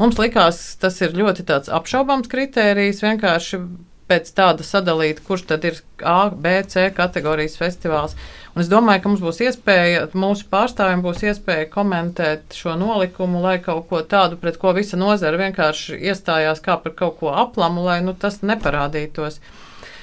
Mums 0.00 0.16
likās, 0.20 0.62
tas 0.80 0.96
ir 1.04 1.16
ļoti 1.16 1.44
apšaubāms 1.76 2.30
kritērijs, 2.32 3.02
vienkārši 3.04 3.60
pēc 4.10 4.32
tāda 4.34 4.66
sadalīt, 4.66 5.22
kurš 5.26 5.46
tad 5.52 5.64
ir 5.68 5.78
A, 6.02 6.30
B, 6.30 6.60
C 6.66 6.88
kategorijas 6.94 7.58
festivāls. 7.60 8.16
Un 8.54 8.64
es 8.64 8.70
domāju, 8.70 9.04
ka 9.04 9.12
mums 9.12 9.22
būs 9.22 9.38
iespēja, 9.46 10.08
mūsu 10.18 10.48
pārstāvjiem 10.50 11.04
būs 11.04 11.22
iespēja 11.30 11.68
komentēt 11.70 12.56
šo 12.58 12.74
nolikumu, 12.80 13.42
lai 13.44 13.58
kaut 13.62 13.86
ko 13.90 14.02
tādu, 14.02 14.40
pret 14.40 14.58
ko 14.58 14.74
visa 14.74 14.98
nozara 14.98 15.38
vienkārši 15.38 16.00
iestājās 16.10 16.62
kā 16.64 16.80
par 16.82 16.96
kaut 16.98 17.20
ko 17.20 17.34
aplamu, 17.44 17.86
lai 17.86 18.00
nu, 18.02 18.16
tas 18.18 18.40
neparādītos. 18.42 19.38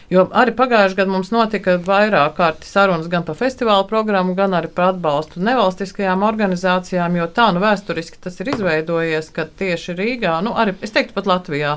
Jo 0.07 0.23
arī 0.39 0.53
pagājušajā 0.55 0.95
gadā 1.01 1.11
mums 1.11 1.33
notika 1.35 1.73
vairāk 1.83 2.37
kārtas 2.37 2.69
sarunas 2.71 3.09
gan 3.11 3.25
par 3.27 3.35
festivālu 3.35 3.83
programmu, 3.89 4.37
gan 4.37 4.53
arī 4.55 4.69
par 4.71 4.93
atbalstu 4.93 5.41
nevalstiskajām 5.43 6.21
organizācijām, 6.23 7.17
jo 7.19 7.25
tā 7.35 7.49
nu 7.51 7.59
vēsturiski 7.59 8.21
tas 8.23 8.39
ir 8.39 8.53
izveidojies, 8.53 9.27
ka 9.35 9.49
tieši 9.59 9.97
Rīgā, 9.97 10.37
nu 10.45 10.53
arī 10.55 10.77
es 10.79 10.95
teiktu 10.95 11.11
pat 11.17 11.27
Latvijā, 11.27 11.73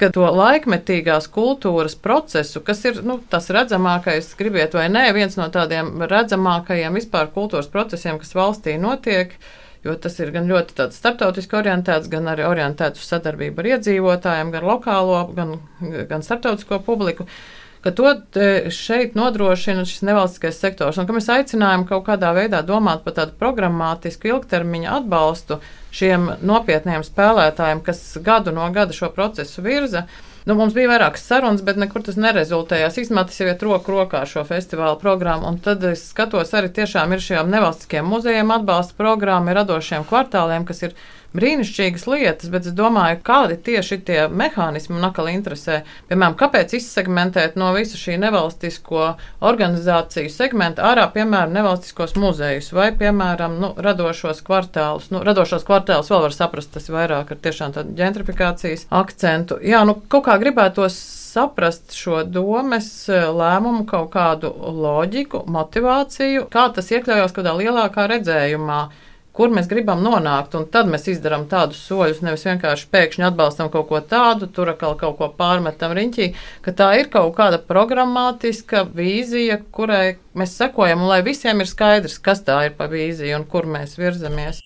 ka 0.00 0.08
to 0.12 0.24
laikmetīgās 0.24 1.28
kultūras 1.34 1.98
procesu, 2.00 2.62
kas 2.64 2.80
ir 2.88 3.02
nu, 3.04 3.18
tas 3.28 3.50
redzamākais, 3.52 4.32
gribiet 4.40 4.78
vai 4.78 4.86
nē, 4.92 5.10
viens 5.16 5.36
no 5.36 5.50
tādiem 5.52 5.92
redzamākajiem 6.08 6.96
vispār 6.96 7.28
kultūras 7.36 7.68
procesiem, 7.68 8.16
kas 8.22 8.32
valstī 8.38 8.78
notiek. 8.80 9.36
Jo 9.84 9.92
tas 10.02 10.16
ir 10.18 10.32
gan 10.34 10.48
ļoti 10.50 10.88
starptautiski 10.90 11.60
orientēts, 11.60 12.08
gan 12.10 12.26
arī 12.32 12.42
orientēts 12.48 13.04
uz 13.04 13.12
sadarbību 13.12 13.62
ar 13.62 13.68
iedzīvotājiem, 13.76 14.48
gan 14.50 14.64
lokālo, 14.66 15.20
gan, 15.36 15.52
gan 16.08 16.24
starptautisko 16.26 16.80
publiku 16.82 17.28
ka 17.86 17.94
to 17.94 18.12
šeit 18.74 19.14
nodrošina 19.14 19.84
šis 19.86 20.02
nevalstiskais 20.08 20.58
sektors. 20.58 20.98
Un 20.98 21.06
ka 21.06 21.14
mēs 21.14 21.28
aicinājām 21.30 21.86
kaut 21.86 22.08
kādā 22.08 22.32
veidā 22.34 22.64
domāt 22.66 23.04
par 23.04 23.14
tādu 23.20 23.36
programmatisku 23.38 24.32
ilgtermiņa 24.32 24.96
atbalstu 24.98 25.60
šiem 25.94 26.32
nopietniem 26.42 27.06
spēlētājiem, 27.06 27.84
kas 27.86 28.00
gadu 28.26 28.54
no 28.56 28.66
gada 28.74 28.96
šo 28.96 29.12
procesu 29.14 29.62
virza. 29.62 30.08
Nu, 30.46 30.54
mums 30.54 30.74
bija 30.74 30.90
vairākas 30.92 31.24
sarunas, 31.26 31.62
bet 31.66 31.78
nekur 31.78 32.04
tas 32.06 32.18
nerezultējās. 32.22 32.98
Īstenībā 33.02 33.24
tas 33.26 33.38
jau 33.40 33.48
iet 33.50 33.62
roku 33.66 33.94
rokā 33.94 34.20
ar 34.22 34.30
šo 34.30 34.44
festivālu 34.46 34.98
programmu. 35.00 35.48
Un 35.50 35.58
tad 35.62 35.82
es 35.86 36.04
skatos, 36.12 36.52
arī 36.54 36.70
tiešām 36.74 37.14
ir 37.14 37.22
šiem 37.22 37.50
nevalstiskiem 37.50 38.06
muzejiem 38.06 38.52
atbalsta 38.54 38.94
programma, 38.98 39.50
ir 39.50 39.58
radošiem 39.58 40.06
kvartāliem, 40.06 40.66
kas 40.68 40.84
ir 40.86 40.94
brīnišķīgas 41.36 42.06
lietas, 42.10 42.50
bet 42.52 42.68
es 42.68 42.74
domāju, 42.76 43.18
kādi 43.26 43.58
tieši 43.68 43.98
tie 44.06 44.18
mehānismi 44.28 44.96
man 44.96 45.08
atkal 45.10 45.30
interesē. 45.32 45.82
Piemēram, 46.10 46.36
kāpēc 46.38 46.76
izsegmentēt 46.78 47.58
no 47.60 47.72
visa 47.76 47.98
šī 48.00 48.16
nevalstisko 48.22 49.08
organizāciju 49.50 50.32
segmenta 50.32 50.86
ārā, 50.90 51.08
piemēram, 51.14 51.54
nevalstiskos 51.56 52.16
muzejus 52.20 52.72
vai, 52.76 52.90
piemēram, 52.96 53.58
nu, 53.62 53.72
radošos 53.76 54.42
kvartālus. 54.46 55.10
Nu, 55.14 55.24
radošos 55.26 55.66
kvartālus 55.66 56.10
vēl 56.12 56.26
var 56.28 56.36
saprast, 56.36 56.72
tas 56.76 56.88
ir 56.88 56.96
vairāk 56.96 57.34
ar 57.34 57.42
tiešām 57.48 57.76
tādu 57.76 57.96
ģentrifikācijas 57.98 58.88
akcentu. 58.94 59.60
Jā, 59.64 59.84
nu, 59.88 59.98
kaut 60.08 60.28
kā 60.30 60.38
gribētos 60.42 60.98
saprast 61.36 61.92
šo 61.96 62.22
domes 62.24 62.88
lēmumu, 63.10 63.84
kaut 63.88 64.08
kādu 64.14 64.52
loģiku, 64.56 65.42
motivāciju, 65.52 66.46
kā 66.52 66.68
tas 66.76 66.88
iekļaujās 66.94 67.36
kādā 67.36 67.52
lielākā 67.58 68.06
redzējumā 68.14 68.80
kur 69.36 69.52
mēs 69.52 69.68
gribam 69.70 70.02
nonākt, 70.04 70.54
un 70.58 70.66
tad 70.72 70.88
mēs 70.90 71.08
izdarām 71.12 71.46
tādus 71.50 71.82
soļus, 71.88 72.22
nevis 72.24 72.46
vienkārši 72.48 72.88
pēkšņi 72.92 73.26
atbalstam 73.28 73.70
kaut 73.72 73.88
ko 73.90 74.00
tādu, 74.00 74.48
tur 74.48 74.72
atkal 74.72 74.96
kaut 75.00 75.18
ko 75.20 75.30
pārmetam 75.38 75.96
riņķī, 75.96 76.30
ka 76.64 76.76
tā 76.76 76.92
ir 77.00 77.10
kaut 77.12 77.34
kāda 77.38 77.60
programmatiska 77.62 78.86
vīzija, 78.96 79.60
kurai 79.76 80.16
mēs 80.36 80.56
sekojam, 80.60 81.04
un 81.04 81.12
lai 81.12 81.20
visiem 81.26 81.60
ir 81.60 81.70
skaidrs, 81.70 82.20
kas 82.22 82.44
tā 82.46 82.62
ir 82.70 82.78
pa 82.78 82.88
vīziju 82.92 83.42
un 83.42 83.46
kur 83.50 83.68
mēs 83.68 83.98
virzamies. 84.00 84.64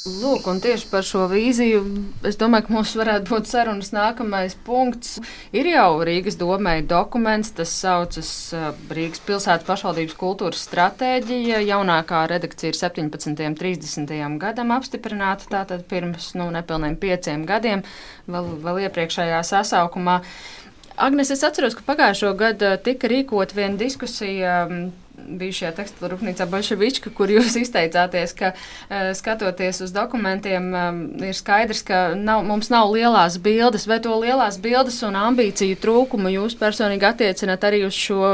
Lūk, 0.00 0.46
un 0.48 0.62
tieši 0.64 0.86
par 0.88 1.04
šo 1.04 1.26
vīziju 1.28 1.80
es 2.24 2.38
domāju, 2.40 2.64
ka 2.64 2.72
mums 2.72 2.94
varētu 2.96 3.34
būt 3.34 3.48
sarunas 3.50 3.90
nākamais 3.92 4.54
punkts. 4.64 5.18
Ir 5.52 5.66
jau 5.68 5.98
Rīgas 6.08 6.38
domēja 6.40 6.86
dokuments, 6.88 7.50
tas 7.58 7.74
saucas 7.82 8.30
uh, 8.56 8.70
Rīgas 8.88 9.20
pilsētas 9.26 9.66
pašvaldības 9.68 10.16
kultūras 10.16 10.62
stratēģija. 10.70 11.60
Jaunākā 11.68 12.22
redakcija 12.32 12.72
ir 12.72 12.78
17. 12.80 13.44
un 13.44 13.58
30. 13.60 14.14
gadam 14.40 14.72
apstiprināta, 14.78 15.50
tātad 15.52 15.84
pirms 15.90 16.30
nu, 16.40 16.48
nepilniem 16.56 16.96
pieciem 16.96 17.44
gadiem, 17.44 17.84
vēl, 18.24 18.50
vēl 18.64 18.86
iepriekšējā 18.86 19.42
sasaukumā. 19.52 20.22
Agnes, 20.96 21.28
es 21.36 21.44
atceros, 21.44 21.76
ka 21.76 21.84
pagājušo 21.92 22.32
gadu 22.40 22.72
tika 22.88 23.12
rīkot 23.12 23.52
viena 23.52 23.76
diskusija 23.76 24.62
um, 24.64 24.86
bijušajā 25.40 25.72
tekstilu 25.76 26.10
rūpnīcā 26.12 26.46
Bolševička, 26.50 27.12
kur 27.16 27.30
jūs 27.32 27.56
izteicāties, 27.62 28.34
ka 28.38 28.52
uh, 28.54 29.10
skatoties 29.16 29.82
uz 29.86 29.94
dokumentiem, 29.94 30.70
um, 30.74 31.00
ir 31.26 31.36
skaidrs, 31.36 31.82
ka 31.86 32.02
nav, 32.18 32.44
mums 32.48 32.72
nav 32.72 32.90
lielās 32.94 33.38
bildes, 33.42 33.86
vai 33.90 34.00
to 34.04 34.16
lielās 34.22 34.60
bildes 34.62 35.00
un 35.06 35.18
ambīciju 35.20 35.78
trūkumu 35.82 36.32
jūs 36.34 36.58
personīgi 36.60 37.08
attiecināt 37.10 37.66
arī 37.66 37.84
uz 37.88 37.96
šo 37.96 38.32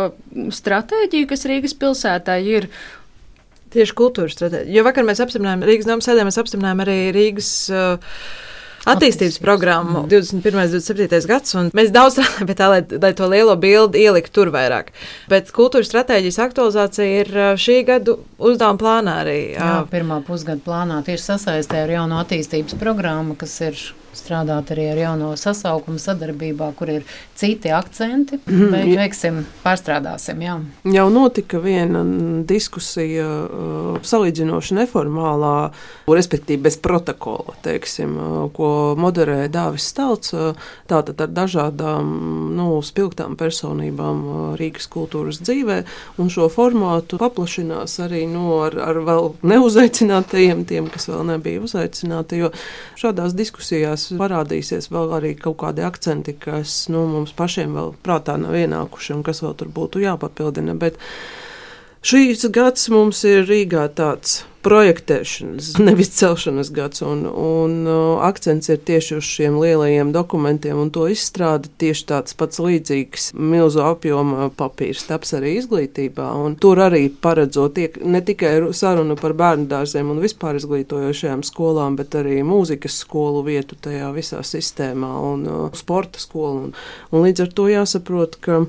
stratēģiju, 0.54 1.30
kas 1.30 1.46
Rīgas 1.50 1.76
pilsētā 1.78 2.40
ir. 2.44 2.70
Tieši 3.76 3.94
kultūras 3.98 4.36
stratēģija. 4.36 4.72
Jo 4.72 4.84
vakar 4.86 5.04
mēs 5.04 5.20
apstiprinājām 5.24 5.64
Rīgas 5.66 5.88
domu 5.88 6.04
sēdē, 6.04 6.24
mēs 6.24 6.38
apstiprinājām 6.40 6.84
arī 6.86 7.00
Rīgas. 7.16 7.54
Uh, 7.72 8.20
attīstības 8.86 9.38
programmu 9.42 10.04
21. 10.10 10.56
un 10.56 10.70
27. 10.72 11.28
gadsimta. 11.30 11.76
Mēs 11.76 11.92
daudz 11.94 12.14
strādājam 12.16 12.50
pie 12.50 12.58
tā, 12.58 12.70
lai, 12.72 12.80
lai 13.02 13.12
to 13.18 13.28
lielo 13.30 13.56
bildi 13.60 14.06
ieliktu 14.06 14.34
tur 14.40 14.52
vairāk. 14.54 14.92
Bet 15.32 15.52
kultūras 15.56 15.90
stratēģijas 15.90 16.40
aktualizācija 16.46 17.20
ir 17.24 17.32
šī 17.60 17.80
gada 17.88 18.16
uzdevuma 18.38 18.80
plānā 18.80 19.20
arī. 19.24 19.38
Jā, 19.56 19.76
pirmā 19.92 20.20
pusgada 20.26 20.62
plānā 20.64 21.02
tieši 21.06 21.32
sasaistē 21.32 21.84
ar 21.84 21.94
jauno 21.98 22.20
attīstības 22.22 22.78
programmu, 22.80 23.38
kas 23.38 23.58
ir 23.66 23.80
strādāt 24.18 24.72
arī 24.74 24.88
ar 24.92 25.00
jauno 25.00 25.30
sasaukumu 25.38 26.00
sadarbībā, 26.02 26.70
kur 26.78 26.90
ir 26.98 27.06
citi 27.36 27.72
akcenti. 27.74 28.40
Bet, 28.46 28.88
veiksim, 28.88 29.42
pārstrādāsim. 29.64 30.42
Jā. 30.44 30.56
Jau 30.96 31.06
notika 31.12 31.60
viena 31.62 32.02
diskusija, 32.48 33.26
uh, 33.26 34.00
salīdzinoši 34.06 34.78
neformālā, 34.80 35.54
respektīvi 36.08 36.64
bez 36.66 36.78
protokola, 36.82 37.56
teiksim, 37.66 38.16
uh, 38.16 38.38
ko 38.56 38.70
moderēja 39.00 39.52
Dāvis 39.52 39.88
Stalts. 39.92 40.34
Uh, 40.36 40.68
tātad 40.90 41.20
ar 41.22 41.32
dažādām 41.36 42.10
nu, 42.56 42.68
spilgtām 42.84 43.36
personībām 43.38 44.56
Rīgas 44.58 44.88
kultūras 44.92 45.40
dzīvē, 45.42 45.82
un 46.22 46.30
šo 46.32 46.48
formātu 46.52 47.20
paplašinās 47.20 47.98
arī 48.04 48.24
nu, 48.30 48.48
ar, 48.66 48.76
ar 48.88 49.00
vēl 49.06 49.32
neuzaicinātajiem, 49.46 50.64
tiem, 50.68 50.90
kas 50.92 51.08
vēl 51.10 51.24
nebija 51.32 51.62
uzaicināti. 51.66 52.42
Jo 52.44 52.52
šādās 52.98 53.36
diskusijās 53.36 54.05
parādīsies 54.14 54.90
vēl 54.92 55.14
arī 55.18 55.32
kaut 55.40 55.58
kādi 55.62 55.84
akcenti, 55.86 56.36
kas 56.40 56.86
nu, 56.92 57.04
mums 57.10 57.34
pašiem 57.36 57.74
vēl 57.76 57.94
prātā 58.04 58.36
nav 58.40 58.56
ienākuši 58.58 59.16
un 59.16 59.24
kas 59.26 59.42
vēl 59.44 59.56
tur 59.58 59.72
būtu 59.74 60.02
jāpapildina. 60.04 60.76
Bet 60.78 61.00
šīs 62.06 62.46
gads 62.54 62.90
mums 62.92 63.24
ir 63.26 63.46
Rīgā 63.48 63.88
tāds 63.98 64.44
projektēšanas, 64.66 65.76
nevis 65.78 66.10
celšanas 66.16 66.72
gads. 66.74 67.02
Un, 67.06 67.22
un 67.26 67.74
uh, 67.86 68.22
akcents 68.26 68.70
ir 68.72 68.80
tieši 68.86 69.18
uz 69.20 69.26
šiem 69.26 69.58
lielajiem 69.62 70.10
dokumentiem, 70.14 70.78
un 70.80 70.90
to 70.94 71.06
izstrādi 71.12 71.70
tieši 71.82 72.06
tāds 72.10 72.36
pats 72.38 72.58
līdzīgs 72.62 73.28
milzu 73.38 73.84
apjoma 73.86 74.48
papīrs 74.58 75.06
taps 75.06 75.36
arī 75.38 75.56
izglītībā. 75.60 76.30
Tur 76.62 76.82
arī 76.82 77.04
paredzot 77.10 77.76
tiek, 77.78 78.00
ne 78.02 78.22
tikai 78.26 78.54
sarunu 78.74 79.18
par 79.20 79.36
bērnu 79.38 79.68
dārziem 79.70 80.10
un 80.14 80.22
vispār 80.24 80.58
izglītojošajām 80.58 81.46
skolām, 81.46 81.98
bet 82.00 82.18
arī 82.18 82.40
mūzikas 82.46 82.98
skolu 83.04 83.44
vietu 83.46 83.78
tajā 83.86 84.10
visā 84.16 84.42
sistēmā 84.46 85.12
un 85.30 85.46
uh, 85.46 85.62
sporta 85.78 86.22
skolu. 86.22 86.66
Un, 86.66 86.74
un 87.12 87.28
līdz 87.28 87.46
ar 87.46 87.54
to 87.54 87.70
jāsaprot, 87.70 88.40
ka 88.42 88.64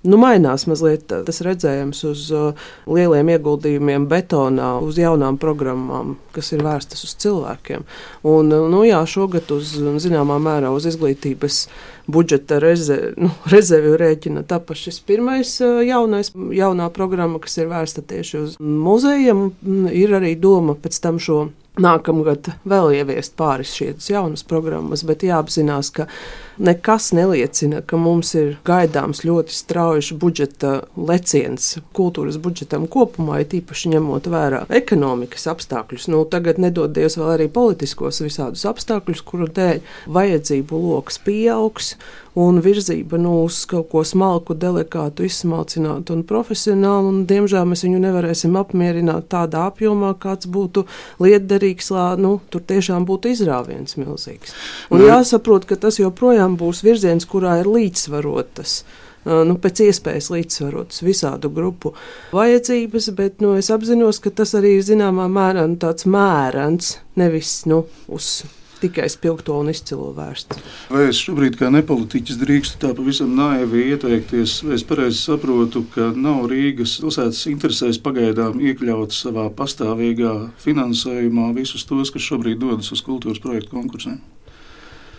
Nu, 0.00 0.16
mainās 0.16 0.64
mazliet 0.64 1.10
tas 1.10 1.42
redzējums 1.44 1.98
uz 2.08 2.22
uh, 2.32 2.60
lieliem 2.88 3.28
ieguldījumiem 3.34 4.06
betonā, 4.08 4.70
uz 4.80 4.96
jaunām 4.96 5.36
programmām, 5.40 6.14
kas 6.32 6.54
ir 6.56 6.62
vērstas 6.64 7.04
uz 7.04 7.12
cilvēkiem. 7.20 7.84
Un, 8.24 8.48
uh, 8.48 8.64
nu, 8.72 8.80
jā, 8.88 9.02
šogad 9.04 9.52
uz 9.52 9.74
zināmā 10.00 10.38
mērā 10.40 10.72
uz 10.72 10.88
izglītības 10.88 11.66
budžeta 12.08 12.62
reze, 12.64 12.98
nu, 13.20 13.28
rezervi 13.52 13.92
rēķina 14.00 14.46
tapas 14.48 14.86
šis 14.86 15.02
pirmais 15.04 15.52
jaunais, 15.60 16.32
jaunā 16.32 16.88
programma, 16.96 17.42
kas 17.44 17.60
ir 17.60 17.68
vērsta 17.68 18.00
tieši 18.00 18.40
uz 18.40 18.56
muzejiem. 18.60 19.50
Ir 19.92 20.16
arī 20.16 20.32
doma 20.40 20.78
pēc 20.80 20.96
tam 21.04 21.20
šo 21.20 21.50
nākamgad 21.80 22.52
vēl 22.68 22.94
ieviest 23.00 23.36
pāris 23.38 23.72
šīs 23.76 24.10
jaunas 24.12 24.44
programmas, 24.46 25.04
bet 25.06 25.24
jāapzinās, 25.26 25.90
ka 25.96 26.06
nekas 26.60 27.10
neliecina, 27.16 27.80
ka 27.80 27.98
mums 28.00 28.34
ir 28.38 28.56
gaidāms 28.68 29.22
ļoti 29.24 29.54
strauji 29.56 30.16
budžeta 30.20 30.72
leciens 30.96 31.72
kultūras 31.96 32.38
budžetam 32.42 32.86
kopumā, 32.90 33.40
it 33.44 33.56
īpaši 33.56 33.94
ņemot 33.94 34.28
vērā 34.30 34.64
ekonomikas 34.80 35.48
apstākļus. 35.54 36.08
Nu, 36.12 36.22
tagad 36.28 36.60
nedod 36.62 36.92
Dievs 36.96 37.18
vēl 37.20 37.34
arī 37.36 37.50
politiskos 37.52 38.20
visādus 38.24 38.66
apstākļus, 38.68 39.24
kuru 39.26 39.48
dēļ 39.56 39.80
vajadzību 40.12 40.82
lokus 40.90 41.20
pieaugs 41.24 41.94
un 42.38 42.60
virzība 42.62 43.18
nu, 43.18 43.40
uz 43.46 43.64
kaut 43.70 43.88
ko 43.90 44.04
smalku, 44.06 44.54
delikātu, 44.54 45.26
izsmalcinātu 45.26 46.14
un 46.14 46.24
profesionālu. 46.28 47.10
Un, 47.10 47.20
diemžēl 47.30 47.66
mēs 47.70 47.84
viņu 47.86 48.00
nevarēsim 48.04 48.56
apmierināt 48.60 49.30
tādā 49.32 49.66
apjomā, 49.70 50.12
kāds 50.20 50.50
būtu 50.50 50.86
lietderīgs, 51.22 51.90
lai 51.94 52.08
nu, 52.22 52.36
tur 52.50 52.64
tiešām 52.66 53.06
būtu 53.08 53.34
izrāviens 53.34 53.98
milzīgs. 54.00 54.54
Un 54.94 55.06
jāsaprot, 55.06 55.66
ka 55.66 55.78
tas 55.80 56.00
joprojām 56.00 56.58
būs 56.60 56.84
virziens, 56.86 57.28
kurā 57.28 57.60
ir 57.62 57.70
līdzsvarotas 57.70 58.82
nu, 59.24 59.56
pēc 59.60 59.82
iespējas 59.84 60.30
līdzsvarotas 60.32 61.02
visādu 61.04 61.50
grupu 61.52 61.92
vajadzības, 62.32 63.10
bet 63.18 63.44
nu, 63.44 63.52
es 63.60 63.68
apzinos, 63.72 64.20
ka 64.22 64.32
tas 64.32 64.54
arī 64.58 64.78
ir 64.78 64.86
zināmā 64.86 65.28
mērā 65.32 65.66
nu, 65.68 65.76
tāds 65.80 66.08
mērens, 66.08 66.96
nevis 67.20 67.60
nu, 67.68 67.84
uz 68.08 68.40
tikai 68.80 69.08
spilgto 69.12 69.56
un 69.60 69.70
izcilu 69.72 70.10
vērsts. 70.16 70.60
Vai 70.90 71.06
es 71.10 71.20
šobrīd, 71.20 71.58
kā 71.60 71.70
nepolitiķis, 71.72 72.40
drīkstu 72.40 72.80
tā 72.82 72.92
pavisam 72.96 73.34
naivi 73.38 73.86
ieteikties, 73.92 74.56
vai 74.66 74.76
es 74.78 74.86
pareizi 74.88 75.20
saprotu, 75.22 75.84
ka 75.94 76.10
nav 76.16 76.48
Rīgas 76.50 76.96
pilsētas 77.02 77.44
interesēs 77.52 78.00
pagaidām 78.02 78.60
iekļaut 78.60 79.14
savā 79.16 79.46
pastāvīgā 79.56 80.34
finansējumā 80.64 81.50
visus 81.56 81.86
tos, 81.88 82.12
kas 82.14 82.26
šobrīd 82.26 82.60
dodas 82.62 82.90
uz 82.94 83.04
kultūras 83.06 83.42
projektu 83.42 83.76
konkursiem? 83.76 84.20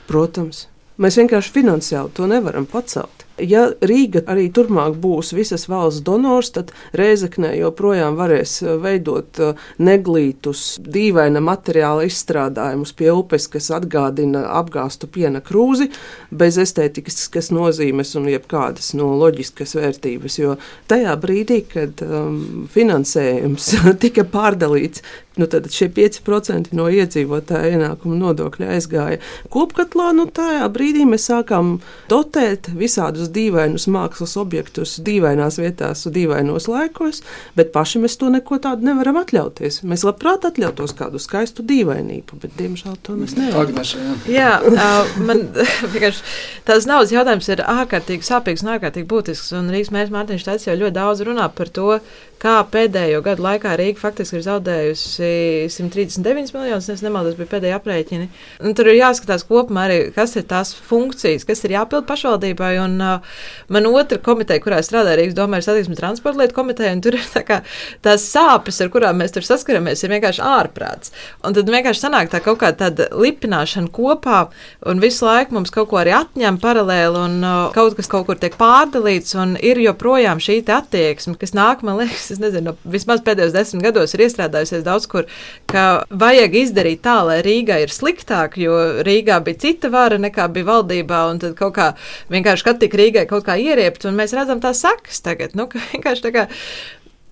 Protams. 0.10 0.68
Mēs 1.02 1.16
vienkārši 1.18 1.54
finansiāli 1.56 2.12
to 2.14 2.28
nevaram 2.30 2.68
pacelt. 2.70 3.24
Ja 3.40 3.64
Rīga 3.88 4.22
arī 4.30 4.50
turpmāk 4.54 4.98
būs 5.02 5.32
visas 5.34 5.68
valsts 5.72 6.04
donors, 6.06 6.52
tad 6.54 6.74
Rēzaknē 6.98 7.54
joprojām 7.58 8.18
varēs 8.20 8.58
eh, 8.64 8.76
veidot 8.82 9.40
eh, 9.40 9.62
neglītus, 9.80 10.66
dīvaina 10.84 11.42
materiāla 11.44 12.06
izstrādājumus 12.10 12.94
pie 12.98 13.10
upes, 13.16 13.48
kas 13.52 13.72
atgādina 13.74 14.44
apgāstu 14.60 15.10
piena 15.12 15.42
krūzi, 15.42 15.90
bez 16.30 16.60
estētikas 16.62 17.52
nozīmes 17.56 18.14
un 18.20 18.30
jebkādas 18.32 18.94
no 19.00 19.14
loģiskas 19.22 19.78
vērtības. 19.80 20.38
Jo 20.42 20.58
tajā 20.92 21.16
brīdī, 21.24 21.64
kad 21.72 22.04
um, 22.06 22.68
finansējums 22.72 23.74
tika 24.04 24.28
pārdalīts 24.28 25.06
Nu, 25.36 25.48
tad 25.48 25.70
šie 25.72 25.88
5% 25.96 26.74
no 26.76 26.90
iedzīvotāja 26.92 27.78
ienākuma 27.78 28.18
nodokļa 28.20 28.74
aizgāja 28.76 29.20
kopkatlā. 29.54 30.10
Nu, 30.18 30.26
tajā 30.28 30.66
brīdī 30.74 31.06
mēs 31.08 31.30
sākām 31.30 31.78
dotēt 32.12 32.68
visādus 32.76 33.21
dīvainus 33.34 33.88
mākslas 33.92 34.38
objektus, 34.40 34.98
dīvainās 35.04 35.60
vietās, 35.62 36.06
dīvainos 36.08 36.70
laikos, 36.72 37.22
bet 37.58 37.74
paši 37.76 38.02
mēs 38.04 38.18
to 38.22 38.32
neko 38.34 38.62
tādu 38.64 38.88
nevaram 38.88 39.20
atļauties. 39.22 39.82
Mēs 39.88 40.06
labprāt 40.08 40.48
atļautos 40.48 40.96
kādu 40.98 41.22
skaistu 41.22 41.66
dīvainību, 41.68 42.40
bet 42.44 42.56
diemžēl 42.60 42.98
to 43.06 43.18
mēs 43.20 43.36
nevaram. 43.40 43.72
Agnes, 43.72 43.96
jā, 44.30 44.56
jā 44.62 44.90
man 45.22 45.44
vienkārši 45.94 46.26
tās 46.68 46.88
naudas 46.90 47.14
jautājums 47.14 47.52
ir 47.52 47.66
ārkārtīgi 47.66 48.28
sāpīgs 48.28 48.66
un 48.66 48.74
ārkārtīgi 48.78 49.10
būtisks. 49.12 49.52
Un 49.58 49.70
Rīgas 49.74 49.92
mērķis 49.94 50.16
Mārtiņš 50.16 50.50
Tāds 50.52 50.68
jau 50.68 50.76
ļoti 50.76 50.96
daudz 50.98 51.22
runā 51.24 51.46
par 51.56 51.70
to, 51.72 51.98
kā 52.42 52.58
pēdējo 52.74 53.22
gadu 53.26 53.46
laikā 53.46 53.76
Rīga 53.80 54.02
faktiski 54.02 54.40
ir 54.40 54.46
zaudējusi 54.46 55.30
139 55.72 56.52
miljonus, 56.56 56.90
es 56.92 57.04
nemaldos, 57.06 57.38
bija 57.38 57.54
pēdējā 57.54 57.78
aprēķini. 57.78 58.28
Un 58.66 58.76
tur 58.78 58.90
ir 58.92 59.00
jāskatās 59.00 59.46
kopumā 59.48 59.86
arī, 59.88 60.00
kas 60.16 60.36
ir 60.40 60.48
tās 60.50 60.74
funkcijas, 60.76 61.46
kas 61.48 61.64
ir 61.64 61.78
jāpild 61.78 62.08
pašvaldībai. 62.10 62.74
Un 62.84 62.98
man 63.72 63.90
otra 63.92 64.20
komiteja, 64.24 64.64
kurā 64.64 64.82
strādā 64.86 65.16
Rīgas 65.20 65.38
domē, 65.38 65.60
ir 65.60 65.68
satiksmes 65.68 66.00
transporta 66.00 66.42
lietu 66.42 66.58
komiteja, 66.58 66.94
un 66.96 67.04
tur 67.04 67.18
ir 67.20 67.28
tā 67.34 67.44
kā 67.48 67.62
tās 68.06 68.26
sāpes, 68.32 68.82
ar 68.84 68.92
kurām 68.94 69.22
mēs 69.22 69.36
tur 69.36 69.46
saskaramies, 69.48 70.04
ir 70.04 70.14
vienkārši 70.16 70.44
ārprāts. 70.46 71.14
Un 71.48 71.58
tad 71.58 71.70
vienkārši 71.72 72.06
sanāk 72.06 72.32
tā 72.34 72.42
kaut 72.44 72.62
kā 72.64 72.72
tāda 72.78 73.10
lipināšana 73.16 73.92
kopā, 73.94 74.44
un 74.88 75.04
visu 75.04 75.26
laiku 75.28 75.58
mums 75.58 75.74
kaut 75.74 75.90
ko 75.92 76.02
arī 76.02 76.16
atņem 76.18 76.60
paralēli, 76.62 77.26
un 77.28 77.38
uh, 77.44 77.60
kaut 77.76 77.98
kas 78.00 78.10
kaut 78.12 78.28
kur 78.30 78.40
tiek 78.42 78.56
pārdalīts, 78.60 79.36
un 79.40 79.56
ir 79.62 79.82
joprojām 79.82 80.42
šī 80.42 80.62
attieksme, 80.72 81.36
kas 81.40 81.56
nāk, 81.58 81.84
man 81.86 82.00
liekas, 82.02 82.30
es 82.36 82.42
nezinu, 82.42 82.76
vismaz 82.88 83.24
pēdējos 83.26 83.56
desmit 83.56 83.86
gados 83.88 84.16
ir 84.16 84.26
iestrādājusies 84.28 84.86
daudz 84.86 85.08
kur, 85.12 85.28
ka 85.70 86.06
vajag 86.10 86.56
izdarīt 86.64 87.04
tā, 87.06 87.18
lai 87.28 87.40
Rīgā 87.46 87.82
ir 87.84 87.94
sliktāk, 87.94 88.58
jo 88.62 88.78
Rīgā 89.06 89.40
bija 89.46 89.62
cita 89.66 89.92
vara 89.94 90.20
nekā 90.22 90.48
bija 90.54 90.70
valdībā, 90.70 91.22
un 91.32 91.42
tad 91.44 91.56
kaut 91.60 91.76
kā 91.78 91.88
vienkārši, 92.32 92.68
kad 92.68 92.82
tik 92.82 92.96
Rīgai 93.02 93.28
kaut 93.30 93.48
kā 93.50 93.58
ieriept, 93.60 94.08
un 94.08 94.18
mēs 94.20 94.36
redzam 94.38 94.62
tās 94.64 94.84
sakas 94.86 95.24
tagad, 95.26 95.58
nu. 95.58 95.70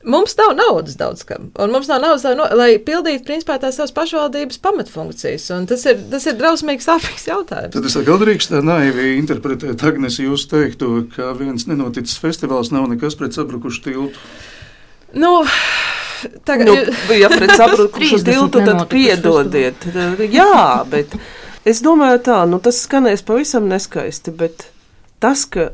Mums 0.03 0.37
nav 0.39 0.53
naudas 0.55 0.95
daudz 0.95 1.25
kam, 1.27 1.49
un 1.59 1.73
mums 1.75 1.89
nav 1.91 1.99
naudas, 1.99 2.23
no, 2.37 2.45
lai 2.55 2.77
pildītu 2.79 3.25
principā 3.27 3.57
tās 3.59 3.75
savas 3.75 3.91
pašvaldības 3.91 4.61
pamatfunkcijas. 4.63 5.49
Tas 5.67 5.83
ir, 5.91 5.97
tas 6.13 6.27
ir 6.29 6.37
drausmīgs, 6.39 6.87
sāpīgs 6.89 7.27
jautājums. 7.27 7.75
Tad 7.75 7.89
es 7.89 7.97
drīkstu 8.23 8.55
tā 8.55 8.61
naivi 8.63 9.17
interpretēt, 9.17 9.83
Agnes, 9.83 10.21
jūs 10.23 10.47
teikto, 10.47 11.01
ka 11.17 11.33
viens 11.35 11.67
nenoticis 11.67 12.15
festivāls 12.23 12.71
nav 12.71 12.87
nekas 12.87 13.19
pret 13.19 13.35
sabrukušu 13.35 13.83
tiltu. 13.89 14.23
Nu, 15.19 15.33
Tagad, 16.47 16.67
nu, 16.67 16.75
ja 17.19 17.29
pret 17.29 17.51
sabrukušu 17.59 18.23
tiltu, 18.23 18.63
tad 18.63 18.87
piedodiet. 18.91 19.87
Jā, 20.31 20.83
bet 20.87 21.15
es 21.67 21.83
domāju 21.83 22.23
tā, 22.23 22.41
nu 22.47 22.59
tas 22.63 22.81
skanēs 22.87 23.23
pavisam 23.27 23.67
neskaisti, 23.71 24.31
bet 24.35 24.69
tas, 25.23 25.45
ka 25.45 25.71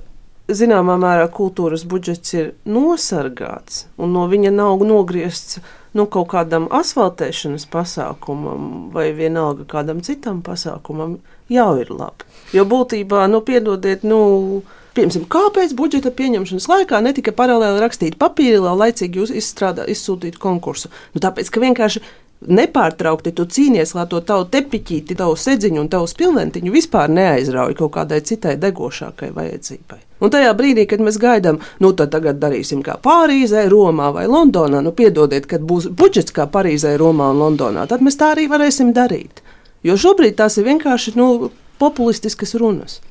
zināmā 0.51 0.97
mērā 1.01 1.25
kultūras 1.33 1.85
budžets 1.89 2.35
ir 2.37 2.53
nosargāts 2.69 3.85
un 3.97 4.13
no 4.13 4.27
viņa 4.29 4.53
nav 4.53 4.83
nogriezts 4.85 5.59
nu, 5.95 6.05
kaut 6.11 6.29
kādam 6.33 6.67
asfaltēšanas 6.75 7.67
pasākumam 7.71 8.89
vai 8.93 9.09
vienalga 9.15 9.65
kādam 9.69 10.03
citam 10.05 10.41
pasākumam, 10.45 11.19
jau 11.49 11.69
ir 11.79 11.91
labi. 11.93 12.27
Jo 12.53 12.65
būtībā, 12.67 13.25
nu, 13.31 13.41
piedodiet, 13.45 14.03
nu, 14.07 14.63
Piemēram, 14.95 15.25
kāpēc 15.27 15.73
budžeta 15.75 16.07
pieņemšanas 16.15 16.69
laikā 16.71 17.01
netika 17.03 17.33
paralēli 17.35 17.81
rakstīta 17.83 18.15
papīri, 18.15 18.61
lai 18.63 18.77
laicīgi 18.79 19.19
jūs 19.19 19.33
izstrādā, 19.35 19.83
izsūtītu 19.91 20.39
konkursu? 20.39 20.87
Nu, 21.11 21.19
tāpēc, 21.19 21.49
ka 21.51 21.59
vienkārši 21.59 21.99
nepārtraukti 22.47 23.31
tu 23.35 23.45
cīnies, 23.45 23.93
lai 23.97 24.05
to 24.11 24.19
tavu 24.25 24.47
tepiķīti, 24.51 25.17
tavu 25.17 25.37
sedziņu 25.39 25.81
un 25.81 25.89
tavu 25.91 26.07
spilventiņu 26.09 26.73
vispār 26.73 27.11
neaizrauj 27.11 27.77
kaut 27.79 27.93
kādai 27.97 28.21
citai 28.25 28.55
degošākai 28.61 29.31
vajadzībai. 29.35 29.99
Un 30.23 30.31
tajā 30.31 30.53
brīdī, 30.55 30.85
kad 30.89 31.03
mēs 31.03 31.19
gaidām, 31.19 31.59
nu 31.83 31.91
tad 31.93 32.13
tagad 32.15 32.39
darīsim 32.39 32.83
kā 32.85 32.95
Pārīzē, 33.03 33.65
Romā 33.71 34.11
vai 34.15 34.25
Londonā, 34.31 34.79
nu 34.85 34.93
piedodiet, 34.95 35.47
kad 35.51 35.65
būs 35.67 35.89
budžets 35.91 36.35
kā 36.35 36.47
Parīzē, 36.51 36.95
Romā 37.01 37.31
un 37.33 37.41
Londonā, 37.43 37.83
tad 37.91 38.05
mēs 38.05 38.19
tā 38.21 38.31
arī 38.35 38.47
varēsim 38.51 38.93
darīt. 38.95 39.43
Jo 39.85 39.97
šobrīd 39.99 40.37
tās 40.39 40.55
ir 40.57 40.69
vienkārši 40.69 41.17
nu, 41.19 41.51
populistiskas 41.81 42.55
runas. 42.57 43.01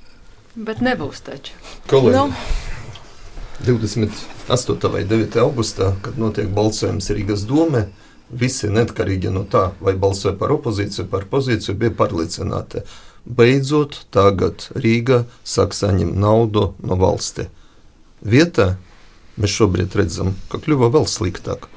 Bet 0.55 0.80
nebūs 0.80 1.20
taču. 1.26 1.53
Kolēģi, 1.91 2.16
Nu. 2.16 2.30
28. 3.64 4.89
vai 4.91 5.05
9. 5.09 5.37
augustā, 5.41 5.93
kad 6.03 6.18
notiek 6.18 6.49
balsojums 6.53 7.09
Rīgas 7.14 7.45
domē, 7.49 7.87
visi 8.30 8.70
neatkarīgi 8.72 9.32
no 9.32 9.44
tā, 9.50 9.70
vai 9.80 9.94
balsoja 10.00 10.34
par 10.38 10.52
opozīciju, 10.54 11.08
par 11.10 11.26
pozīciju, 11.30 11.76
bija 11.78 11.94
pārliecināti. 11.98 12.84
Beidzot, 13.24 14.02
tagad 14.12 14.66
Rīga 14.76 15.24
sāk 15.48 15.72
saņemt 15.76 16.16
naudu 16.20 16.72
no 16.84 16.98
valsts. 17.00 17.48
Vietā 18.24 18.74
mēs 19.40 19.54
šobrīd 19.56 19.96
redzam, 19.96 20.34
ka 20.52 20.60
kļuva 20.60 20.90
vēl 20.92 21.08
sliktāk. 21.08 21.68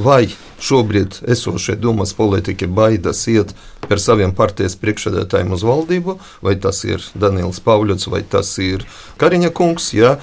Vai 0.00 0.30
šobrīd 0.62 1.18
esošie 1.28 1.74
domas 1.80 2.12
politiķi 2.14 2.68
baidās 2.70 3.24
iet 3.28 3.56
par 3.88 3.98
saviem 3.98 4.30
partijas 4.36 4.76
priekšsēdētājiem 4.78 5.50
uz 5.56 5.64
valdību, 5.66 6.14
vai 6.46 6.54
tas 6.62 6.84
ir 6.86 7.02
Daniels 7.14 7.58
Pāvļots, 7.64 8.06
vai 8.10 8.22
tas 8.22 8.52
ir 8.62 8.86
Kariņa 9.18 9.50
kungs, 9.50 9.90
ja, 9.98 10.14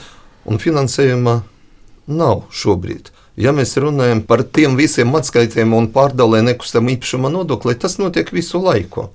un 0.48 0.60
finansējuma 0.64 1.42
nav 2.08 2.48
šobrīd. 2.56 3.12
Ja 3.38 3.52
mēs 3.54 3.76
runājam 3.78 4.24
par 4.26 4.42
tiem 4.42 4.74
visiem 4.80 5.14
atskaitiem 5.20 5.76
un 5.78 5.92
pārdalē 5.94 6.40
nekustamā 6.42 6.96
īpašuma 6.96 7.30
nodokli, 7.30 7.76
tas 7.78 8.00
notiek 8.02 8.32
visu 8.34 8.58
laiku. 8.64 9.12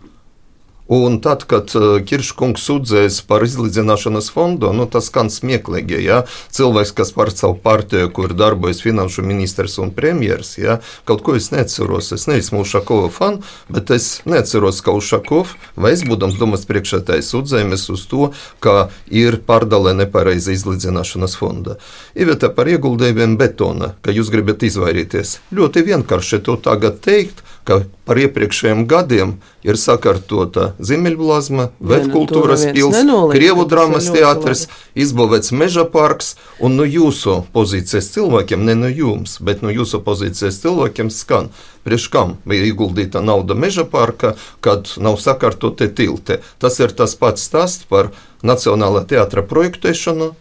Un 0.93 1.21
tad, 1.25 1.47
kad 1.49 1.71
uh, 1.79 1.95
Kirškungs 2.05 2.67
sūdzēs 2.69 3.23
par 3.25 3.41
izlīdzināšanas 3.47 4.27
fondu, 4.35 4.75
nu, 4.77 4.85
tas 4.85 5.07
skan 5.09 5.31
smieklīgi. 5.33 6.03
Ja? 6.05 6.19
Cilvēks, 6.53 6.93
kas 6.99 7.15
par 7.17 7.31
savu 7.33 7.57
partiju, 7.65 8.11
kur 8.13 8.35
darbojas 8.37 8.83
finanšu 8.85 9.25
ministrs 9.25 9.79
un 9.81 9.95
premjeras, 9.97 10.51
ja? 10.61 10.83
kaut 11.09 11.25
ko 11.25 11.39
es 11.39 11.49
neatceros. 11.55 12.11
Es 12.13 12.27
neesmu 12.29 12.61
Ušakova 12.67 13.09
fanu, 13.15 13.41
bet 13.73 13.89
es 13.97 14.19
neatceros, 14.29 14.83
ka 14.85 14.93
Ušakov 14.93 15.55
vai 15.81 15.95
es 15.97 16.05
būdams 16.05 16.37
domas 16.37 16.69
priekšētājs 16.69 17.33
sūdzējamies 17.33 17.87
uz 17.95 18.05
to, 18.11 18.29
ka 18.61 18.91
ir 19.09 19.41
pārdalē 19.49 19.95
nepareiza 19.97 20.53
izlīdzināšanas 20.53 21.39
fonda. 21.41 21.79
Iveta 22.13 22.53
par 22.53 22.69
ieguldījumiem 22.69 23.39
betona, 23.41 23.95
ka 24.05 24.13
jūs 24.13 24.29
gribat 24.35 24.69
izvairīties. 24.69 25.39
Ļoti 25.57 25.87
vienkārši 25.89 26.43
to 26.45 26.61
tagad 26.61 27.01
teikt, 27.01 27.41
ka 27.69 27.83
par 28.09 28.19
iepriekšējiem 28.19 28.85
gadiem 28.91 29.37
ir 29.67 29.79
sakārtota 29.79 30.73
Ziemeļblāzma, 30.83 31.69
Nē, 31.69 31.79
nu, 31.79 31.91
Vētkultūras 31.93 32.65
to 32.65 32.71
neviens 32.71 32.79
pils, 32.79 32.97
nenoliedz, 32.97 33.37
Krievu 33.37 33.67
ļoti 33.71 34.15
teātris, 34.17 34.65
izbūvēts 34.99 35.55
meža 35.55 35.87
parks, 35.89 36.35
un 36.61 36.77
no 36.81 36.87
jūsu 36.89 37.43
pozīcijas 37.55 38.11
cilvēkiem, 38.15 38.67
ne 38.67 38.77
no 38.79 38.91
jums, 38.91 39.39
bet 39.41 39.63
no 39.63 39.71
jūsu 39.73 40.03
pozīcijas 40.03 40.61
cilvēkiem 40.65 41.13
skan. 41.15 41.53
Priekš 41.87 42.09
kam 42.15 42.37
bija 42.47 42.67
ieguldīta 42.69 43.23
nauda 43.23 43.57
meža 43.59 43.87
parka, 43.89 44.37
kad 44.63 44.91
nav 45.03 45.19
sakārtoti 45.23 45.91
tilti? 45.91 46.39
Tas 46.63 46.79
ir 46.83 46.95
tas 46.95 47.17
pats 47.19 47.47
stāsts 47.49 47.89
par 47.91 48.13
Nacionālā 48.43 49.05
teātra 49.07 49.43
projektēšanu, 49.47 50.33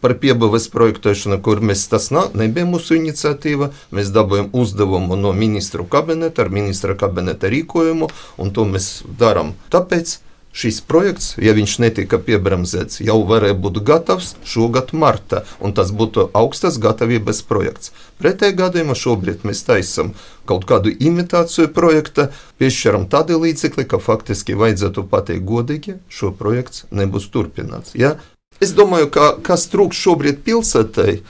par 0.00 0.16
piebūves 0.22 0.68
projektēšanu, 0.72 1.40
kur 1.44 1.60
mēs 1.60 1.86
tas 1.92 2.10
nā- 2.14 2.30
nebija 2.34 2.66
mūsu 2.66 2.96
iniciatīva. 2.96 3.70
Mēs 3.92 4.12
dabūjām 4.14 4.50
uzdevumu 4.52 5.16
no 5.16 5.32
ministru 5.32 5.84
kabineta 5.84 6.42
ar 6.42 6.50
ministra 6.50 6.94
kabineta 6.94 7.48
rīkojumu, 7.52 8.10
un 8.38 8.50
to 8.50 8.64
mēs 8.64 9.02
darām. 9.18 9.54
Tāpēc 9.70 10.18
šis 10.52 10.80
projekts, 10.80 11.34
ja 11.38 11.54
viņš 11.54 11.76
netika 11.84 12.18
piebremzēts, 12.18 13.00
jau 13.06 13.20
varēja 13.26 13.54
būt 13.54 13.82
gatavs 13.86 14.34
šogad 14.44 14.92
martā, 14.92 15.44
un 15.60 15.74
tas 15.76 15.92
būtu 15.94 16.30
augstas 16.34 16.78
gatavības 16.82 17.42
projekts. 17.46 17.92
Pretējā 18.20 18.56
gadījumā 18.58 18.96
šobrīd 18.98 19.46
mēs 19.48 19.62
taisām 19.64 20.12
kaut 20.50 20.66
kādu 20.68 20.90
imitāciju 20.90 21.70
projekta, 21.72 22.30
piešķiram 22.58 23.06
tādu 23.12 23.38
līdzekli, 23.40 23.86
ka 23.86 24.02
faktiski 24.02 24.58
vajadzētu 24.58 25.06
pateikt 25.12 25.46
godīgi, 25.46 25.96
šo 26.10 26.34
projekts 26.36 26.84
nebūs 26.90 27.30
turpināts. 27.30 27.94
Ja? 27.94 28.16
Es 28.60 28.74
domāju, 28.76 29.06
ka 29.08 29.26
kas 29.40 29.62
trūks 29.72 29.96
šobrīd 29.96 30.42
pilsētai, 30.44 31.22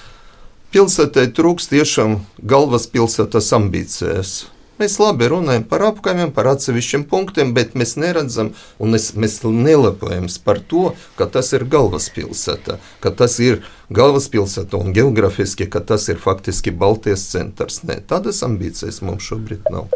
pilsētai 0.75 1.29
trūks 1.37 1.69
tiešām 1.71 2.17
galvaspilsētas 2.43 3.53
ambīcijas. 3.55 4.33
Mēs 4.81 4.97
labi 4.99 5.29
runājam 5.31 5.63
par 5.71 5.85
apkaimiem, 5.91 6.33
par 6.35 6.49
atsevišķiem 6.55 7.05
punktiem, 7.07 7.53
bet 7.55 7.77
mēs 7.79 7.95
neredzam 8.01 8.51
un 8.81 8.97
mēs, 8.97 9.11
mēs 9.15 9.39
nelepojamies 9.45 10.41
par 10.43 10.59
to, 10.73 10.95
ka 11.21 11.29
tas 11.31 11.53
ir 11.55 11.69
galvaspilsēta, 11.71 12.81
ka 13.05 13.15
tas 13.15 13.39
ir 13.45 13.61
galvaspilsēta 13.95 14.81
un 14.81 14.91
geogrāfiski, 14.97 15.71
ka 15.71 15.85
tas 15.87 16.09
ir 16.11 16.19
faktiski 16.19 16.75
Baltijas 16.75 17.29
centrs. 17.31 17.85
Nē, 17.87 18.01
tādas 18.11 18.43
ambīcijas 18.43 19.05
mums 19.07 19.29
šobrīd 19.31 19.71
nav. 19.71 19.93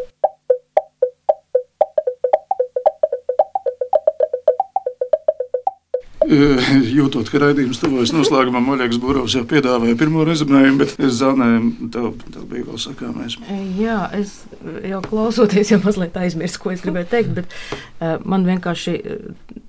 Jūtot, 6.25 7.27
ka 7.29 7.41
raidījums 7.41 7.79
tuvojas 7.81 8.13
noslēgumam, 8.15 8.71
Oļegs 8.73 8.97
Burovs 9.01 9.35
jau 9.37 9.43
piedāvāja 9.49 9.97
pirmo 9.99 10.25
rezumējumu, 10.25 10.79
bet 10.81 10.95
es 11.05 11.19
zanēju, 11.19 11.89
tev, 11.93 12.07
tev 12.33 12.47
bija 12.49 12.65
vēl 12.69 12.81
sakāmais. 12.81 13.37
Jā, 13.77 13.99
es 14.17 14.39
jau 14.87 15.01
klausoties, 15.05 15.73
jau 15.73 15.81
mazliet 15.83 16.17
aizmirsu, 16.17 16.61
ko 16.63 16.73
es 16.73 16.83
gribēju 16.85 17.11
teikt, 17.11 17.35
bet 17.37 17.53
uh, 17.53 18.15
man 18.25 18.47
vienkārši 18.47 18.95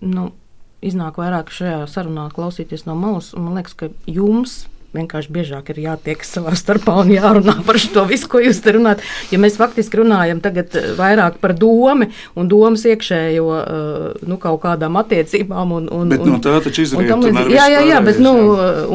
nu, 0.06 0.30
iznāk 0.86 1.20
vairāk 1.20 1.52
šajā 1.52 1.84
sarunā 1.90 2.30
klausīties 2.34 2.86
no 2.88 2.96
malas. 2.98 3.32
un 3.36 3.46
Man 3.48 3.58
liekas, 3.60 3.76
ka 3.76 3.90
jums 4.08 4.64
vienkārši 4.96 5.32
biežāk 5.32 5.70
ir 5.72 5.82
jātiekas 5.84 6.32
savā 6.36 6.54
starpā 6.58 6.96
un 7.02 7.12
jārunā 7.14 7.56
par 7.66 7.78
to 7.94 8.04
visu, 8.08 8.28
ko 8.32 8.42
jūs 8.42 8.60
te 8.64 8.74
runājat. 8.76 9.04
Ja 9.32 9.40
mēs 9.42 9.58
faktiski 9.60 10.00
runājam 10.02 10.42
tagad 10.44 10.74
eh, 10.76 10.90
vairāk 10.98 11.38
par 11.42 11.54
domu 11.56 12.10
un 12.36 12.50
domas 12.50 12.84
iekšējo 12.88 13.46
uh, 13.46 14.26
nu, 14.26 14.40
kaut 14.42 14.60
kādām 14.64 14.98
attiecībām. 15.00 15.76
Un, 15.78 15.88
un, 15.92 16.12
Bet 16.12 16.24
un, 16.24 16.34
no 16.34 16.42
tā 16.42 16.58
taču 16.64 16.84
izriet 16.86 17.12
un 17.14 17.24
līdzīgi. 17.26 17.56
Jā, 17.56 17.70
jā, 17.72 17.86
jā, 17.92 18.02
bet 18.04 18.20
nu, 18.22 18.34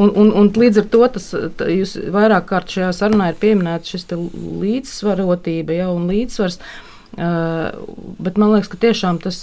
un, 0.04 0.14
un, 0.24 0.32
un 0.42 0.54
līdz 0.64 0.84
ar 0.84 0.92
to 0.94 1.08
tas, 1.18 1.32
tā, 1.58 1.72
jūs 1.72 1.98
vairāk 2.14 2.48
kārt 2.52 2.78
šajā 2.78 2.94
sarunā 2.98 3.32
ir 3.32 3.42
pieminēts 3.42 3.96
šis 3.96 4.08
līdzsvarotība 4.12 5.82
ja, 5.82 5.92
un 5.94 6.10
līdzsvars. 6.12 6.62
Uh, 6.62 6.88
bet 7.12 8.38
man 8.40 8.54
liekas, 8.54 8.70
ka 8.72 8.78
tiešām 8.80 9.18
tas 9.20 9.42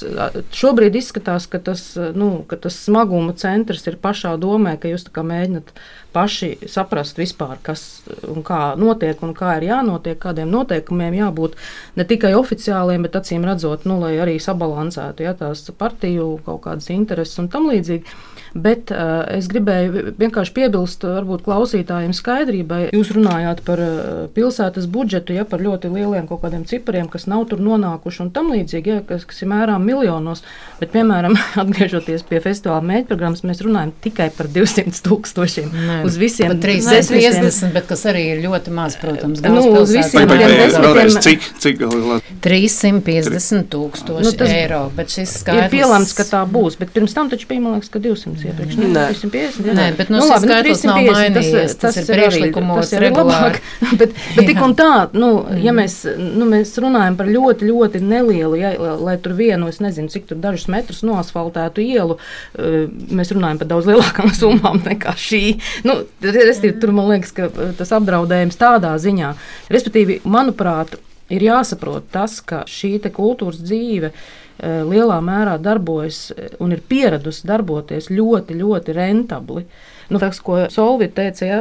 šobrīd 0.57 0.95
izskatās, 0.97 1.45
ka 1.53 1.61
tas, 1.61 1.83
nu, 2.17 2.31
ka 2.49 2.57
tas 2.57 2.79
smaguma 2.87 3.35
centrs 3.37 3.85
ir 3.91 3.99
pašā 4.01 4.39
domē, 4.41 4.79
ka 4.81 4.89
jūs 4.89 5.05
mēģināt 5.13 5.75
paši 6.17 6.55
saprast 6.71 7.21
vispār, 7.21 7.59
kas 7.63 7.83
un 8.25 8.41
kā 8.47 8.73
notiek 8.81 9.21
un 9.23 9.35
kā 9.37 9.59
ir 9.59 9.69
jānotiek, 9.69 10.17
kādiem 10.23 10.49
noteikumiem 10.49 11.19
jābūt 11.21 11.59
ne 12.01 12.09
tikai 12.09 12.33
oficiāliem, 12.39 13.05
bet 13.05 13.21
acīm 13.21 13.45
redzot, 13.45 13.85
nu, 13.85 14.01
lai 14.01 14.17
arī 14.17 14.39
sabalansētu 14.41 15.29
ja, 15.29 15.37
tās 15.37 15.67
partiju 15.77 16.39
kaut 16.47 16.65
kādas 16.65 16.89
intereses 16.95 17.37
un 17.43 17.53
tam 17.53 17.69
līdzīgi. 17.69 18.17
Bet 18.59 18.91
uh, 18.95 19.23
es 19.37 19.47
gribēju 19.51 20.15
vienkārši 20.19 20.55
piebilst, 20.57 21.05
varbūt 21.07 21.45
klausītājiem 21.47 22.15
skaidrībai. 22.17 22.81
Jūs 22.97 23.13
runājāt 23.17 23.63
par 23.67 23.83
uh, 23.85 23.93
pilsētas 24.35 24.89
budžetu, 24.91 25.37
ja 25.37 25.45
par 25.49 25.63
ļoti 25.65 25.91
lieliem 25.93 26.27
kaut 26.31 26.43
kādiem 26.45 26.65
cipariem, 26.69 27.09
kas 27.13 27.29
nav 27.31 27.47
tur 27.51 27.63
nonākuši 27.63 28.25
un 28.27 28.33
tam 28.35 28.51
līdzīgi, 28.55 28.95
ja, 28.95 29.05
kas, 29.07 29.27
kas 29.29 29.43
ir 29.45 29.51
mērām 29.53 29.85
miljonos. 29.87 30.43
Bet, 30.81 30.93
piemēram, 30.95 31.37
atgriežoties 31.63 32.25
pie 32.29 32.41
festivāla 32.45 32.85
mēģinājuma, 32.89 33.43
mēs 33.51 33.63
runājam 33.67 33.93
tikai 34.05 34.31
par 34.37 34.49
200 34.55 35.03
tūkstošiem 35.07 35.71
Nē, 35.75 35.99
uz 36.09 36.19
visiem 36.21 36.53
Pat 36.53 36.63
350, 36.65 37.73
bet 37.75 37.89
kas 37.91 38.05
arī 38.11 38.25
ir 38.35 38.43
ļoti 38.45 38.75
maz, 38.75 38.97
protams, 39.01 39.43
Nu, 39.49 39.63
uz 39.81 39.93
visiem 39.95 40.29
desmitiem- 40.29 41.23
cik, 41.25 41.47
cik 41.63 41.79
galā? 41.83 42.19
350 42.45 43.69
tūkstoši 43.73 44.27
Nu, 44.27 44.33
tas 44.39 44.53
eiro. 44.55 44.81
Bet 44.97 45.13
šis 45.13 45.29
Ir 45.29 45.41
skaitlis 45.43 45.73
pielemts, 45.73 46.15
ka 46.17 46.27
tā 46.29 46.43
būs, 46.49 46.79
bet 46.81 46.93
pirms 46.95 47.15
tam 47.17 47.31
taču 47.33 47.49
bija, 47.51 47.63
man 47.65 47.77
liekas, 47.79 47.91
ka 47.93 48.03
200 48.03 48.37
iepriekš. 48.51 48.77
Ne, 48.81 48.89
Nē. 48.95 49.05
350. 49.13 49.67
jā. 49.69 49.75
Nē, 49.79 49.87
bet 49.99 50.11
nu, 50.13 50.19
Nu, 50.19 50.27
labi, 50.31 50.47
nu, 50.47 50.53
skaitlis 50.53 50.85
nav 50.89 50.99
350, 50.99 51.19
mainījies, 51.19 51.75
tas 51.83 51.97
ir 51.97 52.05
arī- 52.05 52.17
priekšlikumos 52.19 52.81
tas 52.83 52.93
ir 52.93 52.99
arī 52.99 53.09
regulāri. 53.11 53.61
labāk. 53.61 53.61
bet, 54.01 54.15
bet 54.37 54.47
tik 54.51 54.63
un 54.65 54.75
tā, 54.79 54.89
nu, 55.15 55.31
ja 55.63 55.75
mēs, 55.77 55.97
nu, 56.19 56.49
mēs 56.51 56.73
runājam 56.83 57.17
par 57.21 57.31
ļoti, 57.31 57.69
ļoti 57.71 58.03
nelielu, 58.05 58.59
ja, 58.61 58.73
lai 58.99 59.17
tur 59.23 59.37
vienu, 59.39 59.69
es 59.69 59.81
nezinu, 59.85 60.09
cik 60.13 60.27
tur 60.33 60.41
dažus 60.43 60.69
metrus 60.73 61.05
noasfaltētu 61.07 61.85
ielu, 61.85 62.19
eh, 62.59 62.89
mēs 63.15 63.35
runājam 63.37 63.61
par 63.63 63.71
daudz 63.75 63.91
lielākām 63.93 64.33
summām 64.41 64.83
nekā 64.87 65.15
šī. 65.19 65.43
Nu, 65.85 66.01
restīvi, 66.25 66.75
tur 66.81 66.93
man 66.97 67.09
liekas, 67.13 67.33
ka 67.37 67.51
eh, 67.53 67.73
tas 67.79 67.93
apdraudējums 67.97 68.59
tādā 68.59 68.95
ziņā, 68.99 69.35
respektīvi, 69.71 70.21
manuprāt, 70.25 70.97
ir 71.29 71.43
jāsaprot 71.45 72.07
tas, 72.11 72.39
ka 72.41 72.63
šī 72.65 72.95
te 73.05 73.11
kultūras 73.13 73.61
dzīve 73.61 74.09
eh, 74.15 74.37
lielā 74.59 75.21
mērā 75.23 75.57
darbojas 75.63 76.33
eh, 76.35 76.51
un 76.65 76.75
ir 76.75 76.83
pieradusi 76.89 77.47
darboties 77.47 78.11
ļoti, 78.11 78.57
ļoti 78.59 78.97
rentabli. 78.97 79.65
Nu, 80.09 80.21
tas, 80.23 80.41
ko 80.41 80.63
Solvita 80.73 81.23
teica, 81.23 81.45
ja, 81.45 81.59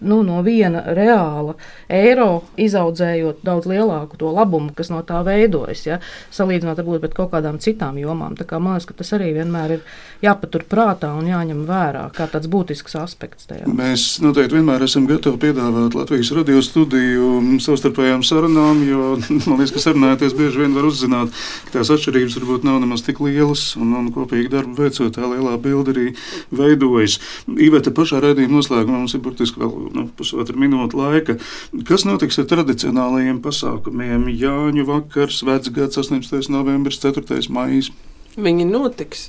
nu, 0.00 0.20
no 0.22 0.38
viena 0.46 0.84
reāla 0.94 1.56
eiro 1.90 2.44
izaudzējot 2.60 3.40
daudz 3.46 3.66
lielāku 3.70 4.20
to 4.20 4.30
labumu, 4.34 4.70
kas 4.76 4.92
no 4.92 5.00
tā 5.06 5.24
veidojas, 5.26 5.82
ja, 5.86 5.98
salīdzinot 6.34 6.78
varbūt 6.78 7.08
ar 7.08 7.16
kaut 7.16 7.32
kādām 7.32 7.58
citām 7.62 7.98
jomām. 7.98 8.36
Tā 8.38 8.46
kā, 8.46 8.60
man 8.62 8.76
liekas, 8.76 8.86
ka 8.90 8.98
tas 9.00 9.10
arī 9.18 9.32
vienmēr 9.40 9.78
ir 9.78 9.82
jāpatur 10.22 10.64
prātā 10.70 11.10
un 11.18 11.26
jāņem 11.30 11.64
vērā 11.66 12.04
kā 12.14 12.28
tāds 12.30 12.50
būtisks 12.50 12.96
aspekts 12.98 13.48
tajā. 13.50 13.66
Mēs 13.70 14.06
noteikti 14.22 14.58
vienmēr 14.58 14.84
esam 14.86 15.06
gatavi 15.10 15.40
piedāvāt 15.42 15.94
Latvijas 15.98 16.32
radio 16.36 16.62
studiju 16.64 17.58
savstarpējām 17.62 18.24
sarunām, 18.26 18.82
jo 18.86 19.12
man 19.48 19.60
liekas, 19.60 19.74
ka 19.74 19.84
sarunājoties 19.88 20.36
bieži 20.38 20.62
vien 20.64 20.74
var 20.78 20.88
uzzināt, 20.88 21.34
ka 21.68 21.78
tās 21.78 21.92
atšķirības 21.94 22.38
varbūt 22.40 22.66
nav 22.66 22.80
nemaz 22.82 23.02
tik 23.06 23.22
lielas 23.24 23.72
un, 23.78 23.94
un 23.98 24.10
kopīgi 24.14 24.50
darbu 24.54 24.78
veicot 24.82 25.14
tā 25.14 25.26
lielā 25.26 25.54
bilde 25.62 25.94
arī 25.94 26.08
veidojas. 26.54 27.18
Iveta, 27.58 27.87
pašā 27.96 28.20
raidījuma 28.24 28.58
noslēgumā 28.58 29.00
mums 29.02 29.14
ir 29.16 29.22
burtiski 29.24 29.62
vēl 29.62 29.72
nu, 29.94 30.06
pusotra 30.18 30.56
minūte 30.58 30.98
laika. 30.98 31.38
Kas 31.88 32.06
notiks 32.08 32.40
ar 32.40 32.48
tradicionālajiem 32.50 33.40
pasākumiem? 33.44 34.28
Jāņu 34.32 34.86
vakars, 34.88 35.42
vecgads, 35.48 36.00
18. 36.00 36.52
novembris, 36.54 37.00
4. 37.04 37.40
maijs. 37.54 37.92
Viņi 38.38 38.68
notiks, 38.68 39.24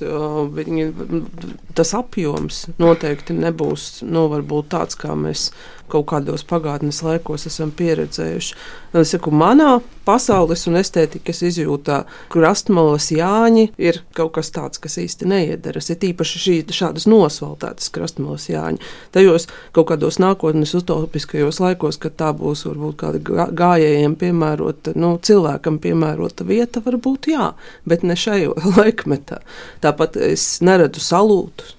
viņi, 0.54 0.84
tas 1.74 1.90
apjoms 1.98 2.68
noteikti 2.78 3.34
nebūs 3.34 4.04
nu, 4.06 4.28
tāds, 4.70 4.94
kā 5.00 5.16
mēs 5.18 5.48
kaut 5.90 6.08
kādos 6.12 6.44
pagātnes 6.48 7.02
laikos 7.04 7.46
esam 7.50 7.72
pieredzējuši. 7.76 8.56
Es 9.00 9.12
saku, 9.14 9.30
manā 9.34 9.78
pasaules 10.06 10.64
un 10.66 10.78
estētikas 10.80 11.42
izjūtā 11.46 12.00
krastmalas 12.32 13.10
Jāņi 13.14 13.68
ir 13.78 14.00
kaut 14.16 14.32
kas 14.38 14.50
tāds, 14.54 14.80
kas 14.82 14.98
īsti 15.02 15.28
neiedaras. 15.30 15.90
Ir 15.92 16.00
tīpaši 16.02 16.42
šī, 16.44 16.56
šādas 16.74 17.06
nosvaltētas 17.10 17.92
krastmalas 17.94 18.48
Jāņi. 18.50 18.82
Tajos 19.14 19.46
kaut 19.76 19.90
kādos 19.92 20.18
nākotnes 20.22 20.74
utopiskajos 20.78 21.60
laikos, 21.62 22.00
kad 22.02 22.18
tā 22.18 22.32
būs 22.36 22.64
varbūt 22.68 22.98
kāda 23.04 23.48
gājējiem 23.62 24.16
piemērota, 24.20 24.96
nu, 24.98 25.14
cilvēkam 25.22 25.78
piemērota 25.82 26.46
vieta, 26.48 26.82
varbūt 26.84 27.30
jā, 27.34 27.52
bet 27.86 28.06
ne 28.06 28.18
šajā 28.18 28.56
laikmetā. 28.78 29.42
Tāpat 29.84 30.18
es 30.30 30.56
neredzu 30.64 31.04
salūtus. 31.04 31.76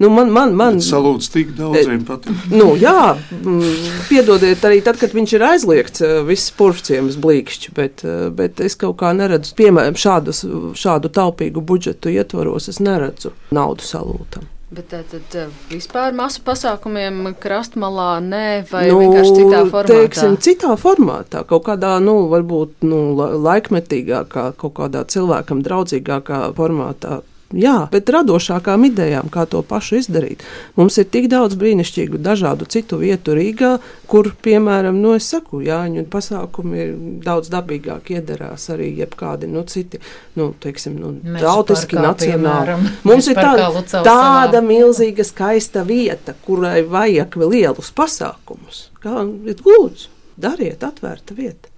Nu, 0.00 0.08
man, 0.10 0.30
man, 0.34 0.54
man 0.58 0.78
salūts 0.82 1.28
tik 1.30 1.52
daudziem 1.54 2.02
patīk. 2.08 2.46
Nu, 2.50 2.72
jā, 2.80 3.12
mm, 3.38 3.74
piedodiet, 4.08 4.64
arī 4.66 4.80
tad, 4.84 4.98
kad 4.98 5.12
viņš 5.14 5.34
ir 5.36 5.44
aizliegts, 5.46 6.02
eh, 6.02 6.14
viss 6.26 6.50
purvciems 6.58 7.18
blīkšķi, 7.22 7.74
bet, 7.76 8.02
eh, 8.06 8.24
bet 8.34 8.62
es 8.64 8.74
kaut 8.80 8.96
kā 9.02 9.12
neredzu, 9.14 9.54
piemēram, 9.58 9.98
šādus, 9.98 10.42
šādu 10.78 11.12
taupīgu 11.12 11.62
budžetu 11.62 12.10
ietvaros, 12.10 12.66
es 12.72 12.80
neredzu 12.82 13.30
naudu 13.54 13.86
salūtam. 13.86 14.48
Bet 14.72 14.88
tad 14.88 15.34
eh, 15.36 15.50
vispār 15.68 16.14
masu 16.16 16.40
pasākumiem 16.46 17.34
krastmalā 17.38 18.16
nē, 18.24 18.46
vai 18.70 18.86
nu, 18.88 19.02
vienkārši 19.02 19.34
citā 19.36 19.58
formātā? 19.68 19.90
Teiksim, 19.90 20.38
citā 20.40 20.76
formātā, 20.80 21.42
kaut 21.46 21.66
kādā, 21.66 21.98
nu, 22.00 22.22
varbūt, 22.32 22.78
nu, 22.88 23.02
laikmetīgākā, 23.44 24.46
kaut 24.56 24.74
kādā 24.80 25.04
cilvēkam 25.12 25.60
draudzīgākā 25.66 26.46
formātā 26.56 27.20
Jā, 27.52 27.74
bet 27.92 28.10
radošākām 28.12 28.86
idejām, 28.88 29.28
kā 29.32 29.44
to 29.50 29.60
pašu 29.66 29.98
izdarīt. 30.00 30.42
Mums 30.78 30.96
ir 31.00 31.08
tik 31.12 31.28
daudz 31.32 31.56
brīnišķīgu, 31.60 32.20
dažādu 32.22 32.68
citu 32.72 32.98
vietu 33.02 33.36
Rīgā, 33.36 33.74
kur, 34.08 34.30
piemēram, 34.44 34.96
nu, 35.02 35.14
saku, 35.22 35.60
Jāņu 35.66 36.06
pasākumi 36.12 36.80
ir 36.80 36.94
daudz 37.24 37.52
dabīgāk 37.52 38.12
iedarās 38.16 38.68
arī 38.72 38.90
jebkādi 39.02 39.50
nu, 39.52 39.64
citi, 39.68 40.00
nu, 40.40 40.52
teiksim, 40.62 40.96
nu, 41.00 41.12
tautiski, 41.40 41.98
nacionāli. 42.00 42.78
Mums 43.08 43.28
ir 43.32 43.40
tāda, 43.40 43.68
tāda 44.06 44.62
milzīga, 44.64 45.26
skaista 45.26 45.84
vieta, 45.88 46.36
kurai 46.46 46.80
vajag 46.88 47.36
vēl 47.42 47.56
lielus 47.58 47.92
pasākumus. 47.96 48.86
Kā, 49.02 49.26
lūdzu, 49.26 50.08
dariet 50.40 50.84
atvērta 50.86 51.36
vieta. 51.36 51.71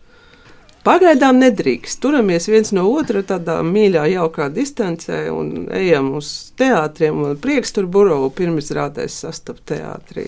Pagaidām 0.85 1.39
nedrīkst. 1.41 1.97
Turamies 2.05 2.45
viens 2.51 2.69
no 2.77 2.85
otra 2.93 3.23
tādā 3.25 3.57
mīļā, 3.65 4.05
jaukā 4.19 4.51
distancē 4.53 5.23
un 5.33 5.69
ejam 5.73 6.11
uz 6.19 6.53
teātriem. 6.61 7.23
Prieks 7.41 7.73
tur 7.73 7.89
burovu 7.89 8.29
pirmizrādēs 8.37 9.17
sastapt 9.25 9.65
teātrī. 9.73 10.27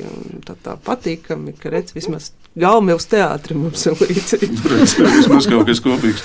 Tā, 0.48 0.56
tā 0.64 0.78
patīkami, 0.86 1.52
ka 1.60 1.74
redz 1.74 1.92
vismaz 1.96 2.32
Gaumils 2.56 3.04
teātri 3.12 3.56
mums 3.58 3.84
ir 3.84 3.98
līdzi. 4.00 4.40
vismaz 5.18 5.48
kaut 5.52 5.68
kas 5.68 5.82
kopīgs. 5.84 6.24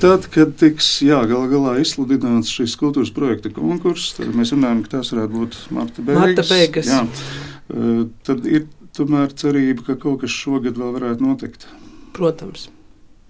Tad, 0.00 0.28
kad 0.32 0.52
tiks 0.60 0.86
jā, 1.04 1.18
gal 1.28 1.48
galā 1.48 1.78
izsludināts 1.80 2.52
šis 2.52 2.76
kultūras 2.80 3.12
projekta 3.12 3.52
konkurss, 3.52 4.14
tad 4.16 4.32
mēs 4.36 4.52
runājam, 4.56 4.84
ka 4.84 4.98
tas 4.98 5.12
varētu 5.12 5.36
būt 5.36 5.58
marta 5.76 6.04
beigas. 6.04 6.20
Marta 6.20 6.46
beigas. 6.48 6.92
Jā. 6.92 7.02
Tad 8.28 8.48
ir 8.48 8.68
tomēr 8.96 9.32
cerība, 9.36 9.84
ka 9.90 10.00
kaut 10.00 10.24
kas 10.24 10.32
šogad 10.32 10.80
vēl 10.80 10.96
varētu 10.96 11.24
notikt. 11.24 11.68
Protams. 12.16 12.68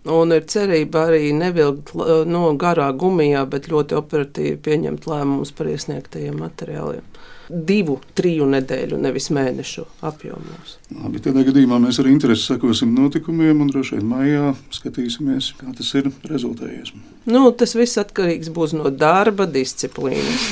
Un 0.08 0.32
ir 0.32 0.46
cerība 0.48 1.04
arī 1.10 1.28
nevilkt 1.36 1.92
no 1.92 2.22
nu, 2.24 2.44
garā 2.56 2.88
gumijā, 2.96 3.42
bet 3.50 3.68
ļoti 3.68 3.98
operatīvi 3.98 4.56
pieņemt 4.64 5.04
lēmumus 5.10 5.52
par 5.52 5.68
iesniegtajiem 5.68 6.40
materiāliem. 6.40 7.04
Divu, 7.50 7.96
triju 8.16 8.46
nedēļu, 8.48 8.96
nevis 9.02 9.26
mēnešu 9.34 9.82
apjomos. 10.06 10.76
Labi, 10.94 11.20
tādā 11.20 11.42
gadījumā 11.44 11.80
mēs 11.82 11.98
ar 12.00 12.08
interesi 12.08 12.46
sekosim 12.46 12.94
notikumiem 12.96 13.60
un 13.60 13.72
droši 13.72 13.98
vien 13.98 14.06
maijā 14.08 14.52
skatīsimies, 14.72 15.50
kā 15.58 15.74
tas 15.76 15.90
ir 15.98 16.08
rezultējies. 16.30 16.94
Nu, 17.28 17.50
tas 17.52 17.74
viss 17.76 18.00
atkarīgs 18.00 18.52
būs 18.54 18.72
no 18.78 18.88
darba 18.94 19.48
disciplīnas. 19.50 20.46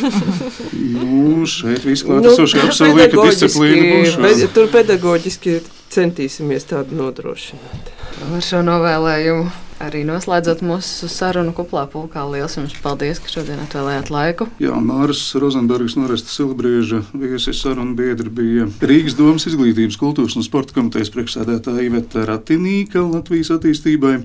nu, 0.98 1.46
šeit 1.48 1.86
viss 1.86 2.04
klātesošie 2.04 2.60
nu, 2.60 2.66
apsolīja, 2.66 3.08
ka 3.14 3.28
disciplīna 3.30 3.94
būs. 3.94 4.44
Tur 4.58 4.68
pedagoģiski 4.74 5.60
centīsimies 5.94 6.68
tādu 6.68 6.98
nodrošināt. 6.98 7.94
Ar 8.08 8.44
šo 8.44 8.60
novēlējumu 8.66 9.50
arī 9.82 10.02
noslēdzot 10.06 10.62
mūsu 10.66 11.08
sarunu 11.10 11.52
kuplā 11.56 11.84
pulkā. 11.90 12.24
Lielas 12.28 12.56
jums 12.58 12.74
paldies, 12.82 13.20
ka 13.22 13.30
šodien 13.30 13.62
atvēlējāt 13.62 14.10
laiku. 14.12 14.48
Jā, 14.62 14.76
Māris 14.82 15.22
Rozenbergs 15.38 15.96
no 15.98 16.08
Resta 16.10 16.32
Silbrieža 16.32 17.04
viesis 17.14 17.62
sarunu 17.62 17.94
biedri 17.98 18.32
bija 18.32 18.68
Rīgas 18.82 19.16
domas 19.18 19.46
izglītības, 19.50 19.98
kultūras 20.00 20.36
un 20.38 20.46
sporta 20.46 20.76
komitejas 20.76 21.12
priekšsēdētāja 21.14 21.86
Iveta 21.86 22.26
Ratinīka 22.28 23.02
Latvijas 23.06 23.52
attīstībai, 23.56 24.16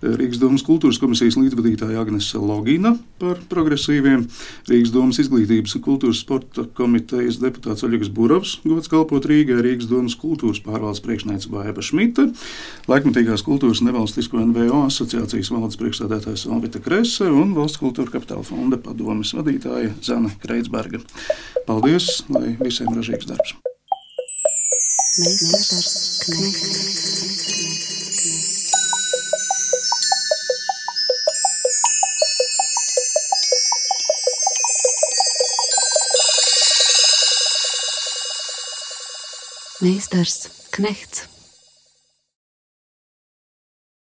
Rīgas 0.00 0.40
domas 0.40 0.64
kultūras 0.64 1.00
komisijas 1.02 1.36
līdzvadītāja 1.36 2.00
Agnese 2.00 2.40
Logina 2.40 2.94
par 3.20 3.42
progresīviem, 3.50 4.24
Rīgas 4.70 4.94
domas 4.94 5.20
izglītības 5.20 5.76
kultūras 5.84 6.22
sporta 6.24 6.64
komitejas 6.78 7.40
deputāts 7.42 7.84
Oļegs 7.84 8.08
Burovs, 8.14 8.54
gods 8.64 8.88
kalpot 8.88 9.26
Rīgai, 9.28 9.58
Rīgas 9.66 9.90
domas 9.90 10.16
kultūras 10.20 10.62
pārvaldes 10.64 11.02
priekšniece 11.04 11.52
Bāba 11.52 11.84
Šmita, 11.84 12.30
laikmatīgās 12.88 13.44
kultūras 13.44 13.82
nevalstisko 13.84 14.40
NVO 14.46 14.86
asociācijas 15.00 15.48
valdes 15.54 15.78
priekšstādātājs 15.80 16.42
Alvita 16.52 16.80
Krese 16.84 17.24
un 17.32 17.54
Valsts 17.56 17.80
kultūra 17.80 18.12
kapitāla 18.12 18.44
fonda 18.44 18.76
padomes 18.76 19.32
vadītāja 19.32 19.94
Zana 20.04 20.28
Kreitsberga. 20.42 21.00
Paldies, 21.64 22.20
lai 22.28 22.52
visiem 22.60 22.92
ražīgs 22.92 23.28
darbs! 23.30 23.56
Meistars 25.20 25.96
Knechts. 26.26 27.00
Meistars 39.80 40.38
Knechts. 40.76 41.39